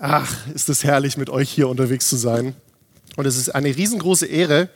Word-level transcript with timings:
Ach, 0.00 0.46
ist 0.54 0.68
es 0.68 0.84
herrlich, 0.84 1.16
mit 1.16 1.30
euch 1.30 1.50
hier 1.50 1.68
unterwegs 1.68 2.08
zu 2.08 2.16
sein. 2.16 2.54
Und 3.16 3.26
es 3.26 3.36
ist 3.36 3.54
eine 3.54 3.68
riesengroße 3.68 4.26
Ehre, 4.26 4.68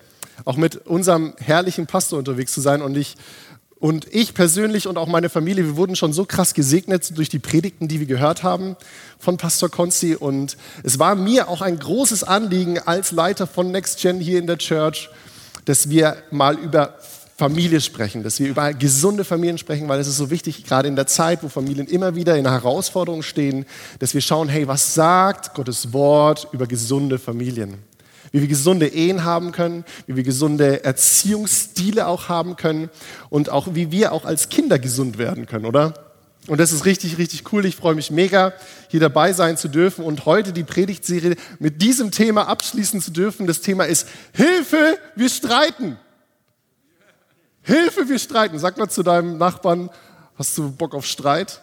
auch 0.45 0.57
mit 0.57 0.87
unserem 0.87 1.35
herrlichen 1.39 1.87
Pastor 1.87 2.19
unterwegs 2.19 2.53
zu 2.53 2.61
sein. 2.61 2.83
Und 2.83 2.97
ich, 2.97 3.17
und 3.79 4.07
ich 4.15 4.35
persönlich 4.35 4.87
und 4.87 4.99
auch 4.99 5.07
meine 5.07 5.31
Familie, 5.31 5.65
wir 5.65 5.77
wurden 5.77 5.97
schon 5.97 6.13
so 6.13 6.27
krass 6.27 6.53
gesegnet 6.53 7.17
durch 7.17 7.31
die 7.31 7.39
Predigten, 7.39 7.89
die 7.89 7.99
wir 7.99 8.07
gehört 8.07 8.43
haben 8.43 8.77
von 9.19 9.39
Pastor 9.39 9.71
Konzi. 9.71 10.15
Und 10.15 10.59
es 10.83 10.99
war 10.99 11.15
mir 11.15 11.49
auch 11.49 11.63
ein 11.63 11.79
großes 11.79 12.23
Anliegen 12.23 12.79
als 12.79 13.11
Leiter 13.13 13.47
von 13.47 13.71
Next 13.71 14.01
Gen 14.01 14.21
hier 14.21 14.39
in 14.39 14.47
der 14.47 14.59
Church, 14.59 15.09
dass 15.65 15.89
wir 15.89 16.23
mal 16.31 16.59
über 16.59 16.99
Familie 17.37 17.83
sprechen, 17.83 18.23
dass 18.23 18.41
wir 18.41 18.49
über 18.49 18.73
gesunde 18.73 19.23
Familien 19.23 19.59
sprechen, 19.59 19.89
weil 19.89 20.01
es 20.01 20.09
ist 20.09 20.17
so 20.17 20.31
wichtig, 20.31 20.65
gerade 20.65 20.89
in 20.89 20.97
der 20.97 21.07
Zeit, 21.07 21.43
wo 21.43 21.49
Familien 21.49 21.87
immer 21.87 22.15
wieder 22.15 22.37
in 22.39 22.49
Herausforderungen 22.49 23.23
stehen, 23.23 23.67
dass 23.99 24.15
wir 24.15 24.23
schauen, 24.23 24.49
hey, 24.49 24.67
was 24.67 24.95
sagt 24.95 25.55
Gottes 25.55 25.93
Wort 25.93 26.49
über 26.53 26.67
gesunde 26.67 27.19
Familien? 27.19 27.75
Wie 28.33 28.41
wir 28.41 28.49
gesunde 28.49 28.89
Ehen 28.89 29.25
haben 29.25 29.53
können, 29.53 29.85
wie 30.07 30.17
wir 30.17 30.23
gesunde 30.23 30.83
Erziehungsstile 30.83 32.07
auch 32.07 32.31
haben 32.31 32.57
können 32.57 32.89
und 33.29 33.51
auch 33.51 33.75
wie 33.75 33.93
wir 33.93 34.13
auch 34.13 34.25
als 34.25 34.49
Kinder 34.49 34.79
gesund 34.79 35.19
werden 35.19 35.45
können, 35.45 35.67
oder? 35.67 35.93
Und 36.47 36.59
das 36.59 36.73
ist 36.73 36.87
richtig, 36.87 37.19
richtig 37.19 37.53
cool. 37.53 37.67
Ich 37.67 37.77
freue 37.77 37.95
mich 37.95 38.11
mega, 38.11 38.55
hier 38.89 39.01
dabei 39.01 39.35
sein 39.35 39.59
zu 39.59 39.69
dürfen 39.69 40.05
und 40.05 40.25
heute 40.25 40.55
die 40.55 40.65
Predigtserie 40.65 41.37
mit 41.59 41.83
diesem 41.83 42.13
Thema 42.13 42.49
abschließen 42.49 43.03
zu 43.03 43.11
dürfen. 43.11 43.47
Das 43.47 43.61
Thema 43.61 43.85
ist 43.85 44.09
Hilfe, 44.33 44.97
wir 45.17 45.29
streiten. 45.29 45.99
Hilfe, 47.67 48.09
wir 48.09 48.21
streiten. 48.21 48.61
Sag 48.61 48.79
mal 48.79 48.89
zu 48.89 49.03
deinem 49.03 49.39
Nachbarn, 49.39 49.91
hast 50.39 50.57
du 50.57 50.71
Bock 50.71 50.95
auf 50.95 51.05
Streit? 51.05 51.61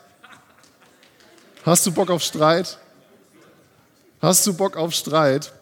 Hast 1.65 1.85
du 1.85 1.93
Bock 1.93 2.09
auf 2.09 2.21
Streit? 2.21 2.77
Hast 4.21 4.45
du 4.45 4.53
Bock 4.53 4.75
auf 4.75 4.93
Streit? 4.93 5.53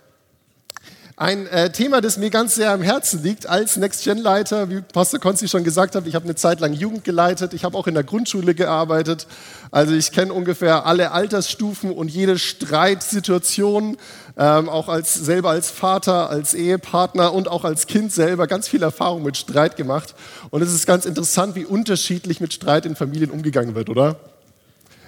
Ein 1.22 1.46
äh, 1.46 1.72
Thema, 1.72 2.02
das 2.02 2.18
mir 2.18 2.32
ganz 2.32 2.56
sehr 2.56 2.72
am 2.72 2.82
Herzen 2.82 3.22
liegt 3.22 3.46
als 3.46 3.78
Next-Gen-Leiter, 3.78 4.72
wie 4.72 4.82
Pastor 4.82 5.20
Konzi 5.20 5.48
schon 5.48 5.64
gesagt 5.64 5.94
hat, 5.94 6.08
ich 6.08 6.16
habe 6.16 6.26
eine 6.26 6.34
Zeit 6.34 6.60
lang 6.60 6.74
Jugend 6.74 7.04
geleitet, 7.04 7.54
ich 7.54 7.64
habe 7.64 7.78
auch 7.78 7.86
in 7.86 7.94
der 7.94 8.04
Grundschule 8.04 8.56
gearbeitet, 8.56 9.28
also 9.70 9.94
ich 9.94 10.12
kenne 10.12 10.34
ungefähr 10.34 10.88
alle 10.88 11.12
Altersstufen 11.12 11.92
und 11.92 12.08
jede 12.08 12.40
Streitsituation, 12.40 13.98
ähm, 14.36 14.68
auch 14.68 14.90
als, 14.90 15.14
selber 15.14 15.52
als 15.52 15.70
Vater, 15.70 16.32
als 16.32 16.56
Ehepartner 16.56 17.34
und 17.34 17.48
auch 17.50 17.66
als 17.66 17.86
Kind 17.86 18.12
selber 18.12 18.48
ganz 18.48 18.68
viel 18.68 18.82
Erfahrung 18.82 19.22
mit 19.22 19.38
Streit 19.38 19.76
gemacht. 19.76 20.16
Und 20.50 20.64
es 20.64 20.74
ist 20.74 20.88
ganz 20.88 21.06
interessant, 21.06 21.54
wie 21.54 21.66
unterschiedlich 21.66 22.42
mit 22.42 22.52
Streit 22.52 22.88
in 22.88 22.96
Familien 22.96 23.30
umgegangen 23.30 23.76
wird, 23.76 23.92
oder? 23.92 24.16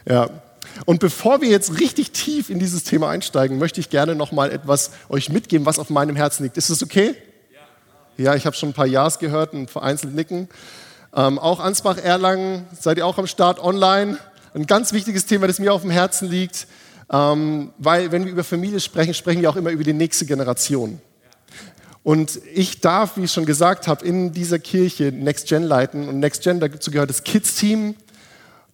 Ja, 0.07 0.29
und 0.85 0.99
bevor 0.99 1.41
wir 1.41 1.49
jetzt 1.49 1.79
richtig 1.79 2.11
tief 2.11 2.49
in 2.49 2.59
dieses 2.59 2.83
Thema 2.83 3.09
einsteigen, 3.09 3.59
möchte 3.59 3.79
ich 3.79 3.89
gerne 3.89 4.15
noch 4.15 4.31
mal 4.31 4.51
etwas 4.51 4.91
euch 5.09 5.29
mitgeben, 5.29 5.65
was 5.65 5.79
auf 5.79 5.89
meinem 5.89 6.15
Herzen 6.15 6.43
liegt. 6.43 6.57
Ist 6.57 6.69
das 6.69 6.83
okay? 6.83 7.15
Ja, 8.17 8.35
ich 8.35 8.45
habe 8.45 8.55
schon 8.55 8.69
ein 8.69 8.73
paar 8.73 8.85
Ja's 8.85 9.17
gehört 9.17 9.53
und 9.53 9.71
vereinzelt 9.71 10.13
nicken. 10.13 10.47
Ähm, 11.15 11.39
auch 11.39 11.59
Ansbach 11.59 11.97
Erlangen, 11.97 12.65
seid 12.79 12.97
ihr 12.97 13.05
auch 13.05 13.17
am 13.17 13.27
Start 13.27 13.59
online? 13.59 14.17
Ein 14.53 14.67
ganz 14.67 14.93
wichtiges 14.93 15.25
Thema, 15.25 15.47
das 15.47 15.59
mir 15.59 15.73
auf 15.73 15.81
dem 15.81 15.89
Herzen 15.89 16.29
liegt, 16.29 16.67
ähm, 17.11 17.71
weil 17.77 18.11
wenn 18.11 18.25
wir 18.25 18.31
über 18.31 18.43
Familie 18.43 18.79
sprechen, 18.79 19.13
sprechen 19.13 19.41
wir 19.41 19.49
auch 19.49 19.55
immer 19.55 19.71
über 19.71 19.83
die 19.83 19.93
nächste 19.93 20.25
Generation. 20.25 20.99
Und 22.03 22.39
ich 22.53 22.81
darf, 22.81 23.15
wie 23.17 23.23
ich 23.23 23.31
schon 23.31 23.45
gesagt 23.45 23.87
habe, 23.87 24.05
in 24.05 24.33
dieser 24.33 24.59
Kirche 24.59 25.11
Next 25.11 25.47
Gen 25.47 25.63
leiten. 25.63 26.09
Und 26.09 26.19
Next 26.19 26.43
Gen, 26.43 26.59
dazu 26.59 26.91
gehört 26.91 27.09
das 27.09 27.23
Kids-Team, 27.23 27.95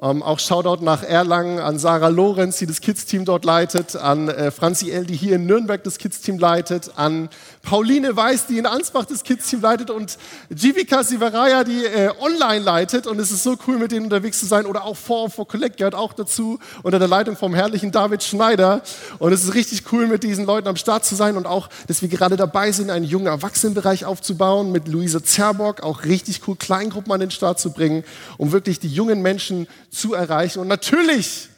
ähm, 0.01 0.23
auch 0.23 0.39
Shoutout 0.39 0.83
nach 0.83 1.03
Erlangen 1.03 1.59
an 1.59 1.77
Sarah 1.77 2.07
Lorenz, 2.07 2.57
die 2.57 2.65
das 2.65 2.79
Kids-Team 2.79 3.25
dort 3.25 3.43
leitet, 3.43 3.97
an 3.97 4.29
äh, 4.29 4.49
Franzi 4.49 4.91
L., 4.91 5.05
die 5.05 5.15
hier 5.15 5.35
in 5.35 5.45
Nürnberg 5.45 5.83
das 5.83 5.97
Kids-Team 5.97 6.39
leitet, 6.39 6.91
an 6.95 7.29
Pauline 7.63 8.15
Weiß, 8.15 8.47
die 8.47 8.57
in 8.57 8.65
Ansbach 8.65 9.05
das 9.05 9.23
Kids-Team 9.23 9.61
leitet 9.61 9.89
und 9.89 10.17
Jivika 10.55 11.03
Sivaraya, 11.03 11.65
die 11.65 11.83
äh, 11.83 12.11
online 12.19 12.63
leitet. 12.63 13.07
Und 13.07 13.19
es 13.19 13.31
ist 13.31 13.43
so 13.43 13.57
cool, 13.67 13.77
mit 13.77 13.91
denen 13.91 14.05
unterwegs 14.05 14.39
zu 14.39 14.45
sein. 14.45 14.65
Oder 14.65 14.85
auch 14.85 14.95
For 14.95 15.29
for 15.29 15.45
Collect 15.45 15.77
gehört 15.77 15.95
auch 15.95 16.13
dazu, 16.13 16.59
unter 16.83 16.99
der 16.99 17.09
Leitung 17.09 17.35
vom 17.35 17.53
herrlichen 17.53 17.91
David 17.91 18.23
Schneider. 18.23 18.81
Und 19.17 19.33
es 19.33 19.43
ist 19.43 19.53
richtig 19.53 19.83
cool, 19.91 20.07
mit 20.07 20.23
diesen 20.23 20.45
Leuten 20.45 20.69
am 20.69 20.77
Start 20.77 21.03
zu 21.03 21.15
sein 21.15 21.35
und 21.35 21.45
auch, 21.45 21.67
dass 21.87 22.01
wir 22.01 22.07
gerade 22.07 22.37
dabei 22.37 22.71
sind, 22.71 22.89
einen 22.89 23.05
jungen 23.05 23.27
Erwachsenenbereich 23.27 24.05
aufzubauen 24.05 24.71
mit 24.71 24.87
Luisa 24.87 25.21
Zerbock, 25.21 25.81
auch 25.83 26.05
richtig 26.05 26.47
cool, 26.47 26.55
Kleingruppen 26.55 27.11
an 27.11 27.19
den 27.19 27.31
Start 27.31 27.59
zu 27.59 27.71
bringen, 27.71 28.05
um 28.37 28.53
wirklich 28.53 28.79
die 28.79 28.87
jungen 28.87 29.21
Menschen 29.21 29.67
zu 29.89 30.13
erreichen. 30.13 30.59
Und 30.59 30.67
natürlich, 30.67 31.49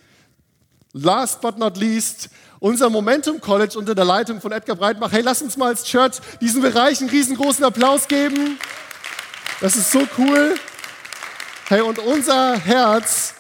last 0.94 1.42
but 1.42 1.58
not 1.58 1.78
least, 1.78 2.30
unser 2.60 2.90
Momentum 2.90 3.42
College 3.42 3.78
unter 3.78 3.96
der 3.96 4.06
Leitung 4.06 4.40
von 4.40 4.52
Edgar 4.52 4.76
Breitbach. 4.76 5.12
Hey, 5.12 5.22
lass 5.22 5.42
uns 5.42 5.58
mal 5.58 5.68
als 5.68 5.84
Church 5.84 6.20
diesen 6.40 6.62
Bereich 6.62 7.02
einen 7.02 7.10
riesengroßen 7.10 7.64
Applaus 7.64 8.08
geben. 8.08 8.60
Das 9.60 9.76
ist 9.76 9.92
so 9.92 10.08
cool. 10.18 10.56
Hey, 11.68 11.82
und 11.82 12.00
unser 12.00 12.58
Herz 12.58 13.34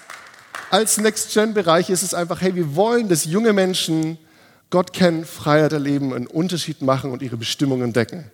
als 0.71 0.97
Next-Gen-Bereich 0.97 1.89
ist 1.89 2.01
es 2.01 2.13
einfach, 2.13 2.41
hey, 2.41 2.55
wir 2.55 2.75
wollen, 2.75 3.09
dass 3.09 3.25
junge 3.25 3.53
Menschen 3.53 4.17
Gott 4.69 4.93
kennen, 4.93 5.25
Freiheit 5.25 5.73
erleben, 5.73 6.13
einen 6.13 6.27
Unterschied 6.27 6.81
machen 6.81 7.11
und 7.11 7.21
ihre 7.21 7.37
Bestimmung 7.37 7.81
entdecken. 7.81 8.31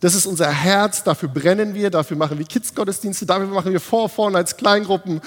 Das 0.00 0.14
ist 0.14 0.26
unser 0.26 0.50
Herz, 0.50 1.04
dafür 1.04 1.28
brennen 1.28 1.74
wir, 1.74 1.90
dafür 1.90 2.16
machen 2.16 2.38
wir 2.38 2.44
Kids-Gottesdienste, 2.44 3.24
dafür 3.24 3.46
machen 3.46 3.72
wir 3.72 3.80
vor, 3.80 4.08
vorne 4.08 4.36
als 4.36 4.56
Kleingruppen, 4.56 5.20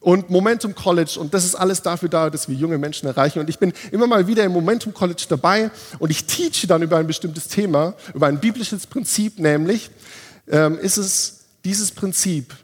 und 0.00 0.30
Momentum 0.30 0.74
College 0.74 1.18
und 1.20 1.34
das 1.34 1.44
ist 1.44 1.54
alles 1.54 1.82
dafür 1.82 2.08
da, 2.08 2.30
dass 2.30 2.48
wir 2.48 2.56
junge 2.56 2.78
Menschen 2.78 3.06
erreichen. 3.06 3.38
Und 3.38 3.50
ich 3.50 3.58
bin 3.58 3.72
immer 3.92 4.06
mal 4.06 4.26
wieder 4.26 4.44
im 4.44 4.52
Momentum 4.52 4.94
College 4.94 5.26
dabei 5.28 5.70
und 5.98 6.10
ich 6.10 6.24
teache 6.24 6.66
dann 6.66 6.82
über 6.82 6.96
ein 6.96 7.06
bestimmtes 7.06 7.48
Thema, 7.48 7.94
über 8.14 8.26
ein 8.26 8.40
biblisches 8.40 8.86
Prinzip, 8.86 9.38
nämlich 9.38 9.90
ähm, 10.48 10.78
ist 10.78 10.96
es 10.96 11.40
dieses 11.64 11.92
Prinzip, 11.92 12.54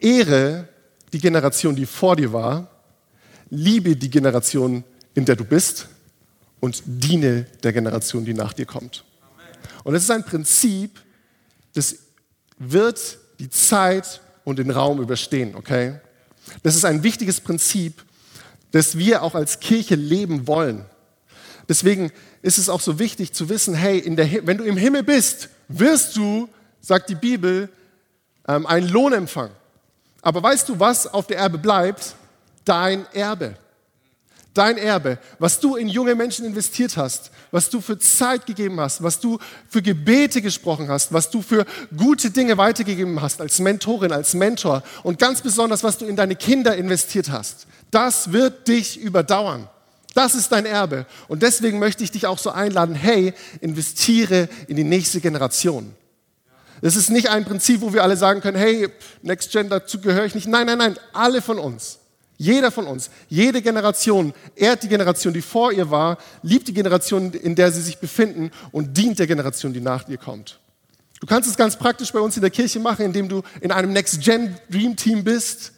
Ehre 0.00 0.68
die 1.12 1.18
Generation, 1.18 1.76
die 1.76 1.86
vor 1.86 2.16
dir 2.16 2.32
war, 2.32 2.68
liebe 3.50 3.96
die 3.96 4.10
Generation, 4.10 4.84
in 5.14 5.24
der 5.24 5.36
du 5.36 5.44
bist 5.44 5.88
und 6.58 6.82
diene 6.86 7.46
der 7.62 7.72
Generation, 7.72 8.24
die 8.24 8.34
nach 8.34 8.52
dir 8.52 8.66
kommt. 8.66 9.04
Und 9.84 9.94
es 9.94 10.04
ist 10.04 10.10
ein 10.10 10.24
Prinzip, 10.24 11.00
das 11.74 11.96
wird 12.58 13.18
die 13.38 13.50
Zeit 13.50 14.20
und 14.44 14.58
den 14.58 14.70
Raum 14.70 15.00
überstehen, 15.00 15.54
okay? 15.54 16.00
Das 16.62 16.74
ist 16.74 16.84
ein 16.84 17.02
wichtiges 17.02 17.40
Prinzip, 17.40 18.04
das 18.72 18.98
wir 18.98 19.22
auch 19.22 19.34
als 19.34 19.60
Kirche 19.60 19.94
leben 19.94 20.46
wollen. 20.46 20.84
Deswegen 21.68 22.12
ist 22.42 22.58
es 22.58 22.68
auch 22.68 22.80
so 22.80 22.98
wichtig 22.98 23.32
zu 23.32 23.48
wissen, 23.48 23.74
hey, 23.74 24.02
der, 24.16 24.46
wenn 24.46 24.58
du 24.58 24.64
im 24.64 24.76
Himmel 24.76 25.02
bist, 25.02 25.48
wirst 25.68 26.16
du, 26.16 26.48
sagt 26.80 27.08
die 27.08 27.14
Bibel, 27.14 27.68
ähm, 28.48 28.66
einen 28.66 28.88
Lohn 28.88 29.12
empfangen. 29.12 29.54
Aber 30.22 30.42
weißt 30.42 30.68
du, 30.68 30.78
was 30.80 31.06
auf 31.06 31.26
der 31.26 31.38
Erbe 31.38 31.58
bleibt? 31.58 32.14
Dein 32.64 33.06
Erbe. 33.12 33.56
Dein 34.52 34.78
Erbe, 34.78 35.18
was 35.38 35.60
du 35.60 35.76
in 35.76 35.88
junge 35.88 36.14
Menschen 36.14 36.44
investiert 36.44 36.96
hast, 36.96 37.30
was 37.50 37.70
du 37.70 37.80
für 37.80 37.98
Zeit 37.98 38.46
gegeben 38.46 38.80
hast, 38.80 39.02
was 39.02 39.20
du 39.20 39.38
für 39.68 39.82
Gebete 39.82 40.42
gesprochen 40.42 40.88
hast, 40.88 41.12
was 41.12 41.30
du 41.30 41.42
für 41.42 41.64
gute 41.96 42.30
Dinge 42.30 42.58
weitergegeben 42.58 43.20
hast 43.20 43.40
als 43.40 43.58
Mentorin, 43.58 44.12
als 44.12 44.34
Mentor 44.34 44.82
und 45.02 45.18
ganz 45.18 45.40
besonders, 45.40 45.82
was 45.82 45.98
du 45.98 46.06
in 46.06 46.16
deine 46.16 46.36
Kinder 46.36 46.76
investiert 46.76 47.30
hast, 47.30 47.66
das 47.90 48.32
wird 48.32 48.68
dich 48.68 49.00
überdauern. 49.00 49.68
Das 50.14 50.34
ist 50.34 50.50
dein 50.50 50.66
Erbe. 50.66 51.06
Und 51.28 51.42
deswegen 51.42 51.78
möchte 51.78 52.02
ich 52.02 52.10
dich 52.10 52.26
auch 52.26 52.38
so 52.38 52.50
einladen, 52.50 52.96
hey, 52.96 53.32
investiere 53.60 54.48
in 54.66 54.76
die 54.76 54.84
nächste 54.84 55.20
Generation. 55.20 55.94
Es 56.82 56.96
ist 56.96 57.10
nicht 57.10 57.30
ein 57.30 57.44
Prinzip, 57.44 57.80
wo 57.80 57.92
wir 57.92 58.02
alle 58.02 58.16
sagen 58.16 58.40
können, 58.40 58.56
hey, 58.56 58.88
Next 59.22 59.52
Gen, 59.52 59.68
dazu 59.68 60.00
gehöre 60.00 60.24
ich 60.24 60.34
nicht. 60.34 60.48
Nein, 60.48 60.66
nein, 60.66 60.78
nein, 60.78 60.96
alle 61.12 61.42
von 61.42 61.58
uns 61.58 61.99
jeder 62.40 62.70
von 62.70 62.86
uns, 62.86 63.10
jede 63.28 63.60
Generation 63.60 64.32
ehrt 64.56 64.82
die 64.82 64.88
Generation, 64.88 65.34
die 65.34 65.42
vor 65.42 65.72
ihr 65.72 65.90
war, 65.90 66.16
liebt 66.42 66.66
die 66.68 66.72
Generation, 66.72 67.34
in 67.34 67.54
der 67.54 67.70
sie 67.70 67.82
sich 67.82 67.98
befinden 67.98 68.50
und 68.72 68.96
dient 68.96 69.18
der 69.18 69.26
Generation, 69.26 69.74
die 69.74 69.82
nach 69.82 70.08
ihr 70.08 70.16
kommt. 70.16 70.58
Du 71.20 71.26
kannst 71.26 71.50
es 71.50 71.56
ganz 71.58 71.76
praktisch 71.76 72.10
bei 72.10 72.18
uns 72.18 72.36
in 72.36 72.40
der 72.40 72.50
Kirche 72.50 72.80
machen, 72.80 73.04
indem 73.04 73.28
du 73.28 73.42
in 73.60 73.70
einem 73.70 73.92
Next 73.92 74.22
Gen 74.22 74.56
Dream 74.70 74.96
Team 74.96 75.22
bist 75.22 75.72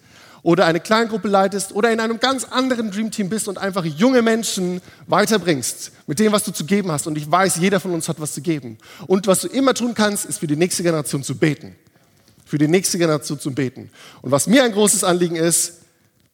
oder 0.45 0.65
eine 0.65 0.79
Kleingruppe 0.79 1.27
leitest 1.27 1.73
oder 1.73 1.91
in 1.91 1.99
einem 1.99 2.21
ganz 2.21 2.45
anderen 2.45 2.93
Dream 2.93 3.11
Team 3.11 3.29
bist 3.29 3.49
und 3.49 3.59
einfach 3.59 3.85
junge 3.85 4.23
Menschen 4.23 4.81
weiterbringst 5.09 5.91
mit 6.07 6.21
dem, 6.21 6.31
was 6.31 6.45
du 6.45 6.53
zu 6.53 6.65
geben 6.65 6.93
hast. 6.93 7.09
Und 7.09 7.19
ich 7.19 7.29
weiß, 7.29 7.57
jeder 7.57 7.81
von 7.81 7.91
uns 7.91 8.09
hat 8.09 8.21
was 8.21 8.35
zu 8.35 8.41
geben. 8.41 8.79
Und 9.09 9.27
was 9.27 9.41
du 9.41 9.49
immer 9.49 9.75
tun 9.75 9.95
kannst, 9.95 10.27
ist 10.27 10.39
für 10.39 10.47
die 10.47 10.55
nächste 10.55 10.85
Generation 10.85 11.25
zu 11.25 11.37
beten. 11.37 11.75
Für 12.45 12.59
die 12.59 12.69
nächste 12.69 12.99
Generation 12.99 13.41
zu 13.41 13.53
beten. 13.53 13.91
Und 14.21 14.31
was 14.31 14.47
mir 14.47 14.63
ein 14.63 14.71
großes 14.71 15.03
Anliegen 15.03 15.35
ist, 15.35 15.82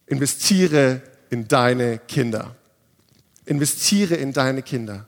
Investiere 0.08 1.02
in 1.31 1.49
deine 1.49 1.99
Kinder. 1.99 2.56
Investiere 3.44 4.14
in 4.14 4.32
deine 4.32 4.62
Kinder. 4.62 5.06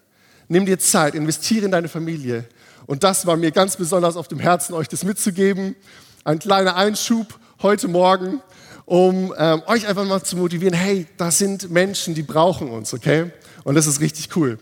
Nimm 0.49 0.67
dir 0.67 0.79
Zeit, 0.79 1.15
investiere 1.15 1.67
in 1.67 1.71
deine 1.71 1.89
Familie. 1.89 2.45
Und 2.87 3.05
das 3.05 3.27
war 3.27 3.37
mir 3.37 3.51
ganz 3.51 3.77
besonders 3.77 4.17
auf 4.17 4.29
dem 4.29 4.41
Herzen, 4.41 4.75
euch 4.75 4.89
das 4.89 5.05
mitzugeben. 5.05 5.77
Ein 6.25 6.39
kleiner 6.39 6.77
Einschub 6.77 7.39
heute 7.63 7.89
Morgen. 7.89 8.43
um 8.91 9.33
ähm, 9.39 9.63
euch 9.67 9.87
einfach 9.87 10.05
mal 10.05 10.21
zu 10.25 10.37
motivieren, 10.37 10.75
hey, 10.75 11.07
das 11.17 11.39
sind 11.39 11.71
Menschen, 11.71 12.17
die 12.17 12.25
brauchen 12.25 12.71
uns, 12.71 12.93
okay? 12.93 13.31
Und 13.63 13.77
das 13.77 13.87
ist 13.87 14.01
richtig 14.01 14.35
cool. 14.35 14.59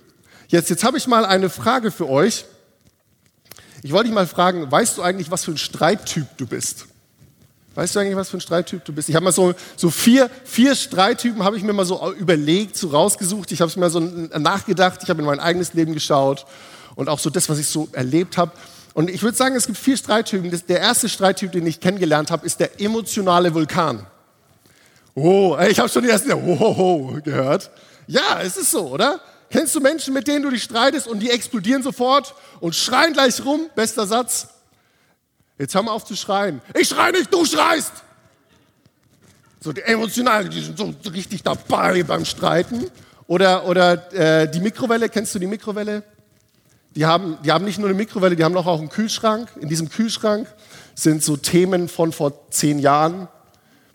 Jetzt, 0.49 0.69
jetzt 0.69 0.85
habe 0.85 0.99
ich 0.99 1.07
mal 1.07 1.25
eine 1.25 1.49
Frage 1.49 1.91
für 1.91 2.11
euch. 2.11 2.45
Ich 3.83 3.93
wollte 3.93 4.09
dich 4.09 4.15
mal 4.15 4.27
fragen, 4.27 4.71
weißt 4.71 4.99
du 4.99 5.03
eigentlich, 5.03 5.31
was 5.31 5.47
für 5.47 5.53
ein 5.53 5.57
Streittyp 5.57 6.27
du 6.37 6.47
bist? 6.47 6.89
Weißt 7.79 7.95
du 7.95 8.01
eigentlich, 8.01 8.17
was 8.17 8.29
für 8.29 8.39
ein 8.39 8.41
Streittyp 8.41 8.85
du 8.85 8.93
bist? 8.93 9.09
Ich 9.09 9.15
habe 9.15 9.23
mal 9.23 9.31
so, 9.31 9.55
so 9.77 9.89
vier, 9.89 10.29
vier 10.43 10.75
Streittypen 10.75 11.45
habe 11.45 11.57
ich 11.57 11.63
mir 11.63 11.73
mal 11.73 11.85
so 11.85 12.13
überlegt, 12.15 12.77
so 12.77 12.89
rausgesucht. 12.89 13.53
Ich 13.53 13.61
habe 13.61 13.71
es 13.71 13.77
mir 13.77 13.89
so 13.89 14.01
nachgedacht. 14.01 14.99
Ich 15.05 15.09
habe 15.09 15.21
in 15.21 15.27
mein 15.27 15.39
eigenes 15.39 15.75
Leben 15.75 15.95
geschaut 15.95 16.45
und 16.97 17.09
auch 17.09 17.21
so 17.21 17.31
das, 17.31 17.49
was 17.49 17.57
ich 17.61 17.69
so 17.69 17.89
erlebt 17.93 18.37
habe. 18.37 18.51
Und 18.95 19.09
ich 19.09 19.23
würde 19.23 19.37
sagen, 19.37 19.55
es 19.55 19.67
gibt 19.67 19.79
vier 19.79 19.97
Streittypen. 19.97 20.51
Der 20.69 20.81
erste 20.81 21.09
Streittyp, 21.09 21.53
den 21.53 21.69
ich 21.69 21.79
kennengelernt 21.79 22.33
habe, 22.33 22.45
ist 22.45 22.59
der 22.59 22.81
emotionale 22.81 23.55
Vulkan. 23.55 24.05
Oh, 25.15 25.57
ich 25.71 25.79
habe 25.79 25.89
schon 25.89 26.03
die 26.03 26.11
ersten 26.11 26.33
oh, 26.33 26.57
oh, 26.59 27.13
oh, 27.15 27.21
gehört. 27.23 27.71
Ja, 28.09 28.41
es 28.43 28.57
ist 28.57 28.73
so, 28.73 28.89
oder? 28.89 29.21
Kennst 29.51 29.73
du 29.77 29.81
Menschen, 29.81 30.15
mit 30.15 30.27
denen 30.27 30.43
du 30.43 30.51
dich 30.51 30.65
streitest 30.65 31.07
und 31.07 31.21
die 31.21 31.31
explodieren 31.31 31.85
sofort 31.85 32.35
und 32.59 32.75
schreien 32.75 33.13
gleich 33.13 33.45
rum? 33.45 33.71
Bester 33.77 34.05
Satz. 34.05 34.49
Jetzt 35.59 35.75
hör 35.75 35.83
mal 35.83 35.93
auf 35.93 36.05
zu 36.05 36.15
schreien. 36.17 36.61
Ich 36.75 36.89
schrei 36.89 37.11
nicht, 37.11 37.33
du 37.33 37.45
schreist. 37.45 37.93
So 39.61 39.73
die 39.73 39.83
emotional, 39.83 40.49
die 40.49 40.61
sind 40.61 40.79
so 40.79 40.95
richtig 41.11 41.43
dabei 41.43 42.03
beim 42.05 42.25
Streiten. 42.25 42.87
Oder, 43.27 43.67
oder 43.67 44.13
äh, 44.13 44.51
die 44.51 44.61
Mikrowelle, 44.61 45.09
kennst 45.09 45.35
du 45.35 45.39
die 45.39 45.47
Mikrowelle? 45.47 46.05
Die 46.95 47.05
haben, 47.05 47.39
die 47.45 47.53
haben 47.53 47.65
nicht 47.65 47.79
nur 47.79 47.89
eine 47.89 47.97
Mikrowelle, 47.97 48.37
die 48.37 48.45
haben 48.45 48.57
auch 48.57 48.79
einen 48.79 48.89
Kühlschrank. 48.89 49.49
In 49.61 49.69
diesem 49.69 49.89
Kühlschrank 49.89 50.49
sind 50.95 51.23
so 51.23 51.37
Themen 51.37 51.89
von 51.89 52.13
vor 52.13 52.51
zehn 52.51 52.79
Jahren 52.79 53.29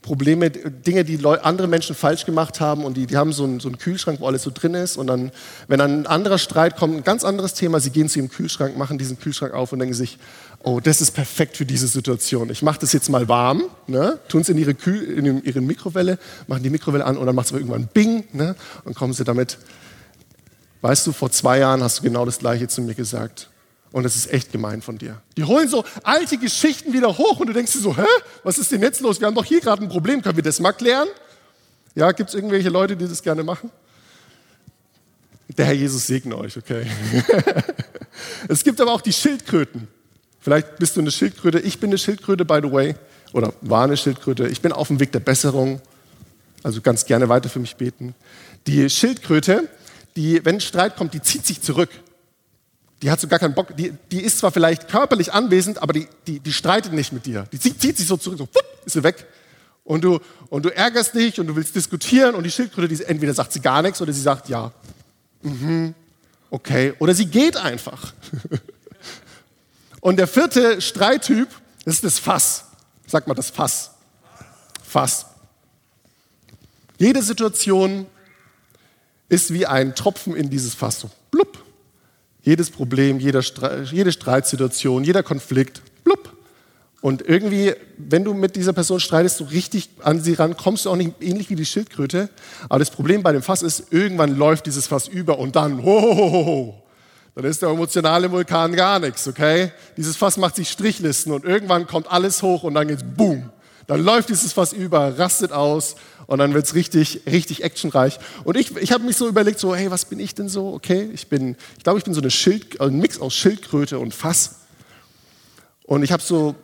Probleme, 0.04 0.52
Dinge, 0.52 1.06
die 1.06 1.26
andere 1.26 1.68
Menschen 1.68 1.96
falsch 1.96 2.26
gemacht 2.26 2.60
haben 2.60 2.84
und 2.84 2.96
die, 2.96 3.08
die 3.08 3.18
haben 3.18 3.34
so 3.34 3.46
einen, 3.46 3.62
so 3.62 3.70
einen, 3.70 3.78
Kühlschrank, 3.78 4.20
wo 4.20 4.28
alles 4.28 4.44
so 4.44 4.52
drin 4.54 4.76
ist 4.76 4.98
und 4.98 5.08
dann, 5.08 5.32
wenn 5.68 5.80
dann 5.80 6.02
ein 6.02 6.06
anderer 6.06 6.38
Streit 6.38 6.76
kommt, 6.76 6.96
ein 6.96 7.04
ganz 7.04 7.24
anderes 7.24 7.54
Thema, 7.54 7.80
sie 7.80 7.90
gehen 7.90 8.10
zu 8.10 8.20
ihrem 8.20 8.30
Kühlschrank, 8.30 8.78
machen 8.78 8.98
diesen 8.98 9.18
Kühlschrank 9.18 9.54
auf 9.54 9.72
und 9.72 9.80
denken 9.80 9.96
sich, 9.96 10.20
oh, 10.62 10.82
das 10.82 11.00
ist 11.00 11.12
perfekt 11.12 11.56
für 11.56 11.66
diese 11.66 11.88
Situation. 11.88 12.50
Ich 12.50 12.62
mache 12.62 12.80
das 12.80 12.92
jetzt 12.92 13.10
mal 13.10 13.30
warm, 13.30 13.64
ne? 13.88 14.20
tun 14.28 14.42
es 14.42 14.50
in 14.50 14.58
ihre, 14.58 14.76
Kühl, 14.76 15.02
in 15.04 15.44
ihre 15.44 15.62
Mikrowelle, 15.62 16.20
machen 16.48 16.64
die 16.64 16.70
Mikrowelle 16.70 17.06
an 17.06 17.18
und 17.18 17.26
dann 17.26 17.36
macht 17.36 17.48
es 17.48 17.52
irgendwann 17.54 17.88
Bing 17.88 18.26
ne? 18.34 18.56
und 18.84 18.96
kommen 18.96 19.14
sie 19.14 19.24
damit. 19.24 19.58
Weißt 20.82 21.08
du, 21.08 21.14
vor 21.14 21.32
zwei 21.32 21.60
Jahren 21.60 21.82
hast 21.82 22.00
du 22.00 22.04
genau 22.04 22.26
das 22.26 22.40
Gleiche 22.40 22.68
zu 22.68 22.82
mir 22.82 22.94
gesagt. 22.94 23.50
Und 23.94 24.02
das 24.02 24.16
ist 24.16 24.34
echt 24.34 24.52
gemein 24.52 24.82
von 24.82 24.98
dir. 24.98 25.22
Die 25.38 25.44
holen 25.44 25.70
so 25.70 25.86
alte 26.02 26.38
Geschichten 26.40 26.94
wieder 26.94 27.16
hoch 27.16 27.40
und 27.40 27.46
du 27.46 27.54
denkst 27.54 27.74
dir 27.74 27.80
so, 27.80 27.96
hä, 27.96 28.04
was 28.44 28.58
ist 28.58 28.72
denn 28.72 28.82
jetzt 28.82 29.02
los? 29.02 29.20
Wir 29.20 29.28
haben 29.28 29.36
doch 29.36 29.46
hier 29.46 29.62
gerade 29.62 29.84
ein 29.84 29.88
Problem, 29.88 30.24
können 30.24 30.36
wir 30.36 30.44
das 30.44 30.60
mal 30.60 30.72
klären? 30.72 31.08
Ja, 31.94 32.12
gibt 32.12 32.30
es 32.30 32.36
irgendwelche 32.36 32.70
Leute, 32.70 32.98
die 32.98 33.08
das 33.08 33.22
gerne 33.22 33.44
machen? 33.44 33.70
Der 35.56 35.68
Herr 35.68 35.74
Jesus 35.74 36.08
segne 36.08 36.36
euch, 36.36 36.58
okay. 36.58 36.88
es 38.48 38.64
gibt 38.64 38.82
aber 38.82 38.92
auch 38.94 39.02
die 39.02 39.14
Schildkröten. 39.14 39.88
Vielleicht 40.40 40.78
bist 40.78 40.96
du 40.96 41.02
eine 41.02 41.12
Schildkröte. 41.12 41.60
Ich 41.60 41.80
bin 41.80 41.92
eine 41.92 42.00
Schildkröte, 42.00 42.46
by 42.46 42.62
the 42.64 42.72
way. 42.72 42.96
Oder 43.32 43.54
war 43.62 43.84
eine 43.84 43.96
Schildkröte. 43.96 44.48
Ich 44.48 44.62
bin 44.62 44.72
auf 44.72 44.88
dem 44.88 45.00
Weg 45.00 45.12
der 45.12 45.20
Besserung. 45.20 45.80
Also 46.64 46.82
ganz 46.82 47.06
gerne 47.06 47.30
weiter 47.30 47.48
für 47.48 47.60
mich 47.60 47.76
beten. 47.76 48.16
Die 48.66 48.90
Schildkröte, 48.90 49.70
die, 50.16 50.44
wenn 50.44 50.60
Streit 50.60 50.96
kommt, 50.96 51.14
die 51.14 51.22
zieht 51.22 51.46
sich 51.46 51.62
zurück 51.62 51.90
die 53.04 53.12
hat 53.12 53.20
so 53.20 53.28
gar 53.28 53.38
keinen 53.38 53.54
Bock, 53.54 53.76
die, 53.76 53.94
die 54.12 54.22
ist 54.22 54.38
zwar 54.38 54.54
vielleicht 54.54 54.88
körperlich 54.88 55.34
anwesend, 55.34 55.82
aber 55.82 55.92
die, 55.92 56.08
die, 56.26 56.40
die 56.40 56.54
streitet 56.54 56.94
nicht 56.94 57.12
mit 57.12 57.26
dir. 57.26 57.46
Die 57.52 57.60
zieht, 57.60 57.82
zieht 57.82 57.98
sich 57.98 58.08
so 58.08 58.16
zurück, 58.16 58.38
so 58.38 58.46
wupp, 58.46 58.66
ist 58.86 58.94
sie 58.94 59.04
weg. 59.04 59.28
Und 59.84 60.06
du, 60.06 60.22
und 60.50 60.64
du 60.64 60.74
ärgerst 60.74 61.14
dich 61.14 61.38
und 61.38 61.48
du 61.48 61.56
willst 61.58 61.76
diskutieren 61.76 62.34
und 62.34 62.44
die 62.44 62.50
Schildkröte, 62.50 62.88
die, 62.88 63.04
entweder 63.04 63.34
sagt 63.34 63.52
sie 63.52 63.60
gar 63.60 63.82
nichts 63.82 64.02
oder 64.02 64.14
sie 64.14 64.22
sagt 64.22 64.48
ja, 64.48 64.72
mhm, 65.42 65.94
okay, 66.50 66.94
oder 67.00 67.14
sie 67.14 67.26
geht 67.26 67.58
einfach. 67.58 68.14
und 70.00 70.16
der 70.16 70.28
vierte 70.28 70.80
Streittyp, 70.80 71.50
das 71.84 71.96
ist 71.96 72.06
das 72.06 72.20
Fass. 72.20 72.64
Sag 73.06 73.28
mal 73.28 73.34
das 73.34 73.50
Fass. 73.50 73.92
Fass. 74.82 75.26
Jede 76.98 77.22
Situation 77.22 78.06
ist 79.28 79.52
wie 79.54 79.66
ein 79.66 79.94
Tropfen 79.94 80.38
in 80.38 80.50
dieses 80.50 80.74
Fass. 80.74 81.02
So, 81.02 81.10
blub. 81.32 81.62
Jedes 82.44 82.70
Problem, 82.70 83.20
jeder 83.20 83.42
Streit, 83.42 83.88
jede 83.88 84.12
Streitsituation, 84.12 85.04
jeder 85.06 85.24
Konflikt, 85.24 85.82
blub. 86.04 86.34
Und 87.00 87.22
irgendwie, 87.22 87.74
wenn 87.98 88.26
du 88.26 88.34
mit 88.34 88.58
dieser 88.58 88.74
Person 88.74 89.00
streitest, 89.00 89.38
so 89.38 89.46
richtig 89.46 89.90
an 90.04 90.22
sie 90.22 90.34
ran, 90.34 90.58
kommst 90.58 90.86
du 90.86 90.90
auch 90.90 90.98
nicht 90.98 91.22
ähnlich 91.22 91.50
wie 91.50 91.56
die 91.56 91.66
Schildkröte. 91.66 92.30
Aber 92.68 92.80
das 92.80 92.92
Problem 92.92 93.24
bei 93.24 93.32
dem 93.32 93.42
Fass 93.42 93.62
ist, 93.62 93.92
irgendwann 93.92 94.38
läuft 94.38 94.66
dieses 94.66 94.88
Fass 94.88 95.08
über 95.08 95.40
und 95.40 95.56
dann, 95.56 95.84
ho, 95.84 96.84
dann 97.34 97.46
ist 97.46 97.62
der 97.62 97.70
emotionale 97.70 98.30
Vulkan 98.30 98.74
gar 98.74 99.00
nichts, 99.00 99.26
okay? 99.26 99.72
Dieses 99.96 100.18
Fass 100.18 100.36
macht 100.36 100.58
sich 100.58 100.70
Strichlisten 100.70 101.32
und 101.32 101.46
irgendwann 101.46 101.88
kommt 101.88 102.12
alles 102.12 102.44
hoch 102.44 102.64
und 102.64 102.74
dann 102.74 102.90
geht's 102.90 103.04
boom. 103.04 103.53
Dann 103.88 104.04
läuft 104.04 104.30
dieses 104.30 104.54
Fass 104.54 104.74
über, 104.74 105.18
rastet 105.18 105.52
aus 105.52 105.96
und 106.28 106.40
dann 106.40 106.54
wird 106.54 106.66
es 106.66 106.76
richtig, 106.76 107.22
richtig 107.26 107.64
actionreich. 107.64 108.20
Und 108.44 108.58
ich, 108.58 108.76
ich 108.78 108.92
habe 108.92 109.04
mich 109.04 109.18
so 109.18 109.28
überlegt, 109.28 109.60
so, 109.60 109.76
hey, 109.76 109.92
was 109.92 110.06
bin 110.06 110.20
ich 110.20 110.36
denn 110.36 110.50
so? 110.50 110.74
Okay, 110.74 111.10
ich 111.14 111.28
bin, 111.28 111.58
ich 111.78 111.84
glaube, 111.84 112.00
ich 112.00 112.06
bin 112.06 112.14
so 112.14 112.22
eine 112.22 112.32
Schild, 112.32 112.80
ein 112.80 112.98
Mix 112.98 113.20
aus 113.20 113.34
Schildkröte 113.34 114.00
und 114.00 114.14
Fass. 114.14 114.56
Und 115.84 116.04
ich 116.04 116.12
habe 116.12 116.24
so 116.24 116.56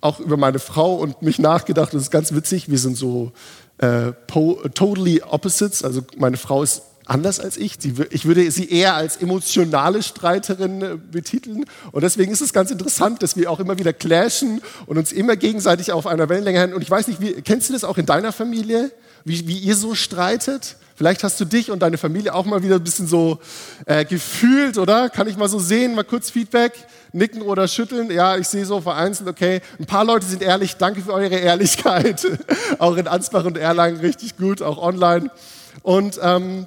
auch 0.00 0.20
über 0.20 0.36
meine 0.36 0.58
Frau 0.58 0.94
und 0.94 1.22
mich 1.22 1.38
nachgedacht, 1.38 1.92
das 1.92 2.02
ist 2.02 2.10
ganz 2.10 2.32
witzig, 2.32 2.70
wir 2.70 2.78
sind 2.78 2.96
so 2.96 3.32
äh, 3.78 4.12
totally 4.26 5.22
opposites. 5.22 5.82
Also 5.82 6.02
meine 6.16 6.36
Frau 6.36 6.62
ist 6.62 6.82
anders 7.06 7.40
als 7.40 7.56
ich. 7.56 7.78
ich 8.10 8.24
würde 8.24 8.50
sie 8.50 8.70
eher 8.70 8.94
als 8.94 9.16
emotionale 9.16 10.02
Streiterin 10.02 10.82
äh, 10.82 10.96
betiteln. 10.96 11.64
Und 11.92 12.02
deswegen 12.02 12.32
ist 12.32 12.40
es 12.40 12.52
ganz 12.52 12.70
interessant, 12.70 13.22
dass 13.22 13.36
wir 13.36 13.50
auch 13.50 13.60
immer 13.60 13.78
wieder 13.78 13.92
clashen 13.92 14.60
und 14.86 14.98
uns 14.98 15.12
immer 15.12 15.36
gegenseitig 15.36 15.92
auf 15.92 16.06
einer 16.06 16.28
Wellenlänge 16.28 16.60
haben. 16.60 16.72
Und 16.72 16.82
ich 16.82 16.90
weiß 16.90 17.08
nicht, 17.08 17.20
wie, 17.20 17.32
kennst 17.42 17.68
du 17.68 17.72
das 17.72 17.84
auch 17.84 17.98
in 17.98 18.06
deiner 18.06 18.32
Familie, 18.32 18.92
wie, 19.24 19.46
wie 19.48 19.58
ihr 19.58 19.76
so 19.76 19.94
streitet? 19.94 20.76
Vielleicht 21.00 21.24
hast 21.24 21.40
du 21.40 21.46
dich 21.46 21.70
und 21.70 21.80
deine 21.80 21.96
Familie 21.96 22.34
auch 22.34 22.44
mal 22.44 22.62
wieder 22.62 22.74
ein 22.74 22.84
bisschen 22.84 23.06
so 23.06 23.38
äh, 23.86 24.04
gefühlt, 24.04 24.76
oder? 24.76 25.08
Kann 25.08 25.26
ich 25.28 25.38
mal 25.38 25.48
so 25.48 25.58
sehen, 25.58 25.94
mal 25.94 26.04
kurz 26.04 26.28
Feedback, 26.28 26.74
nicken 27.12 27.40
oder 27.40 27.68
schütteln? 27.68 28.10
Ja, 28.10 28.36
ich 28.36 28.48
sehe 28.48 28.66
so 28.66 28.82
vereinzelt, 28.82 29.26
okay. 29.26 29.62
Ein 29.78 29.86
paar 29.86 30.04
Leute 30.04 30.26
sind 30.26 30.42
ehrlich, 30.42 30.76
danke 30.76 31.00
für 31.00 31.14
eure 31.14 31.36
Ehrlichkeit. 31.36 32.26
auch 32.78 32.98
in 32.98 33.08
Ansbach 33.08 33.46
und 33.46 33.56
Erlangen 33.56 34.00
richtig 34.00 34.36
gut, 34.36 34.60
auch 34.60 34.76
online. 34.76 35.30
Und 35.82 36.20
ähm, 36.22 36.66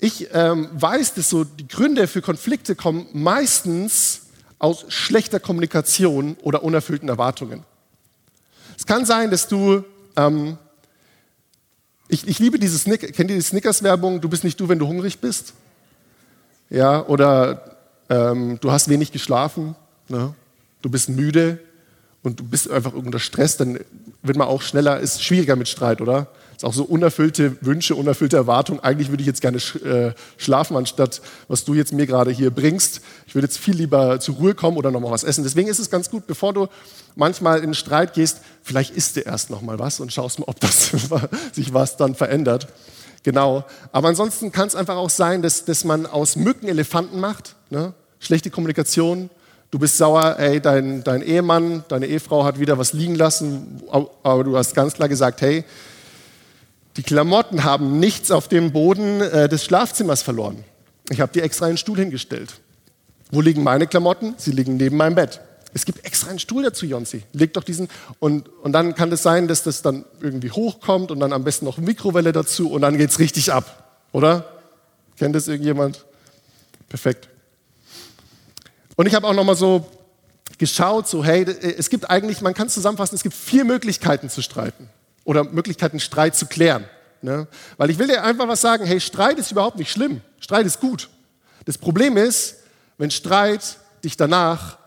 ich 0.00 0.28
ähm, 0.32 0.68
weiß, 0.72 1.14
dass 1.14 1.30
so 1.30 1.44
die 1.44 1.66
Gründe 1.66 2.06
für 2.06 2.22
Konflikte 2.22 2.74
kommen 2.74 3.06
meistens 3.12 4.22
aus 4.58 4.84
schlechter 4.88 5.40
Kommunikation 5.40 6.36
oder 6.42 6.62
unerfüllten 6.62 7.08
Erwartungen. 7.08 7.64
Es 8.76 8.86
kann 8.86 9.04
sein, 9.04 9.30
dass 9.30 9.48
du, 9.48 9.84
ähm, 10.16 10.56
ich, 12.08 12.26
ich 12.28 12.38
liebe 12.38 12.58
diese 12.58 12.78
Snick, 12.78 13.00
kennt 13.14 13.30
ihr 13.30 13.36
die 13.36 13.42
Snickers-Werbung, 13.42 14.20
du 14.20 14.28
bist 14.28 14.44
nicht 14.44 14.58
du, 14.60 14.68
wenn 14.68 14.78
du 14.78 14.86
hungrig 14.86 15.18
bist? 15.18 15.52
Ja, 16.70 17.04
oder 17.06 17.76
ähm, 18.08 18.58
du 18.60 18.70
hast 18.70 18.88
wenig 18.88 19.10
geschlafen, 19.10 19.74
ne? 20.08 20.34
du 20.82 20.90
bist 20.90 21.08
müde 21.08 21.58
und 22.22 22.38
du 22.38 22.44
bist 22.44 22.70
einfach 22.70 22.92
unter 22.92 23.18
Stress, 23.18 23.56
dann 23.56 23.80
wird 24.22 24.36
man 24.36 24.48
auch 24.48 24.62
schneller, 24.62 25.00
ist 25.00 25.24
schwieriger 25.24 25.56
mit 25.56 25.68
Streit, 25.68 26.00
oder? 26.00 26.28
Ist 26.58 26.64
auch 26.64 26.74
so 26.74 26.82
unerfüllte 26.82 27.56
Wünsche, 27.60 27.94
unerfüllte 27.94 28.36
Erwartungen. 28.36 28.80
Eigentlich 28.80 29.10
würde 29.10 29.20
ich 29.20 29.28
jetzt 29.28 29.40
gerne 29.40 29.58
äh, 29.58 30.12
schlafen, 30.36 30.76
anstatt 30.76 31.22
was 31.46 31.64
du 31.64 31.72
jetzt 31.72 31.92
mir 31.92 32.04
gerade 32.04 32.32
hier 32.32 32.50
bringst. 32.50 33.00
Ich 33.28 33.36
würde 33.36 33.46
jetzt 33.46 33.58
viel 33.58 33.76
lieber 33.76 34.18
zur 34.18 34.34
Ruhe 34.34 34.54
kommen 34.56 34.76
oder 34.76 34.90
nochmal 34.90 35.12
was 35.12 35.22
essen. 35.22 35.44
Deswegen 35.44 35.68
ist 35.68 35.78
es 35.78 35.88
ganz 35.88 36.10
gut, 36.10 36.26
bevor 36.26 36.52
du 36.52 36.66
manchmal 37.14 37.62
in 37.62 37.74
Streit 37.74 38.12
gehst, 38.12 38.40
vielleicht 38.64 38.90
isst 38.90 39.14
du 39.14 39.20
erst 39.20 39.50
nochmal 39.50 39.78
was 39.78 40.00
und 40.00 40.12
schaust 40.12 40.40
mal, 40.40 40.46
ob 40.48 40.58
das 40.58 40.90
sich 41.52 41.72
was 41.74 41.96
dann 41.96 42.16
verändert. 42.16 42.66
Genau. 43.22 43.64
Aber 43.92 44.08
ansonsten 44.08 44.50
kann 44.50 44.66
es 44.66 44.74
einfach 44.74 44.96
auch 44.96 45.10
sein, 45.10 45.42
dass, 45.42 45.64
dass 45.64 45.84
man 45.84 46.06
aus 46.06 46.34
Mücken 46.34 46.66
Elefanten 46.66 47.20
macht. 47.20 47.54
Ne? 47.70 47.94
Schlechte 48.18 48.50
Kommunikation, 48.50 49.30
Du 49.70 49.78
bist 49.78 49.98
sauer, 49.98 50.36
ey, 50.38 50.62
dein, 50.62 51.04
dein 51.04 51.20
Ehemann, 51.20 51.84
deine 51.88 52.06
Ehefrau 52.06 52.42
hat 52.42 52.58
wieder 52.58 52.78
was 52.78 52.94
liegen 52.94 53.14
lassen, 53.14 53.82
aber 54.22 54.42
du 54.42 54.56
hast 54.56 54.74
ganz 54.74 54.94
klar 54.94 55.10
gesagt, 55.10 55.42
hey, 55.42 55.62
die 56.98 57.04
Klamotten 57.04 57.62
haben 57.62 58.00
nichts 58.00 58.32
auf 58.32 58.48
dem 58.48 58.72
Boden 58.72 59.20
äh, 59.20 59.48
des 59.48 59.64
Schlafzimmers 59.64 60.22
verloren. 60.22 60.64
Ich 61.10 61.20
habe 61.20 61.32
dir 61.32 61.44
extra 61.44 61.66
einen 61.66 61.76
Stuhl 61.76 61.96
hingestellt. 61.96 62.54
Wo 63.30 63.40
liegen 63.40 63.62
meine 63.62 63.86
Klamotten? 63.86 64.34
Sie 64.36 64.50
liegen 64.50 64.76
neben 64.76 64.96
meinem 64.96 65.14
Bett. 65.14 65.40
Es 65.72 65.84
gibt 65.84 66.04
extra 66.04 66.30
einen 66.30 66.40
Stuhl 66.40 66.64
dazu, 66.64 66.86
Jonsi. 66.86 67.22
Leg 67.32 67.54
doch 67.54 67.62
diesen. 67.62 67.88
Und, 68.18 68.48
und 68.48 68.72
dann 68.72 68.96
kann 68.96 69.12
es 69.12 69.22
sein, 69.22 69.46
dass 69.46 69.62
das 69.62 69.80
dann 69.80 70.06
irgendwie 70.20 70.50
hochkommt 70.50 71.12
und 71.12 71.20
dann 71.20 71.32
am 71.32 71.44
besten 71.44 71.66
noch 71.66 71.78
Mikrowelle 71.78 72.32
dazu 72.32 72.68
und 72.68 72.80
dann 72.80 72.98
geht 72.98 73.10
es 73.10 73.20
richtig 73.20 73.52
ab. 73.52 74.00
Oder? 74.10 74.44
Kennt 75.16 75.36
das 75.36 75.46
irgendjemand? 75.46 76.04
Perfekt. 76.88 77.28
Und 78.96 79.06
ich 79.06 79.14
habe 79.14 79.24
auch 79.28 79.34
noch 79.34 79.44
mal 79.44 79.54
so 79.54 79.86
geschaut, 80.56 81.06
so 81.06 81.24
hey, 81.24 81.44
es 81.44 81.90
gibt 81.90 82.10
eigentlich, 82.10 82.40
man 82.40 82.54
kann 82.54 82.66
es 82.66 82.74
zusammenfassen, 82.74 83.14
es 83.14 83.22
gibt 83.22 83.36
vier 83.36 83.64
Möglichkeiten 83.64 84.28
zu 84.28 84.42
streiten 84.42 84.88
oder 85.28 85.44
Möglichkeiten, 85.44 86.00
Streit 86.00 86.34
zu 86.34 86.46
klären. 86.46 86.88
Ne? 87.20 87.46
Weil 87.76 87.90
ich 87.90 87.98
will 87.98 88.06
dir 88.06 88.24
einfach 88.24 88.48
was 88.48 88.62
sagen, 88.62 88.86
hey, 88.86 88.98
Streit 88.98 89.38
ist 89.38 89.52
überhaupt 89.52 89.76
nicht 89.76 89.90
schlimm. 89.90 90.22
Streit 90.40 90.64
ist 90.64 90.80
gut. 90.80 91.10
Das 91.66 91.76
Problem 91.76 92.16
ist, 92.16 92.60
wenn 92.96 93.10
Streit 93.10 93.76
dich 94.02 94.16
danach 94.16 94.78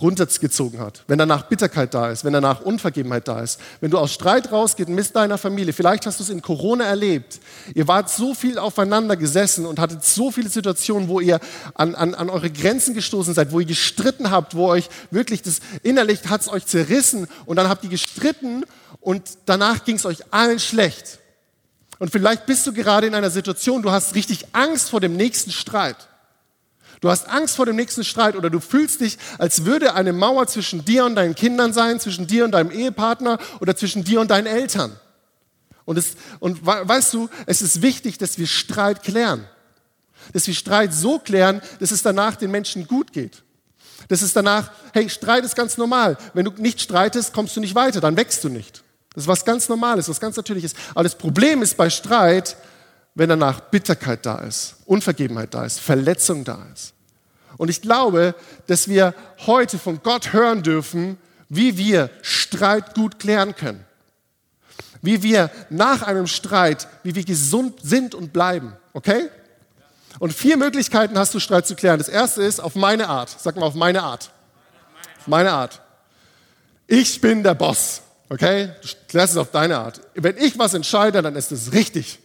runtergezogen 0.00 0.80
hat, 0.80 1.04
wenn 1.06 1.18
danach 1.18 1.44
Bitterkeit 1.44 1.94
da 1.94 2.10
ist, 2.10 2.24
wenn 2.24 2.32
danach 2.32 2.60
Unvergebenheit 2.60 3.28
da 3.28 3.40
ist, 3.40 3.60
wenn 3.80 3.90
du 3.90 3.98
aus 3.98 4.12
Streit 4.12 4.52
rausgehst 4.52 4.88
mit 4.88 5.14
deiner 5.14 5.38
Familie, 5.38 5.72
vielleicht 5.72 6.06
hast 6.06 6.18
du 6.18 6.24
es 6.24 6.30
in 6.30 6.42
Corona 6.42 6.84
erlebt, 6.84 7.40
ihr 7.74 7.88
wart 7.88 8.10
so 8.10 8.34
viel 8.34 8.58
aufeinander 8.58 9.16
gesessen 9.16 9.66
und 9.66 9.78
hattet 9.78 10.04
so 10.04 10.30
viele 10.30 10.48
Situationen, 10.48 11.08
wo 11.08 11.20
ihr 11.20 11.40
an, 11.74 11.94
an, 11.94 12.14
an 12.14 12.30
eure 12.30 12.50
Grenzen 12.50 12.94
gestoßen 12.94 13.34
seid, 13.34 13.52
wo 13.52 13.60
ihr 13.60 13.66
gestritten 13.66 14.30
habt, 14.30 14.54
wo 14.54 14.68
euch 14.68 14.88
wirklich 15.10 15.42
das 15.42 15.60
innerlich 15.82 16.20
hat 16.28 16.42
es 16.42 16.48
euch 16.48 16.66
zerrissen 16.66 17.26
und 17.46 17.56
dann 17.56 17.68
habt 17.68 17.84
ihr 17.84 17.90
gestritten 17.90 18.64
und 19.00 19.22
danach 19.46 19.84
ging 19.84 19.96
es 19.96 20.06
euch 20.06 20.32
allen 20.32 20.58
schlecht. 20.58 21.18
Und 21.98 22.10
vielleicht 22.10 22.46
bist 22.46 22.66
du 22.66 22.72
gerade 22.72 23.06
in 23.06 23.14
einer 23.14 23.30
Situation, 23.30 23.82
du 23.82 23.90
hast 23.90 24.14
richtig 24.14 24.46
Angst 24.52 24.88
vor 24.88 25.00
dem 25.00 25.16
nächsten 25.16 25.50
Streit. 25.50 25.96
Du 27.00 27.08
hast 27.08 27.28
Angst 27.28 27.56
vor 27.56 27.66
dem 27.66 27.76
nächsten 27.76 28.04
Streit 28.04 28.36
oder 28.36 28.50
du 28.50 28.60
fühlst 28.60 29.00
dich, 29.00 29.18
als 29.38 29.64
würde 29.64 29.94
eine 29.94 30.12
Mauer 30.12 30.46
zwischen 30.46 30.84
dir 30.84 31.06
und 31.06 31.14
deinen 31.14 31.34
Kindern 31.34 31.72
sein, 31.72 31.98
zwischen 31.98 32.26
dir 32.26 32.44
und 32.44 32.52
deinem 32.52 32.70
Ehepartner 32.70 33.38
oder 33.60 33.74
zwischen 33.74 34.04
dir 34.04 34.20
und 34.20 34.30
deinen 34.30 34.46
Eltern. 34.46 34.92
Und, 35.86 35.96
es, 35.96 36.12
und 36.40 36.64
weißt 36.64 37.14
du, 37.14 37.28
es 37.46 37.62
ist 37.62 37.80
wichtig, 37.80 38.18
dass 38.18 38.38
wir 38.38 38.46
Streit 38.46 39.02
klären. 39.02 39.46
Dass 40.34 40.46
wir 40.46 40.54
Streit 40.54 40.92
so 40.92 41.18
klären, 41.18 41.62
dass 41.80 41.90
es 41.90 42.02
danach 42.02 42.36
den 42.36 42.50
Menschen 42.50 42.86
gut 42.86 43.12
geht. 43.12 43.42
Dass 44.08 44.20
es 44.20 44.34
danach, 44.34 44.70
hey, 44.92 45.08
Streit 45.08 45.44
ist 45.44 45.56
ganz 45.56 45.78
normal. 45.78 46.18
Wenn 46.34 46.44
du 46.44 46.52
nicht 46.58 46.82
streitest, 46.82 47.32
kommst 47.32 47.56
du 47.56 47.60
nicht 47.60 47.74
weiter, 47.74 48.00
dann 48.00 48.16
wächst 48.16 48.44
du 48.44 48.50
nicht. 48.50 48.84
Das 49.14 49.24
ist 49.24 49.28
was 49.28 49.44
ganz 49.44 49.68
Normales, 49.68 50.08
was 50.08 50.20
ganz 50.20 50.36
Natürliches. 50.36 50.74
Aber 50.94 51.02
das 51.02 51.16
Problem 51.16 51.62
ist 51.62 51.76
bei 51.76 51.90
Streit, 51.90 52.56
wenn 53.14 53.28
danach 53.28 53.60
Bitterkeit 53.60 54.24
da 54.24 54.38
ist, 54.38 54.76
Unvergebenheit 54.86 55.54
da 55.54 55.64
ist, 55.64 55.80
Verletzung 55.80 56.44
da 56.44 56.66
ist. 56.72 56.94
Und 57.56 57.68
ich 57.68 57.82
glaube, 57.82 58.34
dass 58.68 58.88
wir 58.88 59.14
heute 59.46 59.78
von 59.78 60.02
Gott 60.02 60.32
hören 60.32 60.62
dürfen, 60.62 61.18
wie 61.48 61.76
wir 61.76 62.10
Streit 62.22 62.94
gut 62.94 63.18
klären 63.18 63.54
können. 63.54 63.84
Wie 65.02 65.22
wir 65.22 65.50
nach 65.68 66.02
einem 66.02 66.26
Streit, 66.26 66.88
wie 67.02 67.14
wir 67.14 67.24
gesund 67.24 67.80
sind 67.82 68.14
und 68.14 68.32
bleiben. 68.32 68.74
Okay? 68.92 69.28
Und 70.18 70.32
vier 70.32 70.56
Möglichkeiten 70.56 71.18
hast 71.18 71.34
du, 71.34 71.40
Streit 71.40 71.66
zu 71.66 71.74
klären. 71.74 71.98
Das 71.98 72.08
erste 72.08 72.42
ist 72.42 72.60
auf 72.60 72.74
meine 72.74 73.08
Art. 73.08 73.34
Sag 73.38 73.56
mal 73.56 73.66
auf 73.66 73.74
meine 73.74 74.02
Art. 74.02 74.30
Auf 75.18 75.26
meine 75.26 75.52
Art. 75.52 75.80
Ich 76.86 77.20
bin 77.20 77.42
der 77.42 77.54
Boss. 77.54 78.02
Okay? 78.28 78.70
Du 78.80 78.88
klärst 79.08 79.34
es 79.34 79.38
auf 79.38 79.50
deine 79.50 79.78
Art. 79.78 80.00
Wenn 80.14 80.36
ich 80.36 80.58
was 80.58 80.74
entscheide, 80.74 81.20
dann 81.20 81.36
ist 81.36 81.52
es 81.52 81.72
richtig. 81.72 82.20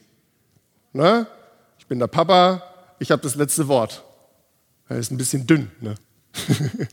Ne? 0.95 1.27
Ich 1.77 1.87
bin 1.87 1.99
der 1.99 2.07
Papa, 2.07 2.63
ich 2.99 3.11
habe 3.11 3.21
das 3.21 3.35
letzte 3.35 3.67
Wort. 3.67 4.01
Er 4.87 4.97
ist 4.97 5.11
ein 5.11 5.17
bisschen 5.17 5.45
dünn. 5.45 5.69
Ne? 5.81 5.95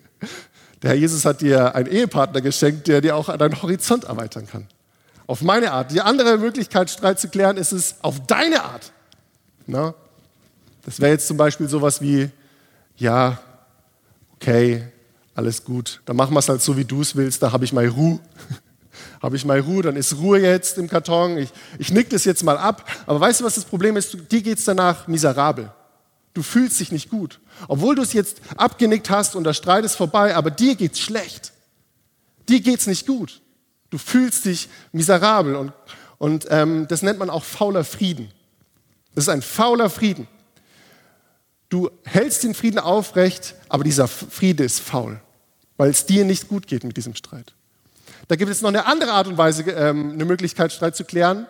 Der 0.82 0.90
Herr 0.90 0.96
Jesus 0.96 1.24
hat 1.24 1.40
dir 1.40 1.76
einen 1.76 1.86
Ehepartner 1.86 2.40
geschenkt, 2.40 2.88
der 2.88 3.00
dir 3.00 3.14
auch 3.14 3.36
deinen 3.36 3.62
Horizont 3.62 4.02
erweitern 4.02 4.48
kann. 4.48 4.66
Auf 5.28 5.42
meine 5.42 5.70
Art. 5.70 5.92
Die 5.92 6.00
andere 6.00 6.36
Möglichkeit, 6.36 6.90
Streit 6.90 7.20
zu 7.20 7.28
klären, 7.28 7.56
ist 7.56 7.70
es 7.70 7.94
auf 8.02 8.26
deine 8.26 8.64
Art. 8.64 8.90
Na? 9.68 9.94
Das 10.84 10.98
wäre 10.98 11.12
jetzt 11.12 11.28
zum 11.28 11.36
Beispiel 11.36 11.68
sowas 11.68 12.00
wie, 12.00 12.28
ja, 12.96 13.40
okay, 14.34 14.82
alles 15.36 15.62
gut, 15.62 16.02
dann 16.06 16.16
machen 16.16 16.34
wir 16.34 16.40
es 16.40 16.48
halt 16.48 16.60
so, 16.60 16.76
wie 16.76 16.84
du 16.84 17.02
es 17.02 17.14
willst, 17.14 17.40
da 17.40 17.52
habe 17.52 17.64
ich 17.64 17.72
mal 17.72 17.86
Ruhe 17.86 18.18
habe 19.22 19.36
ich 19.36 19.44
mal 19.44 19.60
Ruhe, 19.60 19.82
dann 19.82 19.96
ist 19.96 20.16
Ruhe 20.16 20.40
jetzt 20.40 20.78
im 20.78 20.88
Karton, 20.88 21.38
ich, 21.38 21.50
ich 21.78 21.92
nick 21.92 22.10
das 22.10 22.24
jetzt 22.24 22.42
mal 22.42 22.58
ab. 22.58 22.88
Aber 23.06 23.20
weißt 23.20 23.40
du, 23.40 23.44
was 23.44 23.54
das 23.54 23.64
Problem 23.64 23.96
ist? 23.96 24.16
Dir 24.30 24.42
geht 24.42 24.58
es 24.58 24.64
danach 24.64 25.06
miserabel. 25.08 25.70
Du 26.34 26.42
fühlst 26.42 26.80
dich 26.80 26.92
nicht 26.92 27.10
gut. 27.10 27.40
Obwohl 27.68 27.94
du 27.94 28.02
es 28.02 28.12
jetzt 28.12 28.40
abgenickt 28.56 29.10
hast 29.10 29.36
und 29.36 29.44
der 29.44 29.52
Streit 29.52 29.84
ist 29.84 29.96
vorbei, 29.96 30.34
aber 30.34 30.50
dir 30.50 30.74
geht 30.74 30.92
es 30.92 31.00
schlecht. 31.00 31.52
Dir 32.48 32.60
geht 32.60 32.80
es 32.80 32.86
nicht 32.86 33.06
gut. 33.06 33.42
Du 33.90 33.98
fühlst 33.98 34.46
dich 34.46 34.68
miserabel 34.92 35.54
und, 35.54 35.72
und 36.18 36.46
ähm, 36.48 36.86
das 36.88 37.02
nennt 37.02 37.18
man 37.18 37.28
auch 37.28 37.44
fauler 37.44 37.84
Frieden. 37.84 38.30
Das 39.14 39.24
ist 39.24 39.28
ein 39.28 39.42
fauler 39.42 39.90
Frieden. 39.90 40.26
Du 41.68 41.90
hältst 42.04 42.42
den 42.42 42.54
Frieden 42.54 42.78
aufrecht, 42.78 43.54
aber 43.68 43.84
dieser 43.84 44.08
Friede 44.08 44.64
ist 44.64 44.80
faul, 44.80 45.20
weil 45.76 45.90
es 45.90 46.06
dir 46.06 46.24
nicht 46.24 46.48
gut 46.48 46.66
geht 46.66 46.84
mit 46.84 46.96
diesem 46.96 47.14
Streit. 47.14 47.54
Da 48.32 48.36
gibt 48.36 48.50
es 48.50 48.62
noch 48.62 48.70
eine 48.70 48.86
andere 48.86 49.12
Art 49.12 49.26
und 49.26 49.36
Weise, 49.36 49.62
ähm, 49.72 50.12
eine 50.12 50.24
Möglichkeit, 50.24 50.72
Streit 50.72 50.96
zu 50.96 51.04
klären. 51.04 51.46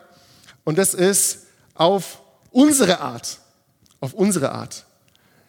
Und 0.64 0.78
das 0.78 0.94
ist 0.94 1.46
auf 1.74 2.18
unsere 2.50 3.00
Art. 3.00 3.38
Auf 4.00 4.14
unsere 4.14 4.50
Art. 4.50 4.84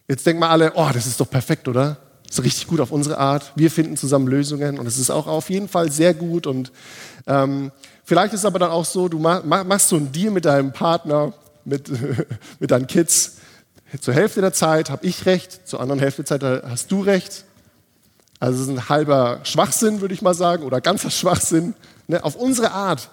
Jetzt 0.07 0.27
denken 0.27 0.43
wir 0.43 0.51
alle, 0.51 0.73
oh, 0.75 0.91
das 0.93 1.07
ist 1.07 1.19
doch 1.19 1.27
perfekt, 1.27 1.67
oder? 1.67 1.97
Das 2.27 2.37
ist 2.37 2.45
richtig 2.45 2.67
gut 2.67 2.79
auf 2.79 2.91
unsere 2.91 3.17
Art. 3.17 3.51
Wir 3.55 3.71
finden 3.71 3.97
zusammen 3.97 4.27
Lösungen 4.27 4.77
und 4.77 4.85
es 4.85 4.99
ist 4.99 5.09
auch 5.09 5.25
auf 5.25 5.49
jeden 5.49 5.67
Fall 5.67 5.91
sehr 5.91 6.13
gut. 6.13 6.45
Und 6.45 6.71
ähm, 7.25 7.71
vielleicht 8.03 8.35
ist 8.35 8.41
es 8.41 8.45
aber 8.45 8.59
dann 8.59 8.69
auch 8.69 8.85
so, 8.85 9.09
du 9.09 9.17
machst 9.17 9.89
so 9.89 9.95
einen 9.95 10.11
Deal 10.11 10.29
mit 10.29 10.45
deinem 10.45 10.71
Partner, 10.71 11.33
mit, 11.65 11.89
mit 12.59 12.69
deinen 12.69 12.85
Kids. 12.85 13.37
Zur 14.01 14.13
Hälfte 14.13 14.41
der 14.41 14.53
Zeit 14.53 14.91
habe 14.91 15.03
ich 15.07 15.25
recht, 15.25 15.67
zur 15.67 15.79
anderen 15.79 15.99
Hälfte 15.99 16.21
der 16.23 16.39
Zeit 16.39 16.63
hast 16.63 16.91
du 16.91 17.01
recht. 17.01 17.45
Also 18.43 18.61
es 18.61 18.67
ist 18.67 18.73
ein 18.73 18.89
halber 18.89 19.39
Schwachsinn, 19.43 20.01
würde 20.01 20.13
ich 20.13 20.21
mal 20.21 20.33
sagen, 20.33 20.63
oder 20.63 20.81
ganzer 20.81 21.09
Schwachsinn, 21.09 21.75
ne, 22.09 22.21
auf 22.25 22.35
unsere 22.35 22.71
Art. 22.71 23.09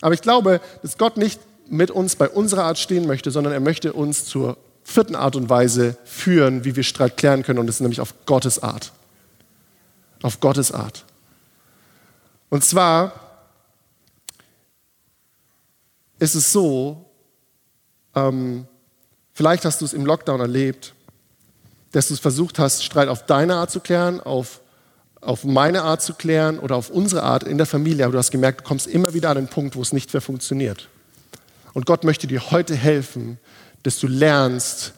Aber 0.00 0.14
ich 0.14 0.22
glaube, 0.22 0.62
dass 0.80 0.96
Gott 0.96 1.18
nicht 1.18 1.38
mit 1.68 1.90
uns 1.90 2.16
bei 2.16 2.26
unserer 2.30 2.64
Art 2.64 2.78
stehen 2.78 3.06
möchte, 3.06 3.30
sondern 3.30 3.52
er 3.52 3.60
möchte 3.60 3.92
uns 3.92 4.24
zur 4.24 4.56
vierten 4.82 5.16
Art 5.16 5.36
und 5.36 5.50
Weise 5.50 5.98
führen, 6.06 6.64
wie 6.64 6.76
wir 6.76 6.82
Streit 6.82 7.18
klären 7.18 7.42
können, 7.42 7.58
und 7.58 7.66
das 7.66 7.74
ist 7.74 7.80
nämlich 7.82 8.00
auf 8.00 8.14
Gottes 8.24 8.62
Art. 8.62 8.92
Auf 10.22 10.40
Gottes 10.40 10.72
Art. 10.72 11.04
Und 12.48 12.64
zwar 12.64 13.12
ist 16.18 16.34
es 16.34 16.52
so, 16.52 17.04
ähm, 18.14 18.66
vielleicht 19.34 19.66
hast 19.66 19.82
du 19.82 19.84
es 19.84 19.92
im 19.92 20.06
Lockdown 20.06 20.40
erlebt, 20.40 20.94
dass 21.92 22.08
du 22.08 22.14
es 22.14 22.20
versucht 22.20 22.58
hast, 22.58 22.82
Streit 22.82 23.08
auf 23.08 23.26
deine 23.26 23.56
Art 23.56 23.70
zu 23.70 23.80
klären, 23.80 24.20
auf 24.22 24.59
auf 25.20 25.44
meine 25.44 25.82
Art 25.82 26.02
zu 26.02 26.14
klären 26.14 26.58
oder 26.58 26.76
auf 26.76 26.90
unsere 26.90 27.22
Art 27.22 27.42
in 27.42 27.58
der 27.58 27.66
Familie, 27.66 28.04
aber 28.04 28.12
du 28.12 28.18
hast 28.18 28.30
gemerkt, 28.30 28.60
du 28.60 28.64
kommst 28.64 28.86
immer 28.86 29.12
wieder 29.12 29.30
an 29.30 29.36
den 29.36 29.48
Punkt, 29.48 29.76
wo 29.76 29.82
es 29.82 29.92
nicht 29.92 30.12
mehr 30.12 30.22
funktioniert. 30.22 30.88
Und 31.74 31.86
Gott 31.86 32.04
möchte 32.04 32.26
dir 32.26 32.50
heute 32.50 32.74
helfen, 32.74 33.38
dass 33.82 33.98
du 33.98 34.06
lernst, 34.06 34.94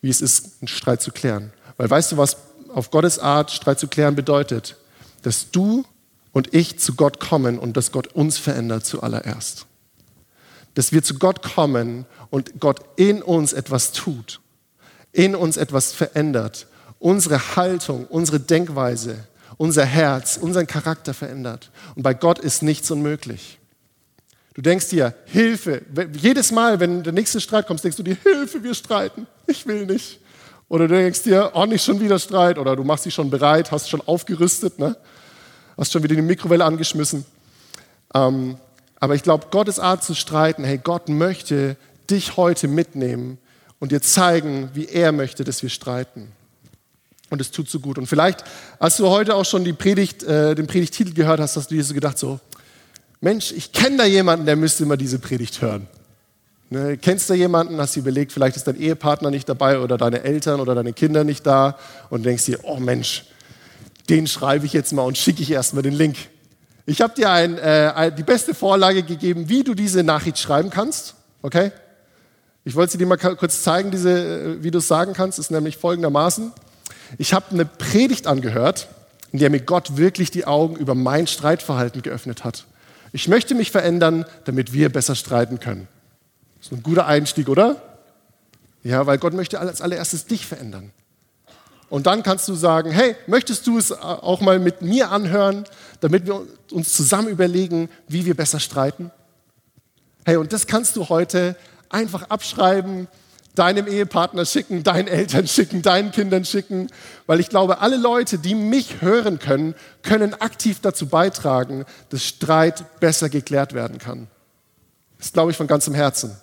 wie 0.00 0.10
es 0.10 0.20
ist, 0.20 0.60
einen 0.60 0.68
Streit 0.68 1.02
zu 1.02 1.10
klären. 1.10 1.52
Weil 1.76 1.90
weißt 1.90 2.12
du, 2.12 2.16
was 2.16 2.36
auf 2.74 2.90
Gottes 2.90 3.18
Art 3.18 3.50
Streit 3.50 3.78
zu 3.78 3.88
klären 3.88 4.14
bedeutet? 4.14 4.76
Dass 5.22 5.50
du 5.50 5.84
und 6.32 6.54
ich 6.54 6.78
zu 6.78 6.94
Gott 6.94 7.20
kommen 7.20 7.58
und 7.58 7.76
dass 7.76 7.92
Gott 7.92 8.08
uns 8.08 8.38
verändert 8.38 8.84
zuallererst. 8.86 9.66
Dass 10.74 10.92
wir 10.92 11.02
zu 11.02 11.14
Gott 11.14 11.42
kommen 11.42 12.06
und 12.30 12.60
Gott 12.60 12.80
in 12.96 13.22
uns 13.22 13.52
etwas 13.52 13.92
tut, 13.92 14.40
in 15.12 15.34
uns 15.34 15.56
etwas 15.56 15.92
verändert, 15.92 16.66
unsere 16.98 17.56
Haltung, 17.56 18.06
unsere 18.06 18.40
Denkweise, 18.40 19.26
unser 19.56 19.84
Herz, 19.84 20.36
unseren 20.36 20.66
Charakter 20.66 21.14
verändert. 21.14 21.70
Und 21.94 22.02
bei 22.02 22.14
Gott 22.14 22.38
ist 22.38 22.62
nichts 22.62 22.90
unmöglich. 22.90 23.58
Du 24.54 24.60
denkst 24.60 24.88
dir, 24.90 25.14
Hilfe. 25.26 25.82
Jedes 26.12 26.52
Mal, 26.52 26.78
wenn 26.78 27.02
der 27.02 27.12
nächste 27.12 27.40
Streit 27.40 27.66
kommt, 27.66 27.82
denkst 27.82 27.96
du 27.96 28.02
dir, 28.02 28.16
Hilfe, 28.22 28.62
wir 28.62 28.74
streiten. 28.74 29.26
Ich 29.46 29.66
will 29.66 29.86
nicht. 29.86 30.20
Oder 30.68 30.88
du 30.88 30.94
denkst 30.94 31.22
dir, 31.22 31.52
oh, 31.54 31.64
nicht 31.64 31.84
schon 31.84 32.00
wieder 32.00 32.18
Streit. 32.18 32.58
Oder 32.58 32.76
du 32.76 32.84
machst 32.84 33.06
dich 33.06 33.14
schon 33.14 33.30
bereit, 33.30 33.72
hast 33.72 33.88
schon 33.88 34.02
aufgerüstet, 34.02 34.78
ne? 34.78 34.96
hast 35.76 35.92
schon 35.92 36.02
wieder 36.02 36.14
die 36.14 36.22
Mikrowelle 36.22 36.64
angeschmissen. 36.64 37.24
Ähm, 38.14 38.56
aber 39.00 39.14
ich 39.14 39.22
glaube, 39.22 39.46
Gottes 39.50 39.78
Art 39.78 40.04
zu 40.04 40.14
streiten, 40.14 40.64
hey, 40.64 40.78
Gott 40.78 41.08
möchte 41.08 41.76
dich 42.10 42.36
heute 42.36 42.68
mitnehmen 42.68 43.38
und 43.80 43.90
dir 43.90 44.00
zeigen, 44.00 44.70
wie 44.74 44.86
er 44.86 45.12
möchte, 45.12 45.44
dass 45.44 45.62
wir 45.62 45.70
streiten. 45.70 46.30
Und 47.32 47.40
es 47.40 47.50
tut 47.50 47.70
so 47.70 47.80
gut. 47.80 47.96
Und 47.96 48.06
vielleicht, 48.06 48.44
als 48.78 48.98
du 48.98 49.08
heute 49.08 49.34
auch 49.36 49.46
schon 49.46 49.64
die 49.64 49.72
Predigt, 49.72 50.22
äh, 50.22 50.54
den 50.54 50.66
Predigtitel 50.66 51.14
gehört 51.14 51.40
hast, 51.40 51.56
hast 51.56 51.70
du 51.70 51.74
dir 51.74 51.82
so 51.82 51.94
gedacht, 51.94 52.18
so, 52.18 52.40
Mensch, 53.22 53.52
ich 53.52 53.72
kenne 53.72 53.96
da 53.96 54.04
jemanden, 54.04 54.44
der 54.44 54.54
müsste 54.54 54.82
immer 54.82 54.98
diese 54.98 55.18
Predigt 55.18 55.62
hören. 55.62 55.86
Ne, 56.68 56.98
kennst 56.98 57.30
du 57.30 57.34
jemanden, 57.34 57.78
hast 57.78 57.96
du 57.96 58.00
überlegt, 58.00 58.32
vielleicht 58.32 58.56
ist 58.56 58.66
dein 58.66 58.78
Ehepartner 58.78 59.30
nicht 59.30 59.48
dabei 59.48 59.78
oder 59.78 59.96
deine 59.96 60.24
Eltern 60.24 60.60
oder 60.60 60.74
deine 60.74 60.92
Kinder 60.92 61.24
nicht 61.24 61.46
da 61.46 61.78
und 62.10 62.26
denkst 62.26 62.44
dir, 62.44 62.58
oh 62.64 62.76
Mensch, 62.76 63.24
den 64.10 64.26
schreibe 64.26 64.66
ich 64.66 64.74
jetzt 64.74 64.92
mal 64.92 65.00
und 65.00 65.16
schicke 65.16 65.40
ich 65.40 65.52
erstmal 65.52 65.82
den 65.82 65.94
Link. 65.94 66.18
Ich 66.84 67.00
habe 67.00 67.14
dir 67.14 67.30
ein, 67.30 67.56
äh, 67.56 68.12
die 68.12 68.24
beste 68.24 68.52
Vorlage 68.52 69.04
gegeben, 69.04 69.48
wie 69.48 69.64
du 69.64 69.72
diese 69.72 70.02
Nachricht 70.02 70.38
schreiben 70.38 70.68
kannst. 70.68 71.14
Okay? 71.40 71.72
Ich 72.64 72.74
wollte 72.74 72.92
sie 72.92 72.98
dir 72.98 73.06
mal 73.06 73.16
kurz 73.16 73.62
zeigen, 73.62 73.90
diese, 73.90 74.10
äh, 74.10 74.62
wie 74.62 74.70
du 74.70 74.80
es 74.80 74.88
sagen 74.88 75.14
kannst. 75.14 75.38
ist 75.38 75.50
nämlich 75.50 75.78
folgendermaßen. 75.78 76.52
Ich 77.18 77.34
habe 77.34 77.46
eine 77.50 77.64
Predigt 77.64 78.26
angehört 78.26 78.88
in 79.32 79.38
der 79.38 79.50
mir 79.50 79.60
Gott 79.60 79.96
wirklich 79.96 80.30
die 80.30 80.44
Augen 80.44 80.76
über 80.76 80.94
mein 80.94 81.26
Streitverhalten 81.26 82.02
geöffnet 82.02 82.44
hat. 82.44 82.66
Ich 83.12 83.28
möchte 83.28 83.54
mich 83.54 83.70
verändern, 83.70 84.24
damit 84.44 84.72
wir 84.72 84.90
besser 84.90 85.14
streiten 85.14 85.58
können. 85.58 85.88
Das 86.58 86.66
ist 86.66 86.72
ein 86.72 86.82
guter 86.82 87.06
Einstieg, 87.06 87.48
oder? 87.48 87.80
Ja, 88.84 89.06
weil 89.06 89.18
Gott 89.18 89.32
möchte 89.32 89.58
als 89.58 89.80
allererstes 89.80 90.26
dich 90.26 90.46
verändern. 90.46 90.92
Und 91.88 92.06
dann 92.06 92.22
kannst 92.22 92.48
du 92.48 92.54
sagen, 92.54 92.90
hey, 92.90 93.16
möchtest 93.26 93.66
du 93.66 93.78
es 93.78 93.92
auch 93.92 94.40
mal 94.40 94.58
mit 94.58 94.82
mir 94.82 95.10
anhören, 95.10 95.64
damit 96.00 96.26
wir 96.26 96.42
uns 96.70 96.94
zusammen 96.94 97.28
überlegen, 97.28 97.90
wie 98.08 98.24
wir 98.24 98.34
besser 98.34 98.60
streiten? 98.60 99.10
Hey, 100.24 100.36
und 100.36 100.52
das 100.52 100.66
kannst 100.66 100.96
du 100.96 101.08
heute 101.08 101.56
einfach 101.90 102.30
abschreiben, 102.30 103.08
deinem 103.54 103.86
Ehepartner 103.86 104.46
schicken, 104.46 104.82
deinen 104.82 105.08
Eltern 105.08 105.46
schicken, 105.46 105.82
deinen 105.82 106.10
Kindern 106.10 106.44
schicken, 106.44 106.88
weil 107.26 107.40
ich 107.40 107.48
glaube, 107.48 107.80
alle 107.80 107.96
Leute, 107.96 108.38
die 108.38 108.54
mich 108.54 109.02
hören 109.02 109.38
können, 109.38 109.74
können 110.02 110.34
aktiv 110.34 110.80
dazu 110.80 111.06
beitragen, 111.06 111.84
dass 112.08 112.24
Streit 112.24 113.00
besser 113.00 113.28
geklärt 113.28 113.74
werden 113.74 113.98
kann. 113.98 114.28
Das 115.18 115.32
glaube 115.32 115.50
ich 115.50 115.56
von 115.56 115.66
ganzem 115.66 115.94
Herzen. 115.94 116.36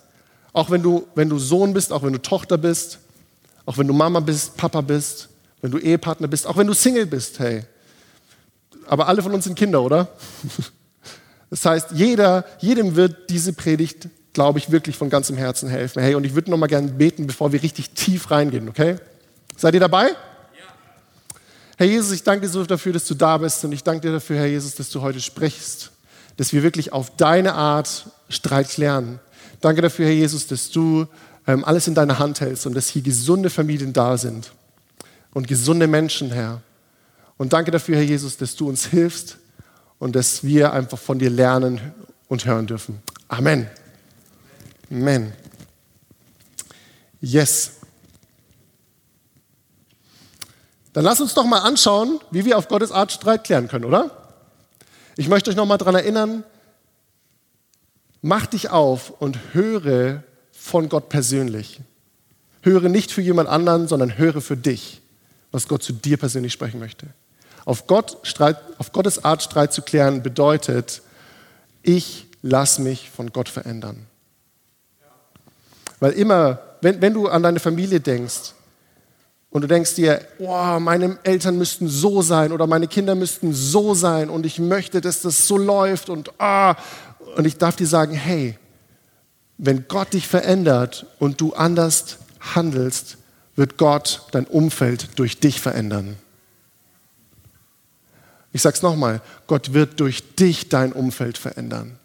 Auch 0.52 0.70
wenn 0.70 0.82
du, 0.82 1.06
wenn 1.14 1.28
du 1.28 1.38
Sohn 1.38 1.74
bist, 1.74 1.92
auch 1.92 2.02
wenn 2.02 2.12
du 2.12 2.22
Tochter 2.22 2.58
bist, 2.58 2.98
auch 3.66 3.76
wenn 3.78 3.86
du 3.86 3.94
Mama 3.94 4.20
bist, 4.20 4.56
Papa 4.56 4.80
bist, 4.80 5.28
wenn 5.60 5.70
du 5.70 5.78
Ehepartner 5.78 6.28
bist, 6.28 6.46
auch 6.46 6.56
wenn 6.56 6.66
du 6.66 6.72
Single 6.72 7.06
bist, 7.06 7.38
hey. 7.38 7.64
Aber 8.86 9.08
alle 9.08 9.22
von 9.22 9.32
uns 9.32 9.44
sind 9.44 9.56
Kinder, 9.56 9.82
oder? 9.82 10.08
Das 11.52 11.64
heißt, 11.66 11.88
jeder, 11.94 12.44
jedem 12.60 12.94
wird 12.94 13.28
diese 13.28 13.52
Predigt 13.52 14.08
glaube 14.32 14.58
ich, 14.58 14.70
wirklich 14.70 14.96
von 14.96 15.10
ganzem 15.10 15.36
Herzen 15.36 15.68
helfen. 15.68 16.02
Hey, 16.02 16.14
und 16.14 16.24
ich 16.24 16.34
würde 16.34 16.50
noch 16.50 16.58
mal 16.58 16.66
gerne 16.66 16.88
beten, 16.88 17.26
bevor 17.26 17.52
wir 17.52 17.62
richtig 17.62 17.90
tief 17.90 18.30
reingehen, 18.30 18.68
okay? 18.68 18.96
Seid 19.56 19.74
ihr 19.74 19.80
dabei? 19.80 20.08
Ja. 20.08 20.14
Herr 21.76 21.86
Jesus, 21.86 22.12
ich 22.12 22.22
danke 22.22 22.46
dir 22.46 22.52
so 22.52 22.64
dafür, 22.64 22.92
dass 22.92 23.06
du 23.06 23.14
da 23.14 23.38
bist 23.38 23.64
und 23.64 23.72
ich 23.72 23.82
danke 23.82 24.06
dir 24.06 24.12
dafür, 24.12 24.38
Herr 24.38 24.46
Jesus, 24.46 24.74
dass 24.74 24.90
du 24.90 25.02
heute 25.02 25.20
sprichst, 25.20 25.90
dass 26.36 26.52
wir 26.52 26.62
wirklich 26.62 26.92
auf 26.92 27.16
deine 27.16 27.54
Art 27.54 28.06
Streit 28.28 28.68
klären. 28.68 29.18
Danke 29.60 29.82
dafür, 29.82 30.06
Herr 30.06 30.14
Jesus, 30.14 30.46
dass 30.46 30.70
du 30.70 31.06
ähm, 31.46 31.64
alles 31.64 31.88
in 31.88 31.94
deiner 31.94 32.18
Hand 32.18 32.40
hältst 32.40 32.66
und 32.66 32.74
dass 32.74 32.88
hier 32.88 33.02
gesunde 33.02 33.50
Familien 33.50 33.92
da 33.92 34.16
sind 34.16 34.52
und 35.32 35.48
gesunde 35.48 35.86
Menschen, 35.86 36.30
Herr. 36.30 36.62
Und 37.36 37.52
danke 37.52 37.70
dafür, 37.70 37.96
Herr 37.96 38.04
Jesus, 38.04 38.36
dass 38.36 38.54
du 38.54 38.68
uns 38.68 38.86
hilfst 38.86 39.38
und 39.98 40.14
dass 40.14 40.44
wir 40.44 40.72
einfach 40.72 40.98
von 40.98 41.18
dir 41.18 41.30
lernen 41.30 41.80
und 42.28 42.44
hören 42.46 42.66
dürfen. 42.66 43.02
Amen. 43.28 43.68
Amen. 44.90 45.32
Yes. 47.20 47.72
Dann 50.92 51.04
lass 51.04 51.20
uns 51.20 51.34
doch 51.34 51.44
mal 51.44 51.60
anschauen, 51.60 52.20
wie 52.30 52.44
wir 52.44 52.58
auf 52.58 52.68
Gottes 52.68 52.90
Art 52.90 53.12
Streit 53.12 53.44
klären 53.44 53.68
können, 53.68 53.84
oder? 53.84 54.10
Ich 55.16 55.28
möchte 55.28 55.50
euch 55.50 55.56
noch 55.56 55.66
mal 55.66 55.78
daran 55.78 55.94
erinnern, 55.94 56.44
mach 58.22 58.46
dich 58.46 58.70
auf 58.70 59.10
und 59.20 59.54
höre 59.54 60.24
von 60.50 60.88
Gott 60.88 61.08
persönlich. 61.08 61.80
Höre 62.62 62.88
nicht 62.88 63.12
für 63.12 63.22
jemand 63.22 63.48
anderen, 63.48 63.86
sondern 63.86 64.18
höre 64.18 64.40
für 64.40 64.56
dich, 64.56 65.00
was 65.52 65.68
Gott 65.68 65.82
zu 65.82 65.92
dir 65.92 66.16
persönlich 66.16 66.52
sprechen 66.52 66.80
möchte. 66.80 67.06
Auf, 67.64 67.86
Gott, 67.86 68.18
Streit, 68.22 68.56
auf 68.78 68.92
Gottes 68.92 69.24
Art 69.24 69.42
Streit 69.42 69.72
zu 69.72 69.82
klären 69.82 70.22
bedeutet, 70.22 71.02
ich 71.82 72.26
lass 72.42 72.78
mich 72.78 73.10
von 73.10 73.32
Gott 73.32 73.48
verändern. 73.48 74.06
Weil 76.00 76.12
immer, 76.12 76.58
wenn, 76.80 77.00
wenn 77.00 77.14
du 77.14 77.28
an 77.28 77.42
deine 77.42 77.60
Familie 77.60 78.00
denkst 78.00 78.54
und 79.50 79.62
du 79.62 79.68
denkst 79.68 79.94
dir, 79.94 80.20
oh, 80.38 80.80
meine 80.80 81.18
Eltern 81.22 81.58
müssten 81.58 81.88
so 81.88 82.22
sein 82.22 82.52
oder 82.52 82.66
meine 82.66 82.88
Kinder 82.88 83.14
müssten 83.14 83.52
so 83.52 83.94
sein 83.94 84.30
und 84.30 84.46
ich 84.46 84.58
möchte, 84.58 85.02
dass 85.02 85.20
das 85.20 85.46
so 85.46 85.58
läuft 85.58 86.08
und 86.08 86.32
ah, 86.40 86.74
und 87.36 87.44
ich 87.46 87.58
darf 87.58 87.76
dir 87.76 87.86
sagen, 87.86 88.14
hey, 88.14 88.58
wenn 89.58 89.86
Gott 89.86 90.14
dich 90.14 90.26
verändert 90.26 91.06
und 91.18 91.40
du 91.40 91.52
anders 91.52 92.16
handelst, 92.40 93.18
wird 93.54 93.76
Gott 93.76 94.22
dein 94.32 94.46
Umfeld 94.46 95.18
durch 95.18 95.38
dich 95.38 95.60
verändern. 95.60 96.16
Ich 98.52 98.62
sage 98.62 98.74
es 98.74 98.82
nochmal, 98.82 99.20
Gott 99.46 99.74
wird 99.74 100.00
durch 100.00 100.34
dich 100.34 100.70
dein 100.70 100.92
Umfeld 100.92 101.38
verändern 101.38 101.99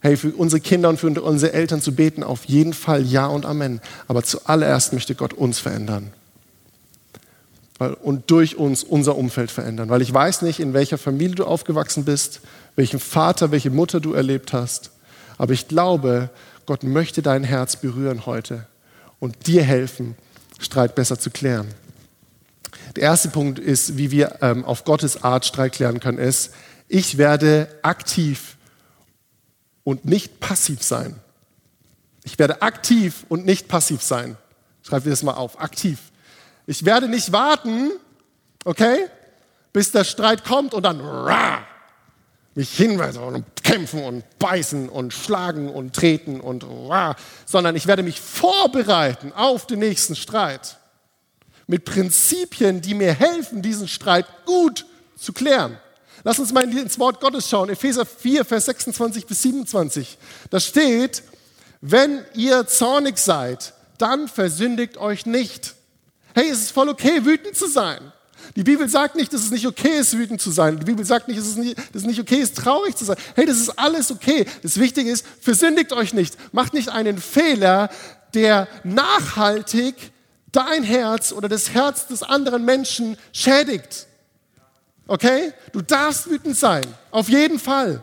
hey, 0.00 0.16
für 0.16 0.30
unsere 0.32 0.60
Kinder 0.60 0.88
und 0.88 0.98
für 0.98 1.08
unsere 1.08 1.52
Eltern 1.52 1.80
zu 1.80 1.94
beten, 1.94 2.22
auf 2.22 2.44
jeden 2.46 2.72
Fall 2.72 3.02
Ja 3.04 3.26
und 3.26 3.46
Amen. 3.46 3.80
Aber 4.08 4.22
zuallererst 4.22 4.92
möchte 4.92 5.14
Gott 5.14 5.32
uns 5.32 5.58
verändern. 5.58 6.12
Und 8.02 8.30
durch 8.30 8.56
uns 8.56 8.82
unser 8.82 9.16
Umfeld 9.16 9.50
verändern. 9.50 9.88
Weil 9.88 10.02
ich 10.02 10.12
weiß 10.12 10.42
nicht, 10.42 10.60
in 10.60 10.74
welcher 10.74 10.98
Familie 10.98 11.36
du 11.36 11.44
aufgewachsen 11.44 12.04
bist, 12.04 12.40
welchen 12.76 13.00
Vater, 13.00 13.50
welche 13.50 13.70
Mutter 13.70 14.00
du 14.00 14.12
erlebt 14.12 14.52
hast. 14.52 14.90
Aber 15.38 15.54
ich 15.54 15.68
glaube, 15.68 16.28
Gott 16.66 16.82
möchte 16.82 17.22
dein 17.22 17.42
Herz 17.42 17.76
berühren 17.76 18.26
heute 18.26 18.66
und 19.18 19.46
dir 19.46 19.62
helfen, 19.62 20.14
Streit 20.58 20.94
besser 20.94 21.18
zu 21.18 21.30
klären. 21.30 21.68
Der 22.96 23.04
erste 23.04 23.28
Punkt 23.28 23.58
ist, 23.58 23.96
wie 23.96 24.10
wir 24.10 24.36
ähm, 24.42 24.64
auf 24.64 24.84
Gottes 24.84 25.22
Art 25.22 25.46
Streit 25.46 25.72
klären 25.72 26.00
können, 26.00 26.18
ist, 26.18 26.52
ich 26.88 27.18
werde 27.18 27.68
aktiv 27.82 28.56
und 29.84 30.04
nicht 30.04 30.40
passiv 30.40 30.82
sein. 30.82 31.20
Ich 32.24 32.38
werde 32.38 32.62
aktiv 32.62 33.24
und 33.28 33.46
nicht 33.46 33.68
passiv 33.68 34.02
sein. 34.02 34.36
Schreibt 34.82 35.06
ihr 35.06 35.10
das 35.10 35.22
mal 35.22 35.34
auf. 35.34 35.60
Aktiv. 35.60 35.98
Ich 36.66 36.84
werde 36.84 37.08
nicht 37.08 37.32
warten, 37.32 37.90
okay, 38.64 39.06
bis 39.72 39.92
der 39.92 40.04
Streit 40.04 40.44
kommt 40.44 40.74
und 40.74 40.82
dann 40.82 41.00
rah, 41.00 41.62
mich 42.54 42.76
hinweisen 42.76 43.22
und 43.22 43.44
kämpfen 43.62 44.04
und 44.04 44.38
beißen 44.38 44.88
und 44.88 45.12
schlagen 45.12 45.68
und 45.70 45.94
treten 45.94 46.40
und 46.40 46.64
rah, 46.64 47.16
sondern 47.46 47.76
ich 47.76 47.86
werde 47.86 48.02
mich 48.02 48.20
vorbereiten 48.20 49.32
auf 49.32 49.66
den 49.66 49.78
nächsten 49.78 50.16
Streit 50.16 50.78
mit 51.66 51.84
Prinzipien, 51.84 52.80
die 52.80 52.94
mir 52.94 53.14
helfen, 53.14 53.62
diesen 53.62 53.86
Streit 53.86 54.26
gut 54.44 54.86
zu 55.16 55.32
klären. 55.32 55.78
Lass 56.24 56.38
uns 56.38 56.52
mal 56.52 56.64
ins 56.76 56.98
Wort 56.98 57.20
Gottes 57.20 57.48
schauen. 57.48 57.70
Epheser 57.70 58.04
4, 58.04 58.44
Vers 58.44 58.66
26 58.66 59.26
bis 59.26 59.42
27. 59.42 60.18
Da 60.50 60.60
steht, 60.60 61.22
wenn 61.80 62.24
ihr 62.34 62.66
zornig 62.66 63.18
seid, 63.18 63.72
dann 63.98 64.28
versündigt 64.28 64.96
euch 64.98 65.26
nicht. 65.26 65.74
Hey, 66.34 66.48
es 66.48 66.60
ist 66.60 66.72
voll 66.72 66.88
okay, 66.88 67.24
wütend 67.24 67.56
zu 67.56 67.68
sein. 67.68 68.12
Die 68.56 68.62
Bibel 68.62 68.88
sagt 68.88 69.16
nicht, 69.16 69.32
dass 69.32 69.42
es 69.42 69.50
nicht 69.50 69.66
okay 69.66 69.98
ist, 69.98 70.16
wütend 70.16 70.40
zu 70.40 70.50
sein. 70.50 70.78
Die 70.78 70.84
Bibel 70.84 71.04
sagt 71.04 71.28
nicht, 71.28 71.38
dass 71.38 71.46
es 71.46 71.56
nicht, 71.56 71.78
dass 71.78 72.02
es 72.02 72.04
nicht 72.04 72.20
okay 72.20 72.36
ist, 72.36 72.56
traurig 72.56 72.96
zu 72.96 73.04
sein. 73.04 73.16
Hey, 73.34 73.46
das 73.46 73.58
ist 73.58 73.78
alles 73.78 74.10
okay. 74.10 74.46
Das 74.62 74.78
Wichtige 74.78 75.10
ist, 75.10 75.24
versündigt 75.40 75.92
euch 75.92 76.14
nicht. 76.14 76.36
Macht 76.52 76.74
nicht 76.74 76.88
einen 76.88 77.18
Fehler, 77.18 77.90
der 78.34 78.68
nachhaltig 78.84 79.94
dein 80.52 80.82
Herz 80.82 81.32
oder 81.32 81.48
das 81.48 81.70
Herz 81.70 82.06
des 82.06 82.22
anderen 82.22 82.64
Menschen 82.64 83.16
schädigt. 83.32 84.06
Okay? 85.10 85.52
Du 85.72 85.82
darfst 85.82 86.30
wütend 86.30 86.56
sein. 86.56 86.84
Auf 87.10 87.28
jeden 87.28 87.58
Fall. 87.58 88.00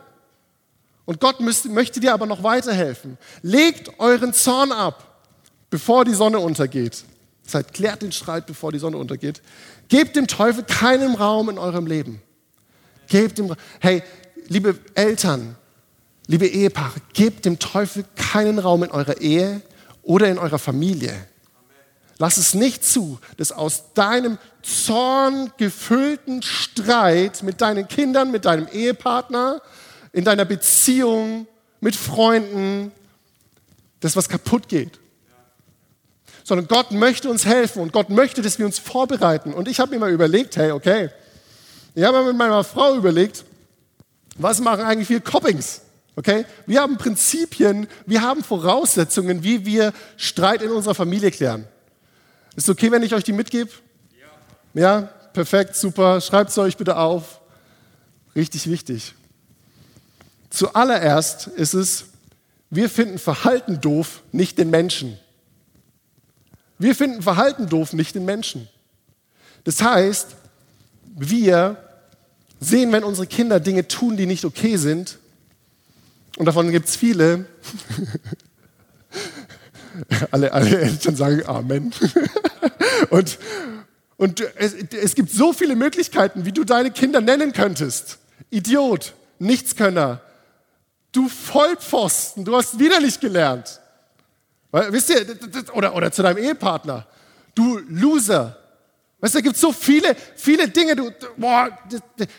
Und 1.06 1.22
Gott 1.22 1.40
müsst, 1.40 1.64
möchte 1.64 2.02
dir 2.02 2.14
aber 2.14 2.26
noch 2.26 2.44
weiterhelfen. 2.44 3.18
Legt 3.42 3.98
euren 3.98 4.34
Zorn 4.34 4.74
ab, 4.74 5.22
bevor 5.70 6.04
die 6.04 6.14
Sonne 6.14 6.40
untergeht. 6.40 7.06
Das 7.46 7.56
heißt, 7.56 7.74
klärt 7.74 8.02
den 8.02 8.12
Streit, 8.12 8.46
bevor 8.46 8.74
die 8.74 8.80
Sonne 8.80 8.98
untergeht. 8.98 9.42
Gebt 9.88 10.18
dem 10.18 10.28
Teufel 10.28 10.66
keinen 10.66 11.16
Raum 11.16 11.50
in 11.50 11.58
eurem 11.58 11.88
Leben. 11.88 12.22
Gebt 13.08 13.38
dem, 13.38 13.56
hey, 13.80 14.04
liebe 14.50 14.78
Eltern, 14.94 15.56
liebe 16.28 16.46
Ehepaare, 16.46 17.00
gebt 17.14 17.46
dem 17.46 17.58
Teufel 17.58 18.04
keinen 18.18 18.60
Raum 18.60 18.84
in 18.84 18.92
eurer 18.92 19.22
Ehe 19.22 19.62
oder 20.04 20.28
in 20.28 20.38
eurer 20.38 20.60
Familie. 20.60 21.14
Lass 22.20 22.38
es 22.38 22.54
nicht 22.54 22.84
zu, 22.84 23.20
dass 23.38 23.52
aus 23.52 23.94
deinem 23.94 24.40
zorngefüllten 24.64 26.42
Streit 26.42 27.44
mit 27.44 27.62
deinen 27.62 27.88
Kindern, 27.88 28.32
mit 28.32 28.46
deinem 28.46 28.68
Ehepartner, 28.68 29.62
in 30.14 30.24
deiner 30.24 30.46
Beziehung, 30.46 31.48
mit 31.80 31.96
Freunden, 31.96 32.92
dass 34.00 34.16
was 34.16 34.30
kaputt 34.30 34.68
geht. 34.68 35.00
Sondern 36.44 36.68
Gott 36.68 36.92
möchte 36.92 37.30
uns 37.30 37.46
helfen 37.46 37.82
und 37.82 37.94
Gott 37.94 38.10
möchte, 38.10 38.42
dass 38.42 38.58
wir 38.58 38.66
uns 38.66 38.80
vorbereiten. 38.80 39.54
Und 39.54 39.68
ich 39.68 39.80
habe 39.80 39.92
mir 39.92 40.00
mal 40.00 40.12
überlegt, 40.12 40.58
hey, 40.58 40.72
okay, 40.72 41.10
ich 41.94 42.04
habe 42.04 42.24
mit 42.24 42.36
meiner 42.36 42.64
Frau 42.64 42.96
überlegt, 42.96 43.44
was 44.38 44.60
machen 44.60 44.86
eigentlich 44.86 45.10
wir 45.10 45.20
Coppings? 45.20 45.82
Okay? 46.16 46.46
Wir 46.66 46.82
haben 46.82 46.98
Prinzipien, 46.98 47.88
wir 48.06 48.22
haben 48.22 48.44
Voraussetzungen, 48.44 49.44
wie 49.44 49.66
wir 49.66 49.94
Streit 50.16 50.62
in 50.64 50.72
unserer 50.72 50.96
Familie 50.96 51.32
klären. 51.32 51.68
Ist 52.58 52.70
okay, 52.70 52.92
wenn 52.92 53.04
ich 53.04 53.14
euch 53.14 53.24
die 53.24 53.34
mitgebe? 53.34 53.70
Ja. 54.74 54.82
Ja? 54.82 55.02
Perfekt, 55.32 55.76
super. 55.76 56.20
Schreibt 56.20 56.50
es 56.50 56.58
euch 56.58 56.76
bitte 56.76 56.98
auf. 56.98 57.40
Richtig 58.36 58.68
wichtig. 58.68 59.14
Zuallererst 60.50 61.46
ist 61.48 61.76
es, 61.76 62.06
wir 62.72 62.90
finden 62.90 63.20
Verhalten 63.20 63.80
doof, 63.80 64.24
nicht 64.32 64.58
den 64.58 64.72
Menschen. 64.72 65.20
Wir 66.80 66.96
finden 66.96 67.22
Verhalten 67.22 67.70
doof, 67.70 67.94
nicht 67.94 68.16
den 68.16 68.26
Menschen. 68.26 68.68
Das 69.64 69.84
heißt, 69.84 70.30
wir 71.16 71.78
sehen, 72.60 72.92
wenn 72.92 73.04
unsere 73.04 73.28
Kinder 73.28 73.60
Dinge 73.60 73.88
tun, 73.88 74.18
die 74.18 74.26
nicht 74.26 74.46
okay 74.46 74.78
sind, 74.78 75.20
und 76.38 76.46
davon 76.46 76.72
gibt 76.72 76.88
es 76.88 76.96
viele, 76.96 77.46
alle, 80.32 80.52
alle 80.52 80.82
Eltern 80.82 81.16
sagen 81.16 81.46
Amen. 81.46 81.94
und 83.10 83.38
und 84.18 84.42
es, 84.56 84.74
es 84.74 85.16
gibt 85.16 85.30
so 85.30 85.54
viele 85.54 85.76
Möglichkeiten, 85.76 86.44
wie 86.44 86.52
du 86.52 86.64
deine 86.64 86.92
Kinder 86.92 87.22
nennen 87.22 87.54
könntest. 87.54 88.18
Idiot, 88.50 89.14
Nichtskönner, 89.40 90.22
du 91.12 91.30
Vollpfosten, 91.30 92.44
du 92.44 92.56
hast 92.56 92.80
wieder 92.80 93.00
nicht 93.00 93.22
gelernt. 93.22 93.80
Weil, 94.72 94.92
wisst 94.92 95.12
ihr, 95.12 95.24
oder, 95.74 95.96
oder 95.96 96.12
zu 96.12 96.24
deinem 96.24 96.40
Ehepartner, 96.40 97.06
du 97.54 97.80
Loser. 97.88 98.58
Weißt 99.20 99.36
du, 99.36 99.40
da 99.40 99.42
gibt 99.42 99.56
es 99.56 99.62
so 99.62 99.72
viele, 99.72 100.16
viele 100.36 100.68
Dinge. 100.68 100.96
Du, 100.96 101.12
boah, 101.38 101.70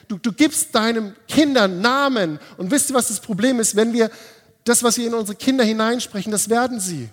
du, 0.09 0.19
du 0.19 0.33
gibst 0.33 0.75
deinen 0.75 1.15
Kindern 1.27 1.81
Namen. 1.81 2.39
Und 2.57 2.71
wisst 2.71 2.91
ihr, 2.91 2.95
was 2.95 3.09
das 3.09 3.21
Problem 3.21 3.59
ist? 3.59 3.75
Wenn 3.75 3.93
wir 3.93 4.11
das, 4.65 4.83
was 4.83 4.97
wir 4.97 5.07
in 5.07 5.15
unsere 5.15 5.37
Kinder 5.37 5.65
hineinsprechen, 5.65 6.31
das 6.31 6.49
werden 6.49 6.79
sie. 6.79 7.09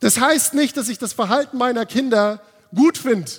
Das 0.00 0.20
heißt 0.20 0.54
nicht, 0.54 0.76
dass 0.76 0.88
ich 0.88 0.98
das 0.98 1.12
Verhalten 1.12 1.58
meiner 1.58 1.86
Kinder 1.86 2.40
gut 2.74 2.98
finde. 2.98 3.30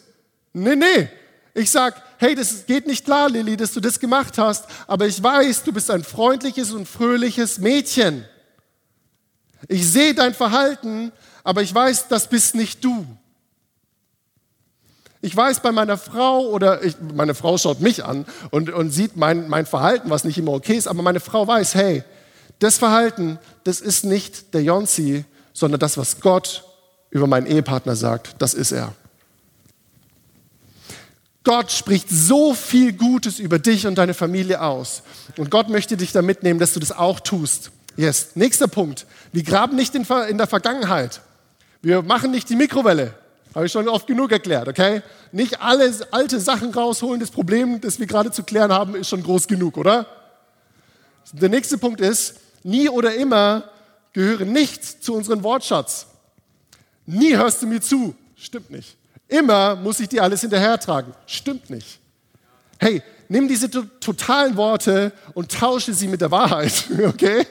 Nee, 0.54 0.76
nee. 0.76 1.10
Ich 1.54 1.72
sage, 1.72 1.96
hey, 2.18 2.36
das 2.36 2.66
geht 2.66 2.88
nicht 2.88 3.06
klar, 3.06 3.30
Lilly, 3.30 3.58
dass 3.58 3.74
du 3.74 3.80
das 3.80 4.00
gemacht 4.00 4.38
hast, 4.38 4.66
aber 4.86 5.08
ich 5.08 5.22
weiß, 5.22 5.64
du 5.64 5.72
bist 5.72 5.90
ein 5.90 6.04
freundliches 6.04 6.72
und 6.72 6.88
fröhliches 6.88 7.60
Mädchen. 7.60 8.26
Ich 9.68 9.90
sehe 9.90 10.14
dein 10.14 10.34
Verhalten, 10.34 11.12
aber 11.44 11.62
ich 11.62 11.74
weiß, 11.74 12.10
das 12.10 12.30
bist 12.30 12.56
nicht 12.56 12.84
du. 12.84 13.06
Ich 15.22 15.36
weiß 15.36 15.62
bei 15.62 15.72
meiner 15.72 15.98
Frau 15.98 16.48
oder 16.48 16.84
ich, 16.84 16.96
meine 17.16 17.34
Frau 17.34 17.58
schaut 17.58 17.82
mich 17.82 18.06
an 18.06 18.26
und, 18.52 18.70
und 18.70 18.92
sieht 18.92 19.18
mein, 19.18 19.50
mein 19.50 19.66
Verhalten, 19.66 20.10
was 20.10 20.24
nicht 20.24 20.38
immer 20.38 20.54
okay 20.54 20.76
ist, 20.76 20.88
aber 20.88 21.02
meine 21.02 21.20
Frau 21.20 21.48
weiß, 21.48 21.74
hey, 21.74 22.04
das 22.60 22.78
Verhalten, 22.78 23.40
das 23.64 23.82
ist 23.82 24.06
nicht 24.06 24.54
der 24.54 24.64
Jonsi, 24.64 25.26
sondern 25.58 25.80
das, 25.80 25.98
was 25.98 26.22
Gott 26.22 26.64
über 27.10 27.26
meinen 27.26 27.48
Ehepartner 27.48 27.96
sagt, 27.96 28.36
das 28.38 28.54
ist 28.54 28.72
er. 28.72 28.94
Gott 31.44 31.72
spricht 31.72 32.10
so 32.12 32.54
viel 32.54 32.94
Gutes 32.94 33.40
über 33.40 33.58
dich 33.58 33.88
und 33.88 33.96
deine 33.98 34.14
Familie 34.14 34.62
aus. 34.62 35.02
Und 35.36 35.50
Gott 35.50 35.70
möchte 35.70 35.98
dich 35.98 36.12
da 36.12 36.22
mitnehmen, 36.22 36.60
dass 36.60 36.74
du 36.74 36.80
das 36.80 36.92
auch 36.92 37.20
tust. 37.20 37.72
Yes. 37.96 38.36
Nächster 38.36 38.68
Punkt. 38.68 39.08
Wir 39.32 39.42
graben 39.42 39.76
nicht 39.76 39.96
in, 39.96 40.06
der 40.38 40.46
Vergangenheit. 40.46 41.22
Wir 41.82 42.04
machen 42.04 42.30
nicht 42.30 42.50
die 42.50 42.56
Mikrowelle. 42.56 43.16
Habe 43.56 43.66
ich 43.66 43.72
schon 43.72 43.88
oft 43.88 44.06
genug 44.06 44.32
erklärt, 44.32 44.68
okay? 44.68 45.02
Nicht 45.32 45.60
alle 45.60 45.92
alte 46.12 46.40
Sachen 46.40 46.72
rausholen. 46.72 47.20
Das 47.20 47.32
Problem, 47.32 47.82
das 47.82 47.98
wir 47.98 48.06
gerade 48.06 48.30
zu 48.30 48.44
klären 48.44 48.72
haben, 48.72 48.94
ist 48.94 49.10
schon 49.10 49.24
groß 49.24 49.48
genug, 49.48 49.78
oder? 49.78 50.06
Der 51.32 51.50
nächste 51.50 51.80
Punkt 51.80 52.00
ist, 52.00 52.36
nie 52.62 52.90
oder 52.90 53.16
immer 53.16 53.64
gehören 54.18 54.52
nicht 54.52 54.84
zu 55.04 55.14
unserem 55.14 55.44
Wortschatz. 55.44 56.08
Nie 57.06 57.36
hörst 57.36 57.62
du 57.62 57.68
mir 57.68 57.80
zu. 57.80 58.16
Stimmt 58.36 58.72
nicht. 58.72 58.98
Immer 59.28 59.76
muss 59.76 60.00
ich 60.00 60.10
dir 60.10 60.24
alles 60.24 60.42
hinterhertragen. 60.42 61.14
Stimmt 61.28 61.70
nicht. 61.70 62.00
Hey, 62.80 63.04
nimm 63.30 63.48
diese 63.48 63.70
totalen 63.70 64.58
Worte 64.58 65.12
und 65.36 65.52
tausche 65.52 65.94
sie 65.94 66.08
mit 66.08 66.22
der 66.22 66.32
Wahrheit. 66.32 66.86
Okay? 67.06 67.46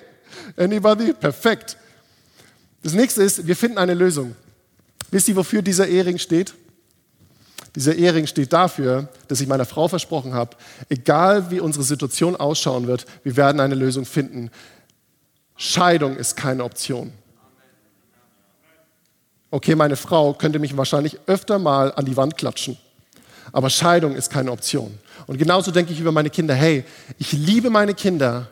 Anybody? 0.57 1.13
Perfekt. 1.13 1.77
Das 2.83 2.95
nächste 2.95 3.23
ist, 3.23 3.47
wir 3.47 3.55
finden 3.55 3.79
eine 3.79 3.95
Lösung. 3.95 4.35
Wisst 5.13 5.29
ihr, 5.29 5.37
wofür 5.37 5.63
dieser 5.63 5.87
Ehering 5.87 6.19
steht? 6.19 6.53
Dieser 7.77 7.95
Ehering 7.95 8.27
steht 8.27 8.53
dafür, 8.53 9.09
dass 9.29 9.41
ich 9.41 9.47
meiner 9.47 9.67
Frau 9.67 9.87
versprochen 9.87 10.35
habe, 10.35 10.57
egal 10.89 11.49
wie 11.53 11.61
unsere 11.61 11.85
Situation 11.85 12.35
ausschauen 12.35 12.89
wird, 12.89 13.07
wir 13.23 13.37
werden 13.37 13.61
eine 13.61 13.77
Lösung 13.77 14.05
finden. 14.05 14.51
Scheidung 15.57 16.17
ist 16.17 16.37
keine 16.37 16.65
Option. 16.65 17.13
Okay, 19.51 19.75
meine 19.75 19.97
Frau 19.97 20.35
könnte 20.35 20.59
mich 20.59 20.77
wahrscheinlich 20.77 21.19
öfter 21.27 21.59
mal 21.59 21.93
an 21.93 22.05
die 22.05 22.17
Wand 22.17 22.37
klatschen, 22.37 22.77
aber 23.53 23.71
Scheidung 23.71 24.15
ist 24.15 24.31
keine 24.31 24.53
Option. 24.53 24.99
Und 25.27 25.39
genauso 25.39 25.71
denke 25.71 25.93
ich 25.93 26.01
über 26.01 26.13
meine 26.13 26.31
Kinder, 26.31 26.55
hey, 26.55 26.85
ich 27.19 27.33
liebe 27.33 27.71
meine 27.71 27.95
Kinder 27.95 28.49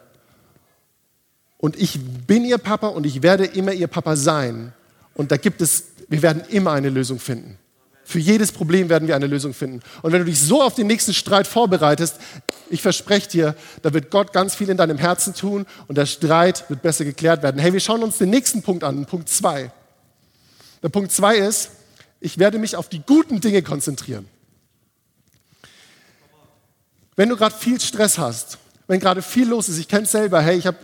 und 1.59 1.77
ich 1.77 1.99
bin 2.27 2.45
ihr 2.45 2.59
Papa 2.59 2.89
und 2.89 3.07
ich 3.07 3.23
werde 3.23 3.45
immer 3.45 3.73
ihr 3.73 3.87
Papa 3.87 4.17
sein. 4.17 4.73
Und 5.15 5.31
da 5.31 5.37
gibt 5.37 5.61
es, 5.61 5.85
wir 6.09 6.23
werden 6.23 6.43
immer 6.49 6.73
eine 6.73 6.91
Lösung 6.91 7.19
finden. 7.19 7.59
Für 8.05 8.19
jedes 8.19 8.53
Problem 8.53 8.89
werden 8.91 9.09
wir 9.09 9.17
eine 9.17 9.27
Lösung 9.27 9.55
finden. 9.55 9.81
Und 10.03 10.13
wenn 10.13 10.21
du 10.21 10.27
dich 10.27 10.41
so 10.41 10.63
auf 10.63 10.75
den 10.75 10.87
nächsten 10.87 11.15
Streit 11.15 11.47
vorbereitest, 11.47 12.17
ich 12.71 12.83
verspreche 12.83 13.29
dir, 13.29 13.57
da 13.83 13.95
wird 13.95 14.11
Gott 14.11 14.33
ganz 14.33 14.55
viel 14.55 14.69
in 14.69 14.77
deinem 14.77 14.99
Herzen 14.99 15.35
tun 15.35 15.67
und 15.89 15.97
der 15.97 16.07
Streit 16.07 16.69
wird 16.69 16.83
besser 16.83 17.05
geklärt 17.05 17.43
werden. 17.43 17.61
Hey, 17.61 17.73
wir 17.73 17.81
schauen 17.81 18.03
uns 18.03 18.19
den 18.19 18.31
nächsten 18.31 18.63
Punkt 18.63 18.85
an, 18.85 19.07
Punkt 19.07 19.29
zwei. 19.29 19.73
Der 20.83 20.91
Punkt 20.91 21.13
zwei 21.13 21.37
ist, 21.37 21.71
ich 22.21 22.39
werde 22.39 22.59
mich 22.59 22.77
auf 22.77 22.89
die 22.89 23.01
guten 23.01 23.41
Dinge 23.41 23.63
konzentrieren. 23.63 24.29
Wenn 27.17 27.29
du 27.29 27.37
gerade 27.37 27.55
viel 27.55 27.81
Stress 27.81 28.19
hast, 28.19 28.59
wenn 28.87 29.01
gerade 29.01 29.23
viel 29.23 29.49
los 29.49 29.69
ist, 29.71 29.79
ich 29.79 29.89
kenne 29.89 30.03
es 30.03 30.11
selber, 30.11 30.43
hey, 30.43 30.59
ich, 30.59 30.67
hab, 30.67 30.77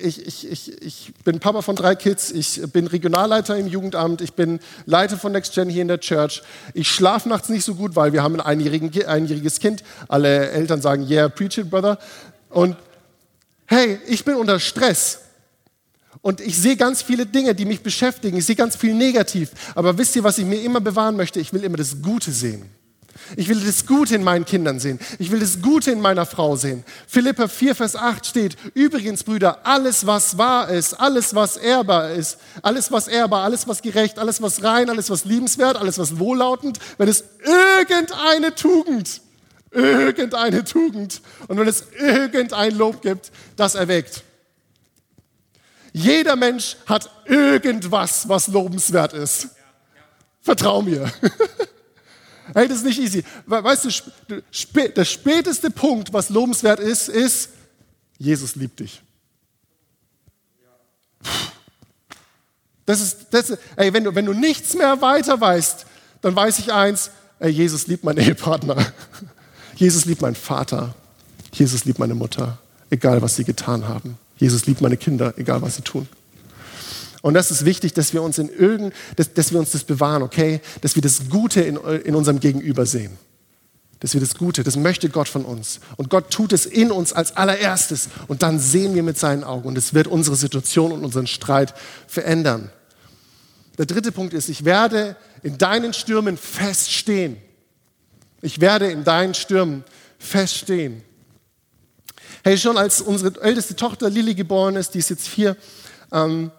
ich, 0.00 0.24
ich, 0.24 0.48
ich, 0.48 0.82
ich 0.82 1.12
bin 1.24 1.40
Papa 1.40 1.62
von 1.62 1.74
drei 1.74 1.96
Kids, 1.96 2.30
ich 2.30 2.62
bin 2.72 2.86
Regionalleiter 2.86 3.56
im 3.56 3.66
Jugendamt, 3.66 4.20
ich 4.20 4.34
bin 4.34 4.60
Leiter 4.86 5.16
von 5.18 5.32
Next 5.32 5.54
Gen 5.54 5.68
hier 5.68 5.82
in 5.82 5.88
der 5.88 5.98
Church. 5.98 6.42
Ich 6.72 6.88
schlafe 6.88 7.28
nachts 7.28 7.48
nicht 7.48 7.64
so 7.64 7.74
gut, 7.74 7.96
weil 7.96 8.12
wir 8.12 8.22
haben 8.22 8.40
ein 8.40 8.40
einjähriges 9.06 9.58
Kind. 9.58 9.82
Alle 10.06 10.50
Eltern 10.50 10.80
sagen, 10.80 11.08
yeah, 11.08 11.28
preach 11.28 11.58
it, 11.58 11.68
brother. 11.68 11.98
Und 12.50 12.76
hey, 13.66 13.98
ich 14.06 14.24
bin 14.24 14.36
unter 14.36 14.60
Stress. 14.60 15.20
Und 16.20 16.40
ich 16.40 16.56
sehe 16.56 16.76
ganz 16.76 17.02
viele 17.02 17.26
Dinge, 17.26 17.54
die 17.54 17.64
mich 17.64 17.82
beschäftigen. 17.82 18.36
Ich 18.36 18.46
sehe 18.46 18.56
ganz 18.56 18.76
viel 18.76 18.94
negativ. 18.94 19.50
Aber 19.74 19.98
wisst 19.98 20.14
ihr, 20.14 20.24
was 20.24 20.38
ich 20.38 20.44
mir 20.44 20.60
immer 20.62 20.80
bewahren 20.80 21.16
möchte? 21.16 21.40
Ich 21.40 21.52
will 21.52 21.64
immer 21.64 21.76
das 21.76 22.02
Gute 22.02 22.30
sehen. 22.32 22.77
Ich 23.36 23.48
will 23.48 23.60
das 23.60 23.86
Gute 23.86 24.14
in 24.14 24.24
meinen 24.24 24.44
Kindern 24.44 24.80
sehen. 24.80 24.98
Ich 25.18 25.30
will 25.30 25.40
das 25.40 25.60
Gute 25.60 25.90
in 25.90 26.00
meiner 26.00 26.26
Frau 26.26 26.56
sehen. 26.56 26.84
Philippa 27.06 27.48
4, 27.48 27.74
Vers 27.74 27.96
8 27.96 28.26
steht, 28.26 28.56
übrigens, 28.74 29.24
Brüder, 29.24 29.66
alles, 29.66 30.06
was 30.06 30.38
wahr 30.38 30.68
ist, 30.70 30.94
alles, 30.94 31.34
was 31.34 31.56
ehrbar 31.56 32.10
ist, 32.12 32.38
alles, 32.62 32.90
was 32.90 33.08
ehrbar, 33.08 33.44
alles, 33.44 33.68
was 33.68 33.82
gerecht, 33.82 34.18
alles, 34.18 34.40
was 34.42 34.62
rein, 34.62 34.90
alles, 34.90 35.10
was 35.10 35.24
liebenswert, 35.24 35.76
alles, 35.76 35.98
was 35.98 36.18
wohllautend, 36.18 36.78
wenn 36.96 37.08
es 37.08 37.24
irgendeine 37.44 38.54
Tugend, 38.54 39.20
irgendeine 39.70 40.64
Tugend 40.64 41.20
und 41.48 41.58
wenn 41.58 41.68
es 41.68 41.84
irgendein 41.98 42.76
Lob 42.76 43.02
gibt, 43.02 43.30
das 43.56 43.74
erweckt. 43.74 44.22
Jeder 45.92 46.36
Mensch 46.36 46.76
hat 46.86 47.10
irgendwas, 47.24 48.28
was 48.28 48.48
lobenswert 48.48 49.12
ist. 49.12 49.48
Vertrau 50.40 50.82
mir. 50.82 51.10
hey, 52.54 52.68
das 52.68 52.78
ist 52.78 52.84
nicht 52.84 52.98
easy. 52.98 53.24
Weißt 53.46 53.84
du, 53.84 54.32
der 54.88 55.04
späteste 55.04 55.70
Punkt, 55.70 56.12
was 56.12 56.30
lobenswert 56.30 56.80
ist, 56.80 57.08
ist, 57.08 57.50
Jesus 58.18 58.56
liebt 58.56 58.80
dich. 58.80 59.00
Das 62.84 63.00
ist, 63.00 63.26
das 63.30 63.58
ey, 63.76 63.92
wenn 63.92 64.04
du, 64.04 64.14
wenn 64.14 64.24
du 64.24 64.32
nichts 64.32 64.74
mehr 64.74 65.00
weiter 65.00 65.40
weißt, 65.40 65.86
dann 66.22 66.34
weiß 66.34 66.58
ich 66.58 66.72
eins, 66.72 67.10
ey, 67.38 67.50
Jesus 67.50 67.86
liebt 67.86 68.02
meinen 68.02 68.18
Ehepartner. 68.26 68.92
Jesus 69.76 70.06
liebt 70.06 70.22
meinen 70.22 70.34
Vater. 70.34 70.94
Jesus 71.52 71.84
liebt 71.84 71.98
meine 71.98 72.14
Mutter, 72.14 72.58
egal 72.90 73.22
was 73.22 73.36
sie 73.36 73.44
getan 73.44 73.86
haben. 73.86 74.18
Jesus 74.36 74.66
liebt 74.66 74.80
meine 74.80 74.96
Kinder, 74.96 75.34
egal 75.36 75.62
was 75.62 75.76
sie 75.76 75.82
tun. 75.82 76.08
Und 77.22 77.34
das 77.34 77.50
ist 77.50 77.64
wichtig, 77.64 77.94
dass 77.94 78.12
wir 78.12 78.22
uns 78.22 78.38
in 78.38 78.48
irgend, 78.48 78.94
dass, 79.16 79.32
dass 79.32 79.52
wir 79.52 79.58
uns 79.58 79.72
das 79.72 79.84
bewahren, 79.84 80.22
okay? 80.22 80.60
Dass 80.80 80.94
wir 80.94 81.02
das 81.02 81.28
Gute 81.28 81.60
in, 81.60 81.76
in 81.76 82.14
unserem 82.14 82.40
Gegenüber 82.40 82.86
sehen. 82.86 83.18
Dass 84.00 84.14
wir 84.14 84.20
das 84.20 84.34
Gute, 84.36 84.62
das 84.62 84.76
möchte 84.76 85.08
Gott 85.08 85.28
von 85.28 85.44
uns. 85.44 85.80
Und 85.96 86.10
Gott 86.10 86.30
tut 86.30 86.52
es 86.52 86.66
in 86.66 86.92
uns 86.92 87.12
als 87.12 87.36
allererstes. 87.36 88.08
Und 88.28 88.42
dann 88.42 88.60
sehen 88.60 88.94
wir 88.94 89.02
mit 89.02 89.18
seinen 89.18 89.42
Augen. 89.42 89.66
Und 89.66 89.76
es 89.76 89.94
wird 89.94 90.06
unsere 90.06 90.36
Situation 90.36 90.92
und 90.92 91.04
unseren 91.04 91.26
Streit 91.26 91.74
verändern. 92.06 92.70
Der 93.78 93.86
dritte 93.86 94.12
Punkt 94.12 94.34
ist, 94.34 94.48
ich 94.48 94.64
werde 94.64 95.16
in 95.42 95.58
deinen 95.58 95.92
Stürmen 95.92 96.36
feststehen. 96.36 97.36
Ich 98.42 98.60
werde 98.60 98.90
in 98.90 99.02
deinen 99.02 99.34
Stürmen 99.34 99.84
feststehen. 100.18 101.02
Hey, 102.44 102.56
schon 102.56 102.76
als 102.76 103.00
unsere 103.00 103.40
älteste 103.42 103.74
Tochter 103.74 104.10
Lilly 104.10 104.34
geboren 104.34 104.76
ist, 104.76 104.94
die 104.94 104.98
ist 104.98 105.10
jetzt 105.10 105.28
vier, 105.28 105.56
ähm, 106.12 106.52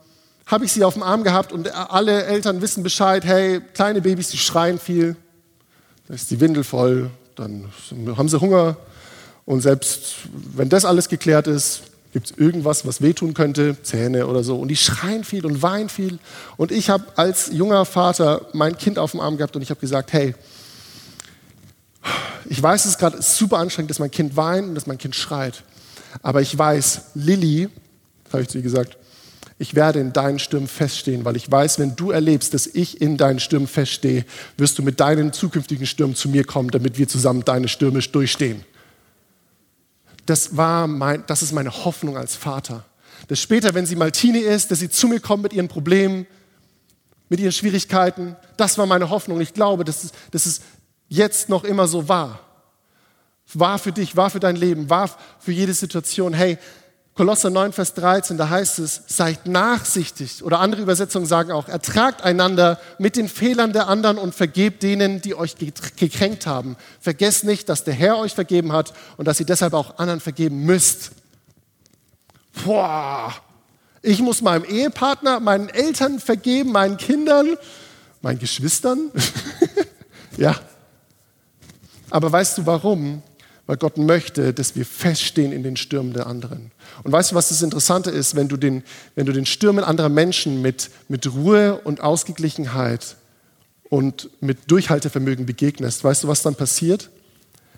habe 0.49 0.65
ich 0.65 0.73
sie 0.73 0.83
auf 0.83 0.95
dem 0.95 1.03
Arm 1.03 1.23
gehabt 1.23 1.53
und 1.53 1.73
alle 1.73 2.25
Eltern 2.25 2.61
wissen 2.61 2.83
Bescheid, 2.83 3.23
hey, 3.23 3.61
kleine 3.73 4.01
Babys, 4.01 4.29
die 4.29 4.37
schreien 4.37 4.79
viel, 4.79 5.15
da 6.07 6.15
ist 6.15 6.29
die 6.31 6.41
Windel 6.41 6.63
voll, 6.63 7.09
dann 7.35 7.69
haben 8.17 8.27
sie 8.27 8.41
Hunger 8.41 8.75
und 9.45 9.61
selbst 9.61 10.15
wenn 10.55 10.67
das 10.69 10.85
alles 10.85 11.07
geklärt 11.07 11.47
ist, 11.47 11.83
gibt 12.11 12.31
es 12.31 12.37
irgendwas, 12.37 12.85
was 12.85 13.01
wehtun 13.01 13.33
könnte, 13.33 13.77
Zähne 13.83 14.25
oder 14.25 14.43
so. 14.43 14.57
Und 14.59 14.69
die 14.69 14.75
schreien 14.75 15.23
viel 15.23 15.45
und 15.45 15.61
weinen 15.61 15.89
viel. 15.89 16.17
Und 16.57 16.71
ich 16.71 16.89
habe 16.89 17.03
als 17.15 17.51
junger 17.51 17.85
Vater 17.85 18.47
mein 18.53 18.77
Kind 18.77 18.97
auf 18.97 19.11
dem 19.11 19.19
Arm 19.19 19.37
gehabt 19.37 19.55
und 19.55 19.61
ich 19.61 19.69
habe 19.69 19.79
gesagt, 19.79 20.11
hey, 20.11 20.33
Ich 22.51 22.61
weiß, 22.61 22.85
es 22.85 22.91
ist 22.91 22.97
gerade 22.97 23.21
super 23.21 23.59
anstrengend, 23.59 23.91
dass 23.91 23.99
mein 23.99 24.09
Kind 24.09 24.35
weint 24.35 24.69
und 24.69 24.75
dass 24.75 24.87
mein 24.87 24.97
Kind 24.97 25.15
schreit. 25.15 25.63
Aber 26.23 26.41
ich 26.41 26.57
weiß, 26.57 27.11
Lilly, 27.13 27.69
habe 28.31 28.41
ich 28.41 28.49
zu 28.49 28.57
ihr 28.57 28.63
gesagt, 28.63 28.97
ich 29.61 29.75
werde 29.75 29.99
in 29.99 30.13
deinen 30.13 30.39
Stürmen 30.39 30.69
feststehen, 30.69 31.25
weil 31.25 31.35
ich 31.35 31.51
weiß, 31.51 31.79
wenn 31.79 31.97
du 31.97 32.11
erlebst, 32.11 32.53
dass 32.53 32.65
ich 32.65 33.01
in 33.01 33.17
deinen 33.17 33.41
Stürmen 33.41 33.67
feststehe, 33.67 34.25
wirst 34.57 34.79
du 34.79 34.83
mit 34.83 35.01
deinen 35.01 35.33
zukünftigen 35.33 35.85
Stürmen 35.85 36.15
zu 36.15 36.29
mir 36.29 36.45
kommen, 36.45 36.71
damit 36.71 36.97
wir 36.97 37.09
zusammen 37.09 37.43
deine 37.43 37.67
Stürme 37.67 37.99
durchstehen. 37.99 38.63
Das, 40.25 40.55
war 40.55 40.87
mein, 40.87 41.25
das 41.27 41.41
ist 41.41 41.51
meine 41.51 41.83
Hoffnung 41.83 42.15
als 42.15 42.37
Vater. 42.37 42.85
Dass 43.27 43.41
später, 43.41 43.73
wenn 43.73 43.85
sie 43.85 43.97
mal 43.97 44.13
Teenie 44.13 44.39
ist, 44.39 44.71
dass 44.71 44.79
sie 44.79 44.89
zu 44.89 45.09
mir 45.09 45.19
kommt 45.19 45.43
mit 45.43 45.51
ihren 45.51 45.67
Problemen, 45.67 46.25
mit 47.27 47.41
ihren 47.41 47.51
Schwierigkeiten. 47.51 48.37
Das 48.55 48.77
war 48.77 48.85
meine 48.85 49.09
Hoffnung. 49.09 49.41
Ich 49.41 49.53
glaube, 49.53 49.83
dass 49.83 50.05
es, 50.05 50.11
dass 50.31 50.45
es 50.45 50.61
jetzt 51.09 51.49
noch 51.49 51.65
immer 51.65 51.85
so 51.85 52.07
war. 52.07 52.39
War 53.53 53.77
für 53.77 53.91
dich, 53.91 54.15
war 54.15 54.29
für 54.29 54.39
dein 54.39 54.55
Leben, 54.55 54.89
war 54.89 55.09
für 55.39 55.51
jede 55.51 55.73
Situation. 55.73 56.33
Hey, 56.33 56.57
Kolosser 57.19 57.49
9, 57.49 57.73
Vers 57.73 57.95
13, 57.95 58.37
da 58.37 58.47
heißt 58.47 58.79
es, 58.79 59.01
seid 59.07 59.45
nachsichtig. 59.45 60.41
Oder 60.41 60.61
andere 60.61 60.81
Übersetzungen 60.81 61.25
sagen 61.25 61.51
auch, 61.51 61.67
ertragt 61.67 62.21
einander 62.21 62.79
mit 62.97 63.17
den 63.17 63.27
Fehlern 63.27 63.73
der 63.73 63.89
anderen 63.89 64.17
und 64.17 64.33
vergebt 64.33 64.83
denen, 64.83 65.19
die 65.19 65.35
euch 65.35 65.57
gekränkt 65.97 66.47
haben. 66.47 66.77
Vergesst 67.01 67.43
nicht, 67.43 67.67
dass 67.67 67.83
der 67.83 67.93
Herr 67.93 68.17
euch 68.19 68.33
vergeben 68.33 68.71
hat 68.71 68.93
und 69.17 69.27
dass 69.27 69.37
ihr 69.37 69.45
deshalb 69.45 69.73
auch 69.73 69.97
anderen 69.97 70.21
vergeben 70.21 70.63
müsst. 70.63 71.11
Boah, 72.63 73.33
ich 74.01 74.21
muss 74.21 74.41
meinem 74.41 74.63
Ehepartner, 74.63 75.41
meinen 75.41 75.67
Eltern 75.67 76.21
vergeben, 76.21 76.71
meinen 76.71 76.95
Kindern, 76.95 77.57
meinen 78.21 78.39
Geschwistern. 78.39 79.11
ja. 80.37 80.55
Aber 82.09 82.31
weißt 82.31 82.59
du 82.59 82.65
warum? 82.65 83.23
Weil 83.69 83.77
Gott 83.77 83.99
möchte, 83.99 84.51
dass 84.51 84.75
wir 84.75 84.83
feststehen 84.83 85.51
in 85.51 85.61
den 85.61 85.77
Stürmen 85.77 86.11
der 86.11 86.25
anderen. 86.25 86.71
Und 87.03 87.11
weißt 87.11 87.29
du, 87.29 87.35
was 87.35 87.49
das 87.49 87.61
Interessante 87.61 88.09
ist, 88.09 88.33
wenn 88.33 88.47
du 88.47 88.57
den, 88.57 88.81
wenn 89.13 89.27
du 89.27 89.31
den 89.31 89.45
Stürmen 89.45 89.83
anderer 89.83 90.09
Menschen 90.09 90.63
mit, 90.63 90.89
mit 91.07 91.31
Ruhe 91.31 91.79
und 91.83 92.01
Ausgeglichenheit 92.01 93.15
und 93.83 94.31
mit 94.41 94.71
Durchhaltevermögen 94.71 95.45
begegnest, 95.45 96.03
weißt 96.03 96.23
du, 96.23 96.27
was 96.27 96.41
dann 96.41 96.55
passiert? 96.55 97.11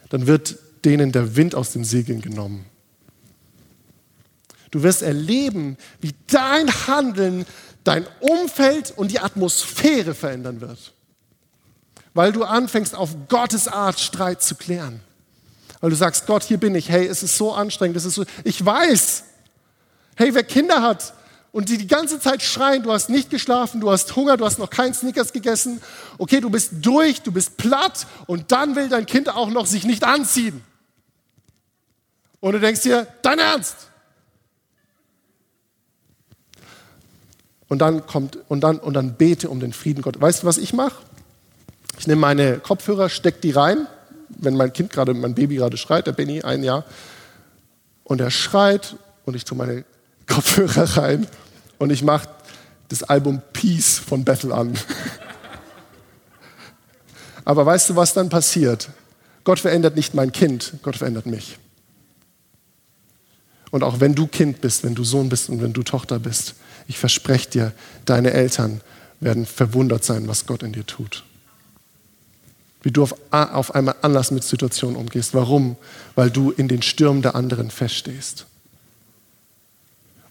Dann 0.08 0.28
wird 0.28 0.60
denen 0.86 1.12
der 1.12 1.36
Wind 1.36 1.56
aus 1.56 1.74
den 1.74 1.84
Segeln 1.84 2.22
genommen. 2.22 2.64
Du 4.72 4.84
wirst 4.84 5.02
erleben, 5.02 5.76
wie 6.00 6.14
dein 6.28 6.70
Handeln 6.88 7.46
dein 7.84 8.08
Umfeld 8.22 8.94
und 8.96 9.12
die 9.12 9.20
Atmosphäre 9.20 10.14
verändern 10.14 10.62
wird, 10.62 10.94
weil 12.14 12.32
du 12.32 12.46
anfängst, 12.46 12.96
auf 12.96 13.10
Gottes 13.28 13.68
Art 13.68 14.00
Streit 14.00 14.42
zu 14.42 14.56
klären. 14.56 15.02
Weil 15.82 15.90
du 15.90 15.96
sagst, 15.96 16.28
Gott, 16.28 16.44
hier 16.44 16.60
bin 16.60 16.76
ich. 16.76 16.90
Hey, 16.90 17.08
es 17.08 17.24
ist 17.24 17.36
so 17.36 17.54
anstrengend. 17.54 17.98
Es 17.98 18.06
ist 18.06 18.16
so, 18.16 18.24
ich 18.44 18.64
weiß. 18.64 19.24
Hey, 20.16 20.34
wer 20.34 20.44
Kinder 20.44 20.82
hat 20.82 21.14
und 21.52 21.70
die 21.70 21.78
die 21.78 21.88
ganze 21.88 22.20
Zeit 22.20 22.42
schreien, 22.44 22.84
du 22.84 22.92
hast 22.92 23.10
nicht 23.10 23.30
geschlafen, 23.30 23.82
du 23.82 23.92
hast 23.92 24.16
Hunger, 24.16 24.38
du 24.38 24.46
hast 24.46 24.60
noch 24.60 24.70
keinen 24.70 24.94
Snickers 24.94 25.34
gegessen. 25.34 25.82
Okay, 26.18 26.40
du 26.40 26.50
bist 26.50 26.72
durch, 26.82 27.22
du 27.24 27.32
bist 27.32 27.58
platt 27.58 28.08
und 28.28 28.52
dann 28.52 28.76
will 28.76 28.88
dein 28.88 29.06
Kind 29.06 29.30
auch 29.30 29.50
noch 29.50 29.66
sich 29.66 29.84
nicht 29.84 30.04
anziehen. 30.04 30.64
Und 32.40 32.54
du 32.54 32.60
denkst 32.60 32.82
dir, 32.82 33.08
dein 33.24 33.40
Ernst? 33.40 33.76
Und 37.68 37.80
dann 37.80 38.06
kommt 38.06 38.38
und 38.50 38.62
dann 38.62 38.78
und 38.80 38.94
dann 38.94 39.16
bete 39.16 39.50
um 39.50 39.60
den 39.60 39.74
Frieden 39.74 40.02
Gottes. 40.02 40.22
Weißt 40.22 40.44
du, 40.44 40.48
was 40.48 40.58
ich 40.58 40.74
mache? 40.74 41.02
Ich 41.98 42.06
nehme 42.06 42.22
meine 42.22 42.60
Kopfhörer, 42.60 43.10
stecke 43.10 43.40
die 43.40 43.52
rein 43.52 43.88
wenn 44.38 44.56
mein 44.56 44.74
Kind 44.74 44.92
gerade, 44.92 45.14
mein 45.14 45.36
Baby 45.36 45.56
gerade 45.56 45.78
schreit, 45.78 46.08
der 46.08 46.12
Benny, 46.12 46.42
ein 46.42 46.64
Jahr, 46.64 46.86
und 48.04 48.22
er 48.22 48.32
schreit 48.32 48.96
und 49.26 49.36
ich 49.36 49.46
tue 49.46 49.58
meine 49.58 49.84
Kopfhörer 50.28 50.98
rein 50.98 51.28
und 51.78 51.92
ich 51.92 52.04
mache 52.04 52.30
das 52.90 53.04
Album 53.04 53.42
Peace 53.54 54.00
von 54.00 54.24
Bethel 54.24 54.52
an. 54.52 54.74
Aber 57.46 57.66
weißt 57.66 57.90
du, 57.90 57.96
was 57.96 58.14
dann 58.14 58.30
passiert? 58.30 58.90
Gott 59.44 59.60
verändert 59.60 59.96
nicht 59.96 60.14
mein 60.14 60.32
Kind, 60.32 60.74
Gott 60.84 60.98
verändert 60.98 61.26
mich. 61.26 61.58
Und 63.72 63.84
auch 63.84 64.00
wenn 64.00 64.14
du 64.14 64.28
Kind 64.28 64.62
bist, 64.62 64.84
wenn 64.84 64.96
du 64.96 65.04
Sohn 65.04 65.30
bist 65.30 65.50
und 65.50 65.62
wenn 65.62 65.74
du 65.74 65.82
Tochter 65.82 66.20
bist, 66.20 66.56
ich 66.88 67.00
verspreche 67.00 67.50
dir, 67.50 67.74
deine 68.06 68.32
Eltern 68.32 68.82
werden 69.20 69.46
verwundert 69.46 70.04
sein, 70.04 70.28
was 70.28 70.46
Gott 70.46 70.64
in 70.64 70.74
dir 70.74 70.86
tut 70.86 71.24
wie 72.84 72.92
du 72.92 73.04
auf, 73.04 73.16
auf 73.32 73.76
einmal 73.76 73.96
anders 74.02 74.32
mit 74.32 74.44
Situationen 74.44 74.96
umgehst. 74.96 75.34
Warum? 75.34 75.76
Weil 76.16 76.30
du 76.30 76.52
in 76.52 76.68
den 76.68 76.82
Stürmen 76.82 77.22
der 77.22 77.36
anderen 77.36 77.70
feststehst. 77.70 78.46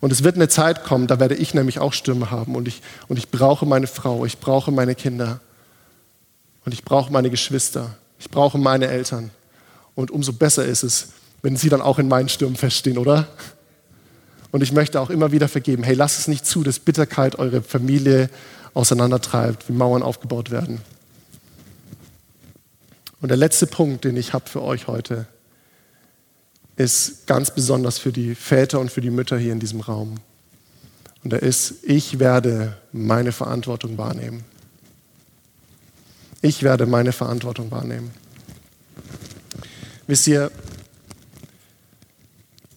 Und 0.01 0.13
es 0.13 0.25
wird 0.25 0.37
eine 0.37 0.49
Zeit 0.49 0.85
kommen, 0.85 1.07
da 1.07 1.21
werde 1.21 1.35
ich 1.35 1.53
nämlich 1.53 1.79
auch 1.79 1.93
Stürme 1.93 2.31
haben 2.31 2.57
und 2.57 2.67
ich, 2.67 2.81
und 3.09 3.19
ich 3.19 3.29
brauche 3.29 3.67
meine 3.67 3.87
Frau, 3.87 4.25
ich 4.25 4.39
brauche 4.39 4.73
meine 4.73 4.95
Kinder 4.95 5.41
und 6.65 6.73
ich 6.73 6.85
brauche 6.85 7.13
meine 7.13 7.29
Geschwister, 7.29 7.95
ich 8.19 8.31
brauche 8.31 8.57
meine 8.57 8.89
Eltern. 8.89 9.31
Und 9.95 10.11
umso 10.11 10.33
besser 10.33 10.65
ist 10.65 10.83
es, 10.83 11.09
wenn 11.43 11.57
sie 11.57 11.69
dann 11.69 11.83
auch 11.83 11.99
in 11.99 12.09
meinen 12.09 12.31
Stürmen 12.31 12.57
feststehen, 12.57 12.97
oder? 12.97 13.29
Und 14.53 14.63
ich 14.63 14.73
möchte 14.73 15.01
auch 15.01 15.11
immer 15.11 15.33
wieder 15.33 15.49
vergeben, 15.49 15.83
hey, 15.83 15.95
lasst 15.95 16.19
es 16.19 16.29
nicht 16.29 16.47
zu, 16.47 16.63
dass 16.63 16.79
Bitterkeit 16.79 17.39
eure 17.39 17.63
Familie 17.63 18.31
auseinandertreibt, 18.73 19.69
wie 19.69 19.73
Mauern 19.75 20.03
aufgebaut 20.03 20.51
werden. 20.51 20.81
Und 23.21 23.29
der 23.29 23.37
letzte 23.37 23.67
Punkt, 23.67 24.05
den 24.05 24.17
ich 24.17 24.33
habe 24.33 24.49
für 24.49 24.63
euch 24.63 24.87
heute, 24.87 25.27
ist 26.77 27.27
ganz 27.27 27.51
besonders 27.51 27.99
für 27.99 28.13
die 28.13 28.35
Väter 28.35 28.81
und 28.81 28.91
für 28.91 29.03
die 29.03 29.11
Mütter 29.11 29.37
hier 29.37 29.53
in 29.53 29.61
diesem 29.61 29.81
Raum. 29.81 30.17
Und 31.23 31.35
er 31.35 31.43
ist, 31.43 31.85
ich 31.85 32.19
werde 32.19 32.79
meine 32.93 33.33
Verantwortung 33.33 33.99
wahrnehmen. 33.99 34.45
Ich 36.41 36.63
werde 36.63 36.87
meine 36.87 37.13
Verantwortung 37.13 37.71
wahrnehmen. 37.71 38.11
Wisst 40.07 40.27
ihr, 40.27 40.51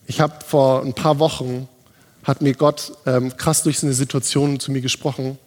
ich 0.06 0.20
habe 0.20 0.44
vor 0.46 0.84
ein 0.84 0.94
paar 0.94 1.20
Wochen, 1.20 1.70
hat 2.24 2.42
mir 2.42 2.54
Gott 2.54 2.92
ähm, 3.06 3.36
krass 3.38 3.64
durch 3.64 3.80
so 3.80 3.88
eine 3.88 3.94
Situation 3.94 4.60
zu 4.60 4.74
mir 4.74 4.82
gesprochen. 4.82 5.38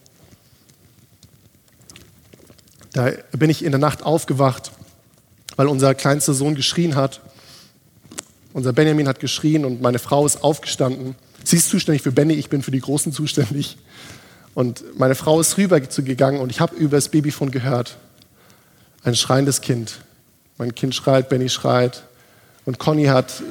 Da 2.95 3.11
bin 3.33 3.51
ich 3.51 3.63
in 3.63 3.73
der 3.73 3.79
Nacht 3.79 4.03
aufgewacht 4.03 4.73
weil 5.57 5.67
unser 5.67 5.95
kleinster 5.95 6.35
Sohn 6.35 6.55
geschrien 6.55 6.95
hat. 6.95 7.21
Unser 8.53 8.73
Benjamin 8.73 9.09
hat 9.09 9.21
geschrien 9.21 9.65
und 9.65 9.83
meine 9.83 9.99
Frau 9.99 10.25
ist 10.25 10.43
aufgestanden. 10.43 11.15
Sie 11.45 11.57
ist 11.57 11.69
zuständig 11.69 12.03
für 12.03 12.13
Benny, 12.13 12.35
ich 12.35 12.49
bin 12.49 12.63
für 12.63 12.71
die 12.71 12.81
Großen 12.81 13.13
zuständig. 13.13 13.77
Und 14.55 14.83
meine 14.99 15.15
Frau 15.15 15.41
ist 15.41 15.59
rüber 15.59 15.81
gegangen 15.81 16.41
und 16.41 16.51
ich 16.51 16.61
habe 16.61 16.75
über 16.77 16.97
das 16.97 17.11
Babyfon 17.11 17.51
gehört. 17.51 17.99
Ein 19.05 19.15
schreiendes 19.15 19.61
Kind. 19.61 20.01
Mein 20.59 20.75
Kind 20.75 20.95
schreit, 20.95 21.29
Benny 21.29 21.49
schreit. 21.49 22.05
Und 22.65 22.79
Conny 22.79 23.05
hat, 23.05 23.43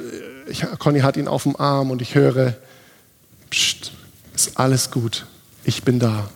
ich, 0.48 0.64
Conny 0.78 1.00
hat 1.00 1.16
ihn 1.16 1.28
auf 1.28 1.44
dem 1.44 1.56
Arm 1.56 1.90
und 1.90 2.02
ich 2.02 2.14
höre, 2.14 2.54
Psst, 3.50 3.92
ist 4.34 4.58
alles 4.58 4.90
gut. 4.90 5.26
Ich 5.64 5.82
bin 5.82 5.98
da. 5.98 6.28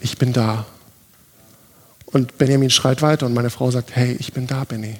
Ich 0.00 0.18
bin 0.18 0.32
da. 0.32 0.66
Und 2.12 2.38
Benjamin 2.38 2.70
schreit 2.70 3.02
weiter 3.02 3.26
und 3.26 3.34
meine 3.34 3.50
Frau 3.50 3.70
sagt, 3.70 3.94
hey, 3.94 4.16
ich 4.18 4.32
bin 4.32 4.46
da, 4.46 4.64
Benny. 4.64 4.96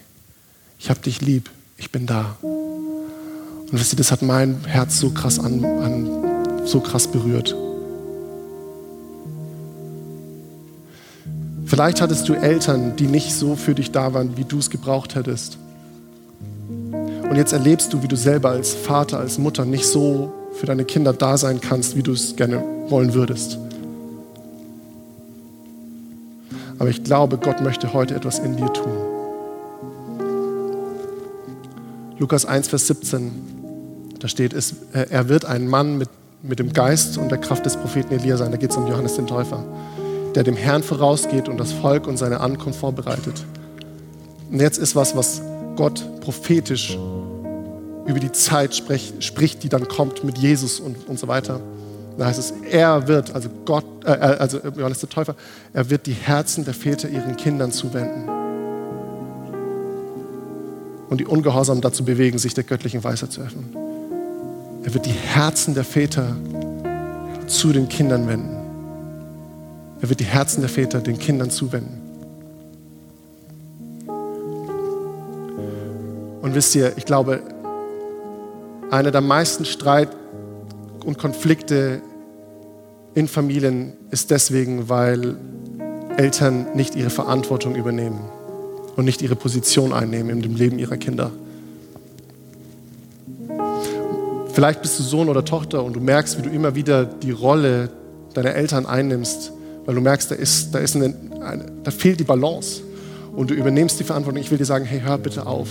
Ich 0.79 0.91
habe 0.91 1.01
dich 1.01 1.21
lieb. 1.21 1.51
Ich 1.77 1.91
bin 1.91 2.07
da. 2.07 2.37
Und 2.43 3.73
wisst 3.73 3.93
ihr, 3.93 3.97
das 3.97 4.13
hat 4.13 4.23
mein 4.23 4.65
Herz 4.67 4.99
so 4.99 5.11
krass 5.11 5.39
an, 5.39 5.65
an 5.65 6.67
so 6.67 6.81
krass 6.81 7.09
berührt. 7.09 7.55
Vielleicht 11.65 12.01
hattest 12.01 12.29
du 12.29 12.35
Eltern, 12.35 12.97
die 12.97 13.07
nicht 13.07 13.33
so 13.33 13.55
für 13.55 13.75
dich 13.75 13.93
da 13.93 14.13
waren, 14.13 14.37
wie 14.37 14.45
du 14.45 14.59
es 14.59 14.71
gebraucht 14.71 15.15
hättest. 15.15 15.57
Und 16.91 17.37
jetzt 17.37 17.53
erlebst 17.53 17.93
du, 17.93 18.03
wie 18.03 18.09
du 18.09 18.17
selber 18.17 18.51
als 18.51 18.75
Vater, 18.75 19.21
als 19.21 19.39
Mutter 19.39 19.65
nicht 19.65 19.87
so 19.87 20.33
für 20.53 20.67
deine 20.67 20.85
Kinder 20.85 21.13
da 21.13 21.39
sein 21.39 21.61
kannst, 21.61 21.97
wie 21.97 22.03
du 22.03 22.13
es 22.13 22.35
gerne 22.35 22.63
wollen 22.89 23.15
würdest. 23.15 23.57
Aber 26.81 26.89
ich 26.89 27.05
glaube, 27.05 27.37
Gott 27.37 27.61
möchte 27.61 27.93
heute 27.93 28.15
etwas 28.15 28.39
in 28.39 28.57
dir 28.57 28.73
tun. 28.73 28.91
Lukas 32.19 32.47
1, 32.47 32.69
Vers 32.69 32.87
17, 32.87 33.31
da 34.19 34.29
steht, 34.29 34.55
es, 34.55 34.77
er 34.93 35.29
wird 35.29 35.45
ein 35.45 35.69
Mann 35.69 35.99
mit, 35.99 36.09
mit 36.43 36.59
dem 36.59 36.73
Geist 36.73 37.19
und 37.19 37.31
der 37.31 37.37
Kraft 37.37 37.67
des 37.67 37.77
Propheten 37.77 38.15
Elia 38.15 38.39
sein. 38.39 38.51
Da 38.51 38.57
geht 38.57 38.71
es 38.71 38.79
um 38.79 38.87
Johannes 38.87 39.17
den 39.17 39.27
Täufer, 39.27 39.63
der 40.35 40.43
dem 40.43 40.57
Herrn 40.57 40.83
vorausgeht 40.83 41.51
und 41.51 41.61
das 41.61 41.71
Volk 41.71 42.07
und 42.07 42.17
seine 42.17 42.41
Ankunft 42.41 42.81
vorbereitet. 42.81 43.45
Und 44.51 44.59
jetzt 44.59 44.79
ist 44.79 44.97
was, 44.97 45.15
was 45.15 45.43
Gott 45.77 46.03
prophetisch 46.23 46.99
über 48.07 48.21
die 48.21 48.33
Zeit 48.33 48.75
spricht, 48.75 49.23
spricht 49.23 49.63
die 49.65 49.69
dann 49.69 49.87
kommt 49.87 50.25
mit 50.25 50.39
Jesus 50.39 50.81
und, 50.81 51.07
und 51.11 51.19
so 51.19 51.29
weiter. 51.29 51.61
Da 52.19 52.27
heißt 52.27 52.39
es, 52.39 52.55
er 52.71 53.09
wird, 53.09 53.35
also 53.35 53.49
Gott, 53.65 53.85
äh, 54.05 54.13
äh, 54.13 54.37
also 54.39 54.59
Johannes 54.77 55.01
der 55.01 55.09
Täufer, 55.09 55.35
er 55.73 55.89
wird 55.91 56.07
die 56.07 56.13
Herzen 56.13 56.65
der 56.65 56.75
Väter 56.75 57.09
ihren 57.09 57.37
Kindern 57.37 57.73
zuwenden. 57.73 58.41
und 61.11 61.19
die 61.19 61.27
Ungehorsam 61.27 61.81
dazu 61.81 62.05
bewegen, 62.05 62.39
sich 62.39 62.55
der 62.55 62.65
göttlichen 62.65 63.03
Weisheit 63.05 63.33
zu 63.33 63.43
öffnen. 63.43 63.77
Er 64.85 64.95
wird 64.95 65.05
die 65.05 65.11
Herzen 65.11 65.75
der 65.75 65.85
Väter 65.85 66.37
zu 67.49 67.73
den 67.73 67.89
Kindern 67.89 68.27
wenden. 68.29 68.57
Er 70.01 70.09
wird 70.09 70.21
die 70.21 70.25
Herzen 70.25 70.61
der 70.61 70.71
Väter 70.71 71.01
den 71.01 71.19
Kindern 71.19 71.51
zuwenden. 71.51 72.01
Und 76.41 76.55
wisst 76.55 76.75
ihr, 76.77 76.97
ich 76.97 77.05
glaube, 77.05 77.41
einer 78.91 79.11
der 79.11 79.21
meisten 79.21 79.65
Streit 79.65 80.09
und 81.05 81.19
Konflikte 81.19 82.01
in 83.15 83.29
Familien 83.29 83.95
ist 84.11 84.31
deswegen, 84.31 84.89
weil 84.89 85.37
Eltern 86.17 86.67
nicht 86.75 86.97
ihre 86.97 87.11
Verantwortung 87.11 87.75
übernehmen 87.75 88.21
und 88.97 89.05
nicht 89.05 89.23
ihre 89.23 89.37
Position 89.37 89.93
einnehmen 89.93 90.31
in 90.31 90.43
dem 90.43 90.55
Leben 90.55 90.79
ihrer 90.79 90.97
Kinder. 90.97 91.31
Vielleicht 94.53 94.83
bist 94.83 94.99
du 94.99 95.03
Sohn 95.03 95.29
oder 95.29 95.45
Tochter 95.45 95.83
und 95.83 95.95
du 95.95 96.01
merkst, 96.01 96.39
wie 96.39 96.43
du 96.43 96.51
immer 96.51 96.75
wieder 96.75 97.05
die 97.05 97.31
Rolle 97.31 97.91
deiner 98.35 98.55
Eltern 98.55 98.85
einnimmst, 98.87 99.53
weil 99.87 99.95
du 99.95 100.01
merkst, 100.01 100.31
da, 100.31 100.35
ist, 100.35 100.75
da, 100.75 100.79
ist 100.81 100.97
eine, 100.97 101.15
eine, 101.41 101.67
da 101.83 101.91
fehlt 101.91 102.21
die 102.21 102.25
Balance 102.25 102.83
und 103.35 103.51
du 103.51 103.55
übernimmst 103.55 103.99
die 103.99 104.05
Verantwortung. 104.05 104.41
Ich 104.41 104.51
will 104.51 104.59
dir 104.59 104.65
sagen, 104.65 104.85
hey, 104.85 105.01
hör 105.01 105.19
bitte 105.19 105.47
auf. 105.47 105.69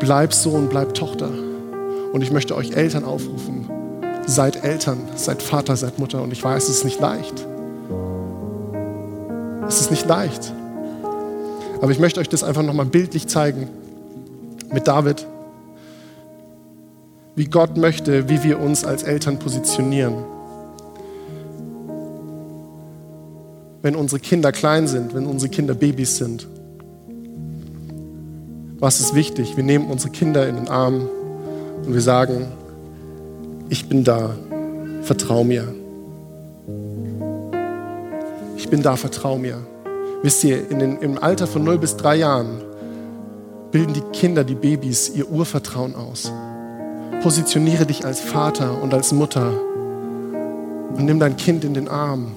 Bleib 0.00 0.34
Sohn, 0.34 0.68
bleib 0.68 0.94
Tochter. 0.94 1.30
Und 2.12 2.22
ich 2.22 2.30
möchte 2.30 2.54
euch 2.56 2.72
Eltern 2.72 3.04
aufrufen. 3.04 3.57
Seid 4.28 4.62
Eltern, 4.62 4.98
seid 5.16 5.42
Vater, 5.42 5.74
seid 5.74 5.98
Mutter. 5.98 6.20
Und 6.20 6.32
ich 6.32 6.44
weiß, 6.44 6.64
es 6.64 6.76
ist 6.76 6.84
nicht 6.84 7.00
leicht. 7.00 7.46
Es 9.66 9.80
ist 9.80 9.90
nicht 9.90 10.06
leicht. 10.06 10.52
Aber 11.80 11.90
ich 11.90 11.98
möchte 11.98 12.20
euch 12.20 12.28
das 12.28 12.44
einfach 12.44 12.62
nochmal 12.62 12.84
bildlich 12.84 13.26
zeigen 13.26 13.70
mit 14.70 14.86
David, 14.86 15.26
wie 17.36 17.46
Gott 17.46 17.78
möchte, 17.78 18.28
wie 18.28 18.44
wir 18.44 18.60
uns 18.60 18.84
als 18.84 19.02
Eltern 19.02 19.38
positionieren. 19.38 20.16
Wenn 23.80 23.96
unsere 23.96 24.20
Kinder 24.20 24.52
klein 24.52 24.88
sind, 24.88 25.14
wenn 25.14 25.24
unsere 25.24 25.50
Kinder 25.50 25.72
Babys 25.72 26.18
sind. 26.18 26.46
Was 28.78 29.00
ist 29.00 29.14
wichtig? 29.14 29.56
Wir 29.56 29.64
nehmen 29.64 29.86
unsere 29.86 30.12
Kinder 30.12 30.46
in 30.46 30.56
den 30.56 30.68
Arm 30.68 31.08
und 31.86 31.94
wir 31.94 32.02
sagen, 32.02 32.48
ich 33.68 33.88
bin 33.88 34.04
da, 34.04 34.30
vertrau 35.02 35.44
mir. 35.44 35.64
Ich 38.56 38.68
bin 38.68 38.82
da, 38.82 38.96
vertrau 38.96 39.38
mir. 39.38 39.58
Wisst 40.22 40.42
ihr, 40.44 40.70
in 40.70 40.78
den, 40.78 40.98
im 40.98 41.22
Alter 41.22 41.46
von 41.46 41.64
0 41.64 41.78
bis 41.78 41.96
3 41.96 42.16
Jahren 42.16 42.62
bilden 43.70 43.94
die 43.94 44.00
Kinder, 44.12 44.44
die 44.44 44.54
Babys, 44.54 45.10
ihr 45.14 45.30
Urvertrauen 45.30 45.94
aus. 45.94 46.32
Positioniere 47.22 47.86
dich 47.86 48.04
als 48.04 48.20
Vater 48.20 48.82
und 48.82 48.94
als 48.94 49.12
Mutter 49.12 49.52
und 50.96 51.04
nimm 51.04 51.20
dein 51.20 51.36
Kind 51.36 51.64
in 51.64 51.74
den 51.74 51.88
Arm, 51.88 52.32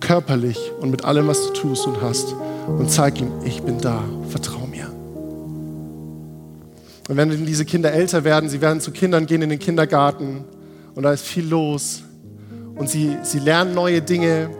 körperlich 0.00 0.72
und 0.80 0.90
mit 0.90 1.04
allem, 1.04 1.28
was 1.28 1.46
du 1.46 1.52
tust 1.52 1.86
und 1.86 2.00
hast, 2.00 2.34
und 2.66 2.90
zeig 2.90 3.20
ihm, 3.20 3.30
ich 3.44 3.62
bin 3.62 3.78
da, 3.78 4.02
vertrau 4.28 4.66
mir. 4.66 4.95
Und 7.08 7.16
wenn 7.16 7.46
diese 7.46 7.64
Kinder 7.64 7.92
älter 7.92 8.24
werden, 8.24 8.48
sie 8.48 8.60
werden 8.60 8.80
zu 8.80 8.90
Kindern 8.90 9.26
gehen 9.26 9.42
in 9.42 9.50
den 9.50 9.58
Kindergarten 9.58 10.44
und 10.94 11.04
da 11.04 11.12
ist 11.12 11.24
viel 11.24 11.46
los 11.46 12.02
und 12.74 12.90
sie, 12.90 13.16
sie 13.22 13.38
lernen 13.38 13.74
neue 13.74 14.02
Dinge, 14.02 14.50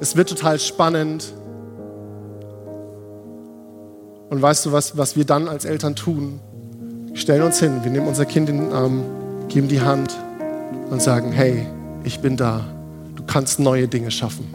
es 0.00 0.16
wird 0.16 0.28
total 0.28 0.58
spannend. 0.58 1.32
Und 4.30 4.40
weißt 4.40 4.66
du, 4.66 4.72
was, 4.72 4.96
was 4.96 5.16
wir 5.16 5.24
dann 5.24 5.48
als 5.48 5.64
Eltern 5.64 5.94
tun? 5.94 6.40
Wir 7.08 7.16
stellen 7.16 7.42
uns 7.42 7.60
hin, 7.60 7.84
wir 7.84 7.90
nehmen 7.90 8.08
unser 8.08 8.24
Kind 8.24 8.48
in 8.48 8.58
den 8.58 8.72
Arm, 8.72 9.04
geben 9.48 9.68
die 9.68 9.80
Hand 9.80 10.16
und 10.90 11.02
sagen, 11.02 11.32
hey, 11.32 11.66
ich 12.02 12.20
bin 12.20 12.36
da. 12.36 12.64
Du 13.14 13.22
kannst 13.26 13.60
neue 13.60 13.88
Dinge 13.88 14.10
schaffen. 14.10 14.46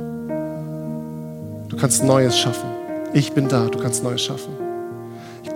Du 1.69 1.77
kannst 1.77 2.03
Neues 2.03 2.37
schaffen. 2.37 2.69
Ich 3.13 3.31
bin 3.31 3.47
da, 3.47 3.67
du 3.67 3.79
kannst 3.79 4.03
Neues 4.03 4.21
schaffen. 4.21 4.68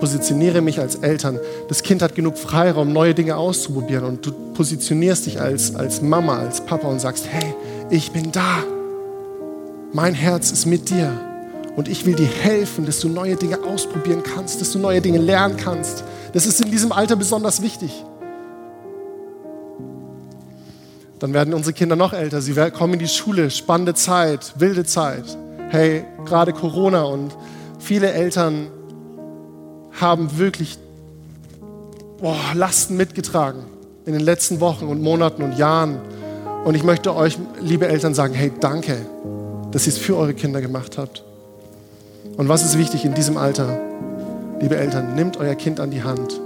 Positioniere 0.04 0.60
mich 0.60 0.80
als 0.80 0.96
Eltern. 0.96 1.40
Das 1.68 1.82
Kind 1.82 2.02
hat 2.02 2.14
genug 2.14 2.36
Freiraum, 2.36 2.92
neue 2.92 3.14
Dinge 3.14 3.38
auszuprobieren. 3.38 4.04
Und 4.04 4.26
du 4.26 4.32
positionierst 4.52 5.24
dich 5.24 5.40
als, 5.40 5.74
als 5.74 6.02
Mama, 6.02 6.40
als 6.40 6.60
Papa 6.60 6.88
und 6.88 7.00
sagst, 7.00 7.26
hey, 7.26 7.54
ich 7.88 8.10
bin 8.10 8.30
da. 8.30 8.62
Mein 9.94 10.12
Herz 10.12 10.50
ist 10.50 10.66
mit 10.66 10.90
dir. 10.90 11.10
Und 11.74 11.88
ich 11.88 12.04
will 12.04 12.14
dir 12.14 12.26
helfen, 12.26 12.84
dass 12.84 13.00
du 13.00 13.08
neue 13.08 13.36
Dinge 13.36 13.64
ausprobieren 13.64 14.22
kannst, 14.22 14.60
dass 14.60 14.72
du 14.72 14.78
neue 14.78 15.00
Dinge 15.00 15.16
lernen 15.16 15.56
kannst. 15.56 16.04
Das 16.34 16.44
ist 16.44 16.62
in 16.62 16.70
diesem 16.70 16.92
Alter 16.92 17.16
besonders 17.16 17.62
wichtig. 17.62 18.04
Dann 21.18 21.32
werden 21.32 21.54
unsere 21.54 21.72
Kinder 21.72 21.96
noch 21.96 22.12
älter. 22.12 22.42
Sie 22.42 22.52
kommen 22.72 22.92
in 22.92 22.98
die 22.98 23.08
Schule. 23.08 23.50
Spannende 23.50 23.94
Zeit, 23.94 24.52
wilde 24.58 24.84
Zeit. 24.84 25.24
Hey, 25.70 26.04
gerade 26.26 26.52
Corona 26.52 27.04
und 27.04 27.34
viele 27.78 28.12
Eltern 28.12 28.66
haben 30.00 30.38
wirklich 30.38 30.78
boah, 32.20 32.36
Lasten 32.54 32.96
mitgetragen 32.96 33.64
in 34.06 34.12
den 34.12 34.22
letzten 34.22 34.60
Wochen 34.60 34.86
und 34.86 35.02
Monaten 35.02 35.42
und 35.42 35.56
Jahren. 35.56 35.98
Und 36.64 36.74
ich 36.74 36.82
möchte 36.82 37.14
euch, 37.14 37.38
liebe 37.60 37.86
Eltern, 37.88 38.14
sagen, 38.14 38.34
hey, 38.34 38.52
danke, 38.60 38.96
dass 39.70 39.86
ihr 39.86 39.92
es 39.92 39.98
für 39.98 40.16
eure 40.16 40.34
Kinder 40.34 40.60
gemacht 40.60 40.98
habt. 40.98 41.22
Und 42.36 42.48
was 42.48 42.64
ist 42.64 42.78
wichtig 42.78 43.04
in 43.04 43.14
diesem 43.14 43.36
Alter? 43.36 43.78
Liebe 44.60 44.76
Eltern, 44.76 45.14
nehmt 45.14 45.36
euer 45.36 45.54
Kind 45.54 45.80
an 45.80 45.90
die 45.90 46.02
Hand, 46.02 46.40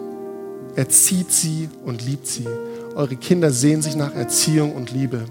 erzieht 0.75 1.31
sie 1.31 1.69
und 1.85 2.05
liebt 2.05 2.27
sie. 2.27 2.47
Eure 2.95 3.17
Kinder 3.17 3.51
sehen 3.51 3.81
sich 3.81 3.97
nach 3.97 4.15
Erziehung 4.15 4.75
und 4.75 4.93
Liebe. 4.93 5.23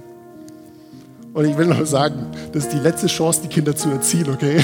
Und 1.34 1.46
ich 1.46 1.58
will 1.58 1.68
nur 1.68 1.86
sagen, 1.86 2.28
das 2.54 2.66
ist 2.66 2.74
die 2.74 2.80
letzte 2.80 3.08
Chance, 3.08 3.42
die 3.44 3.50
Kinder 3.50 3.76
zu 3.76 3.90
erziehen, 3.90 4.28
okay? 4.34 4.64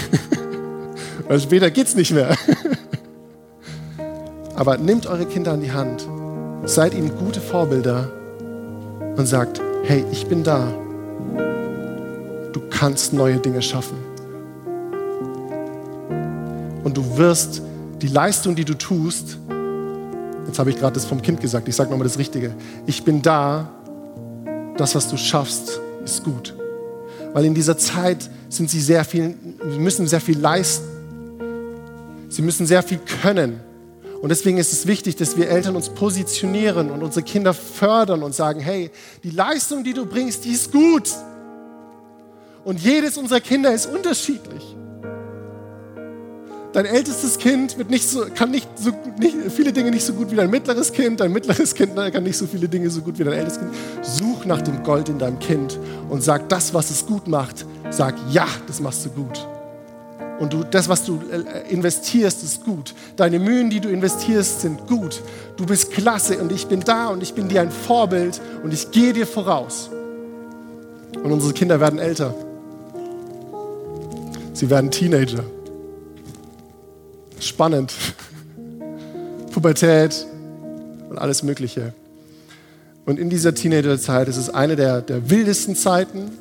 Weil 1.27 1.39
später 1.39 1.69
geht 1.69 1.87
es 1.87 1.95
nicht 1.95 2.11
mehr. 2.11 2.35
Aber 4.55 4.77
nehmt 4.77 5.07
eure 5.07 5.25
Kinder 5.25 5.53
an 5.53 5.61
die 5.61 5.71
Hand, 5.71 6.07
seid 6.65 6.93
ihnen 6.93 7.15
gute 7.17 7.41
Vorbilder 7.41 8.09
und 9.15 9.25
sagt, 9.25 9.61
hey, 9.83 10.05
ich 10.11 10.27
bin 10.27 10.43
da. 10.43 10.67
Du 12.51 12.61
kannst 12.69 13.13
neue 13.13 13.37
Dinge 13.37 13.61
schaffen. 13.61 13.97
Und 16.83 16.97
du 16.97 17.17
wirst 17.17 17.61
die 18.01 18.07
Leistung, 18.07 18.55
die 18.55 18.65
du 18.65 18.73
tust, 18.75 19.37
jetzt 20.45 20.59
habe 20.59 20.69
ich 20.69 20.77
gerade 20.77 20.93
das 20.93 21.05
vom 21.05 21.21
Kind 21.21 21.41
gesagt, 21.41 21.67
ich 21.67 21.75
sage 21.75 21.89
nochmal 21.89 22.07
das 22.07 22.19
Richtige, 22.19 22.53
ich 22.85 23.03
bin 23.03 23.21
da, 23.21 23.69
das, 24.77 24.93
was 24.93 25.09
du 25.09 25.17
schaffst, 25.17 25.79
ist 26.03 26.23
gut. 26.23 26.55
Weil 27.33 27.45
in 27.45 27.53
dieser 27.53 27.77
Zeit 27.77 28.29
sind 28.49 28.69
sie 28.69 28.81
sehr 28.81 29.03
viel, 29.03 29.35
müssen 29.77 30.07
sehr 30.07 30.21
viel 30.21 30.37
leisten. 30.37 30.87
Sie 32.29 32.41
müssen 32.41 32.65
sehr 32.65 32.83
viel 32.83 32.99
können. 33.21 33.59
Und 34.23 34.29
deswegen 34.29 34.57
ist 34.57 34.71
es 34.71 34.87
wichtig, 34.87 35.17
dass 35.17 35.35
wir 35.35 35.49
Eltern 35.49 35.75
uns 35.75 35.89
positionieren 35.89 36.91
und 36.91 37.03
unsere 37.03 37.23
Kinder 37.25 37.53
fördern 37.53 38.23
und 38.23 38.33
sagen, 38.33 38.61
hey, 38.61 38.89
die 39.21 39.31
Leistung, 39.31 39.83
die 39.83 39.93
du 39.93 40.05
bringst, 40.05 40.45
die 40.45 40.51
ist 40.51 40.71
gut. 40.71 41.09
Und 42.63 42.79
jedes 42.79 43.17
unserer 43.17 43.41
Kinder 43.41 43.73
ist 43.73 43.85
unterschiedlich. 43.85 44.77
Dein 46.71 46.85
ältestes 46.85 47.37
Kind 47.37 47.89
nicht 47.89 48.07
so, 48.07 48.23
kann 48.33 48.51
nicht 48.51 48.69
so 48.79 48.91
nicht, 49.19 49.35
viele 49.53 49.73
Dinge 49.73 49.91
nicht 49.91 50.05
so 50.05 50.13
gut 50.13 50.31
wie 50.31 50.37
dein 50.37 50.49
mittleres 50.49 50.93
Kind. 50.93 51.19
Dein 51.19 51.33
mittleres 51.33 51.75
Kind 51.75 51.93
kann 51.93 52.23
nicht 52.23 52.37
so 52.37 52.47
viele 52.47 52.69
Dinge 52.69 52.89
so 52.89 53.01
gut 53.01 53.19
wie 53.19 53.25
dein 53.25 53.33
ältestes 53.33 53.59
Kind. 53.61 53.73
Such 54.03 54.45
nach 54.45 54.61
dem 54.61 54.83
Gold 54.83 55.09
in 55.09 55.19
deinem 55.19 55.39
Kind 55.39 55.77
und 56.09 56.23
sag 56.23 56.47
das, 56.47 56.73
was 56.73 56.91
es 56.91 57.05
gut 57.05 57.27
macht. 57.27 57.65
Sag 57.89 58.15
ja, 58.31 58.47
das 58.67 58.79
machst 58.79 59.05
du 59.05 59.09
gut. 59.09 59.45
Und 60.43 60.51
du, 60.51 60.65
das, 60.65 60.89
was 60.89 61.05
du 61.05 61.21
äh, 61.31 61.71
investierst, 61.71 62.43
ist 62.43 62.65
gut. 62.65 62.93
Deine 63.15 63.39
Mühen, 63.39 63.69
die 63.69 63.79
du 63.79 63.87
investierst, 63.87 64.59
sind 64.59 64.87
gut. 64.87 65.21
Du 65.55 65.65
bist 65.65 65.91
klasse 65.91 66.37
und 66.39 66.51
ich 66.51 66.67
bin 66.67 66.81
da 66.81 67.07
und 67.07 67.23
ich 67.23 67.33
bin 67.33 67.47
dir 67.47 67.61
ein 67.61 67.71
Vorbild 67.71 68.41
und 68.61 68.73
ich 68.73 68.91
gehe 68.91 69.13
dir 69.13 69.25
voraus. 69.25 69.89
Und 71.23 71.31
unsere 71.31 71.53
Kinder 71.53 71.79
werden 71.79 71.97
älter. 71.97 72.35
Sie 74.51 74.69
werden 74.69 74.91
Teenager. 74.91 75.45
Spannend. 77.39 77.93
Pubertät 79.53 80.27
und 81.09 81.19
alles 81.19 81.41
Mögliche. 81.41 81.93
Und 83.05 83.17
in 83.17 83.29
dieser 83.29 83.55
Teenagerzeit 83.55 84.27
ist 84.27 84.35
es 84.35 84.49
eine 84.49 84.75
der, 84.75 85.01
der 85.01 85.29
wildesten 85.29 85.77
Zeiten, 85.77 86.31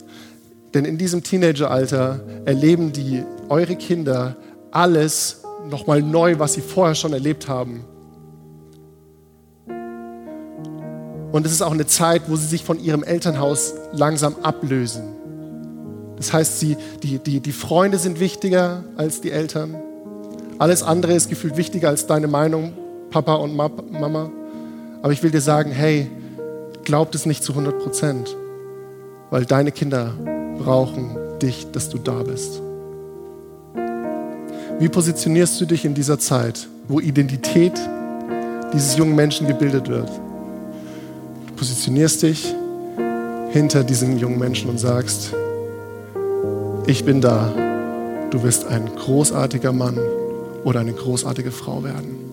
denn 0.74 0.84
in 0.84 0.98
diesem 0.98 1.22
Teenageralter 1.22 2.20
erleben 2.44 2.92
die 2.92 3.22
eure 3.48 3.76
Kinder 3.76 4.36
alles 4.70 5.42
nochmal 5.68 6.02
neu, 6.02 6.38
was 6.38 6.54
sie 6.54 6.60
vorher 6.60 6.94
schon 6.94 7.12
erlebt 7.12 7.48
haben. 7.48 7.84
Und 11.32 11.46
es 11.46 11.52
ist 11.52 11.62
auch 11.62 11.72
eine 11.72 11.86
Zeit, 11.86 12.22
wo 12.28 12.36
sie 12.36 12.46
sich 12.46 12.64
von 12.64 12.78
ihrem 12.78 13.02
Elternhaus 13.02 13.74
langsam 13.92 14.36
ablösen. 14.42 15.04
Das 16.16 16.32
heißt, 16.32 16.60
sie, 16.60 16.76
die, 17.02 17.18
die, 17.18 17.40
die 17.40 17.52
Freunde 17.52 17.98
sind 17.98 18.20
wichtiger 18.20 18.84
als 18.96 19.20
die 19.22 19.30
Eltern. 19.30 19.76
Alles 20.58 20.82
andere 20.82 21.14
ist 21.14 21.28
gefühlt 21.30 21.56
wichtiger 21.56 21.88
als 21.88 22.06
deine 22.06 22.28
Meinung 22.28 22.74
Papa 23.10 23.34
und 23.34 23.56
Mama. 23.56 24.30
Aber 25.02 25.12
ich 25.12 25.22
will 25.22 25.30
dir 25.30 25.40
sagen, 25.40 25.70
hey, 25.70 26.10
glaub 26.84 27.14
es 27.14 27.26
nicht 27.26 27.42
zu 27.42 27.52
100 27.52 27.78
Prozent, 27.78 28.36
weil 29.30 29.44
deine 29.46 29.72
Kinder 29.72 30.12
brauchen 30.62 31.16
dich, 31.40 31.70
dass 31.72 31.88
du 31.88 31.98
da 31.98 32.22
bist. 32.22 32.60
Wie 34.78 34.88
positionierst 34.88 35.60
du 35.60 35.66
dich 35.66 35.84
in 35.84 35.94
dieser 35.94 36.18
Zeit, 36.18 36.68
wo 36.88 37.00
Identität 37.00 37.72
dieses 38.72 38.96
jungen 38.96 39.14
Menschen 39.14 39.46
gebildet 39.46 39.88
wird? 39.88 40.08
Du 41.46 41.54
positionierst 41.54 42.22
dich 42.22 42.54
hinter 43.50 43.84
diesem 43.84 44.16
jungen 44.18 44.38
Menschen 44.38 44.70
und 44.70 44.78
sagst, 44.78 45.34
ich 46.86 47.04
bin 47.04 47.20
da, 47.20 47.52
du 48.30 48.42
wirst 48.42 48.66
ein 48.66 48.90
großartiger 48.96 49.72
Mann 49.72 49.98
oder 50.64 50.80
eine 50.80 50.92
großartige 50.92 51.50
Frau 51.50 51.84
werden. 51.84 52.32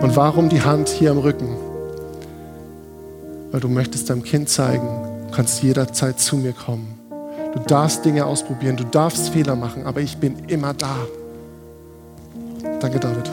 Und 0.00 0.16
warum 0.16 0.48
die 0.48 0.62
Hand 0.62 0.88
hier 0.88 1.10
am 1.10 1.18
Rücken? 1.18 1.48
Weil 3.50 3.60
du 3.60 3.68
möchtest 3.68 4.10
deinem 4.10 4.22
Kind 4.22 4.48
zeigen, 4.48 5.09
du 5.30 5.36
kannst 5.36 5.62
jederzeit 5.62 6.18
zu 6.18 6.36
mir 6.36 6.52
kommen. 6.52 6.98
Du 7.54 7.60
darfst 7.60 8.04
Dinge 8.04 8.26
ausprobieren, 8.26 8.76
du 8.76 8.84
darfst 8.84 9.28
Fehler 9.28 9.54
machen, 9.54 9.86
aber 9.86 10.00
ich 10.00 10.16
bin 10.16 10.48
immer 10.48 10.74
da. 10.74 10.96
Danke, 12.80 12.98
David. 12.98 13.30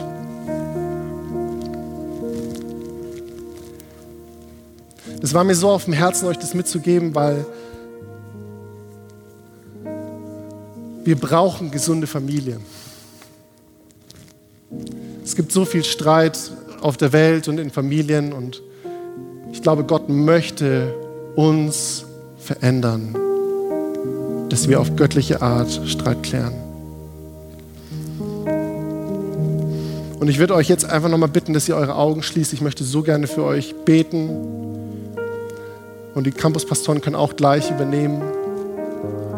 Es 5.20 5.34
war 5.34 5.42
mir 5.42 5.56
so 5.56 5.70
auf 5.70 5.86
dem 5.86 5.92
Herzen, 5.92 6.28
euch 6.28 6.38
das 6.38 6.54
mitzugeben, 6.54 7.14
weil 7.16 7.44
wir 11.02 11.16
brauchen 11.16 11.72
gesunde 11.72 12.06
Familien. 12.06 12.60
Es 15.24 15.34
gibt 15.34 15.50
so 15.50 15.64
viel 15.64 15.82
Streit 15.82 16.38
auf 16.80 16.96
der 16.96 17.12
Welt 17.12 17.48
und 17.48 17.58
in 17.58 17.70
Familien 17.70 18.32
und 18.32 18.62
ich 19.50 19.62
glaube, 19.62 19.82
Gott 19.82 20.08
möchte 20.08 20.94
uns 21.38 22.04
verändern, 22.36 23.14
dass 24.48 24.68
wir 24.68 24.80
auf 24.80 24.96
göttliche 24.96 25.40
Art 25.40 25.70
Streit 25.86 26.24
klären. 26.24 26.52
Und 30.18 30.28
ich 30.28 30.40
würde 30.40 30.56
euch 30.56 30.68
jetzt 30.68 30.84
einfach 30.84 31.08
nochmal 31.08 31.28
bitten, 31.28 31.52
dass 31.52 31.68
ihr 31.68 31.76
eure 31.76 31.94
Augen 31.94 32.24
schließt. 32.24 32.52
Ich 32.54 32.60
möchte 32.60 32.82
so 32.82 33.02
gerne 33.02 33.28
für 33.28 33.44
euch 33.44 33.72
beten. 33.84 34.30
Und 36.12 36.26
die 36.26 36.32
Campuspastoren 36.32 37.00
können 37.00 37.14
auch 37.14 37.36
gleich 37.36 37.70
übernehmen. 37.70 38.20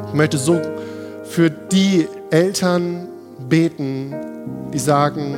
Ich 0.08 0.14
möchte 0.14 0.38
so 0.38 0.58
für 1.24 1.50
die 1.50 2.08
Eltern 2.30 3.08
beten, 3.50 4.14
die 4.72 4.78
sagen, 4.78 5.34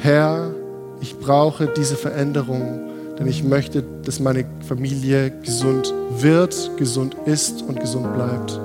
Herr, 0.00 0.52
ich 1.00 1.18
brauche 1.18 1.66
diese 1.76 1.96
Veränderung, 1.96 2.82
denn 3.18 3.26
ich 3.26 3.42
möchte, 3.42 3.82
dass 4.04 4.20
meine 4.20 4.44
Familie 4.68 5.30
gesund 5.42 5.94
wird, 6.18 6.70
gesund 6.76 7.16
ist 7.24 7.62
und 7.62 7.80
gesund 7.80 8.12
bleibt. 8.14 8.60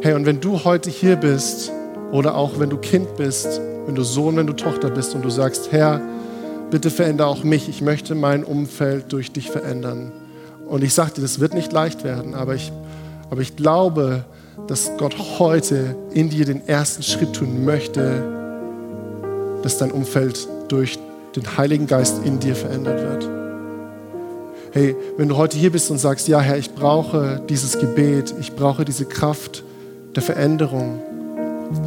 Hey, 0.00 0.14
und 0.14 0.24
wenn 0.24 0.40
du 0.40 0.64
heute 0.64 0.88
hier 0.88 1.16
bist 1.16 1.70
oder 2.12 2.34
auch 2.34 2.58
wenn 2.58 2.70
du 2.70 2.78
Kind 2.78 3.14
bist, 3.16 3.60
wenn 3.84 3.94
du 3.94 4.02
Sohn, 4.02 4.36
wenn 4.36 4.46
du 4.46 4.54
Tochter 4.54 4.88
bist 4.88 5.14
und 5.14 5.22
du 5.22 5.28
sagst, 5.28 5.70
Herr, 5.70 6.00
bitte 6.70 6.90
verändere 6.90 7.26
auch 7.26 7.44
mich, 7.44 7.68
ich 7.68 7.82
möchte 7.82 8.14
mein 8.14 8.42
Umfeld 8.42 9.12
durch 9.12 9.32
dich 9.32 9.50
verändern 9.50 10.12
und 10.66 10.82
ich 10.82 10.94
sage 10.94 11.12
dir, 11.16 11.20
das 11.20 11.38
wird 11.38 11.52
nicht 11.52 11.70
leicht 11.70 12.02
werden, 12.02 12.34
aber 12.34 12.54
ich, 12.54 12.72
aber 13.30 13.42
ich 13.42 13.54
glaube, 13.54 14.24
dass 14.66 14.90
Gott 14.96 15.14
heute 15.38 15.94
in 16.14 16.30
dir 16.30 16.46
den 16.46 16.66
ersten 16.66 17.02
Schritt 17.02 17.34
tun 17.34 17.66
möchte, 17.66 18.22
dass 19.62 19.76
dein 19.76 19.92
Umfeld 19.92 20.48
durch 20.68 20.98
den 21.36 21.58
Heiligen 21.58 21.86
Geist 21.86 22.24
in 22.24 22.40
dir 22.40 22.54
verändert 22.54 22.98
wird. 22.98 23.41
Hey, 24.74 24.96
wenn 25.18 25.28
du 25.28 25.36
heute 25.36 25.58
hier 25.58 25.70
bist 25.70 25.90
und 25.90 25.98
sagst, 25.98 26.28
ja 26.28 26.40
Herr, 26.40 26.56
ich 26.56 26.74
brauche 26.74 27.42
dieses 27.46 27.78
Gebet, 27.78 28.34
ich 28.40 28.56
brauche 28.56 28.86
diese 28.86 29.04
Kraft 29.04 29.64
der 30.16 30.22
Veränderung, 30.22 30.98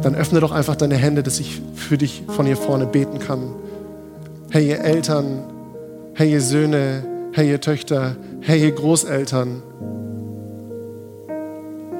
dann 0.04 0.14
öffne 0.14 0.38
doch 0.38 0.52
einfach 0.52 0.76
deine 0.76 0.94
Hände, 0.94 1.24
dass 1.24 1.40
ich 1.40 1.60
für 1.74 1.98
dich 1.98 2.22
von 2.28 2.46
hier 2.46 2.56
vorne 2.56 2.86
beten 2.86 3.18
kann. 3.18 3.54
Hey, 4.50 4.68
ihr 4.68 4.78
Eltern, 4.78 5.42
hey, 6.14 6.30
ihr 6.30 6.40
Söhne, 6.40 7.04
hey, 7.32 7.50
ihr 7.50 7.60
Töchter, 7.60 8.14
hey, 8.40 8.62
ihr 8.62 8.70
Großeltern, 8.70 9.64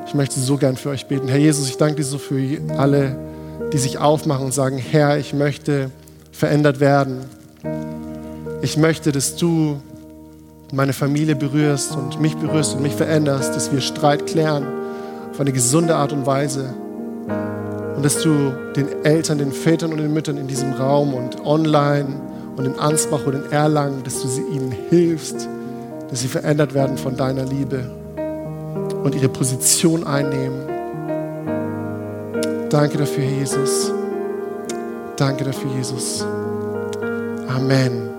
ich 0.07 0.14
möchte 0.14 0.39
so 0.39 0.57
gern 0.57 0.76
für 0.76 0.91
euch 0.91 1.07
beten. 1.07 1.26
Herr 1.26 1.39
Jesus, 1.39 1.68
ich 1.68 1.78
danke 1.78 1.97
dir 1.97 2.05
so 2.05 2.18
für 2.18 2.41
alle, 2.78 3.16
die 3.72 3.78
sich 3.78 3.99
aufmachen 3.99 4.47
und 4.47 4.55
sagen, 4.55 4.78
Herr, 4.78 5.18
ich 5.18 5.34
möchte 5.34 5.91
verändert 6.30 6.78
werden. 6.78 7.24
Ich 8.62 8.76
möchte, 8.76 9.11
dass 9.11 9.34
du 9.34 9.80
meine 10.73 10.93
Familie 10.93 11.37
berührst 11.37 11.97
und 11.97 12.21
mich 12.21 12.37
berührst 12.37 12.75
und 12.75 12.83
mich 12.83 12.95
veränderst, 12.95 13.55
dass 13.55 13.73
wir 13.73 13.81
Streit 13.81 14.27
klären 14.27 14.67
auf 15.31 15.41
eine 15.41 15.53
gesunde 15.53 15.95
Art 15.95 16.12
und 16.12 16.27
Weise. 16.27 16.75
Und 17.97 18.05
dass 18.05 18.23
du 18.23 18.53
den 18.75 19.05
Eltern, 19.05 19.39
den 19.39 19.53
Vätern 19.53 19.93
und 19.93 19.99
den 19.99 20.12
Müttern 20.12 20.37
in 20.37 20.49
diesem 20.49 20.73
Raum 20.73 21.14
und 21.14 21.45
online 21.45 22.21
und 22.57 22.64
in 22.64 22.79
Ansbach 22.79 23.27
und 23.27 23.35
in 23.35 23.53
Erlangen, 23.53 24.03
dass 24.03 24.23
du 24.23 24.29
sie 24.29 24.43
ihnen 24.43 24.73
hilfst, 24.91 25.49
dass 26.11 26.21
sie 26.21 26.29
verändert 26.29 26.75
werden 26.75 26.99
von 26.99 27.17
deiner 27.17 27.45
Liebe 27.45 27.91
und 29.03 29.14
ihre 29.14 29.29
Position 29.29 30.07
einnehmen. 30.07 30.77
Danke 32.71 32.99
dafür, 32.99 33.25
Jesus. 33.25 33.93
Danke 35.17 35.45
dafür, 35.45 35.71
Jesus. 35.77 36.25
Amen. 37.49 38.16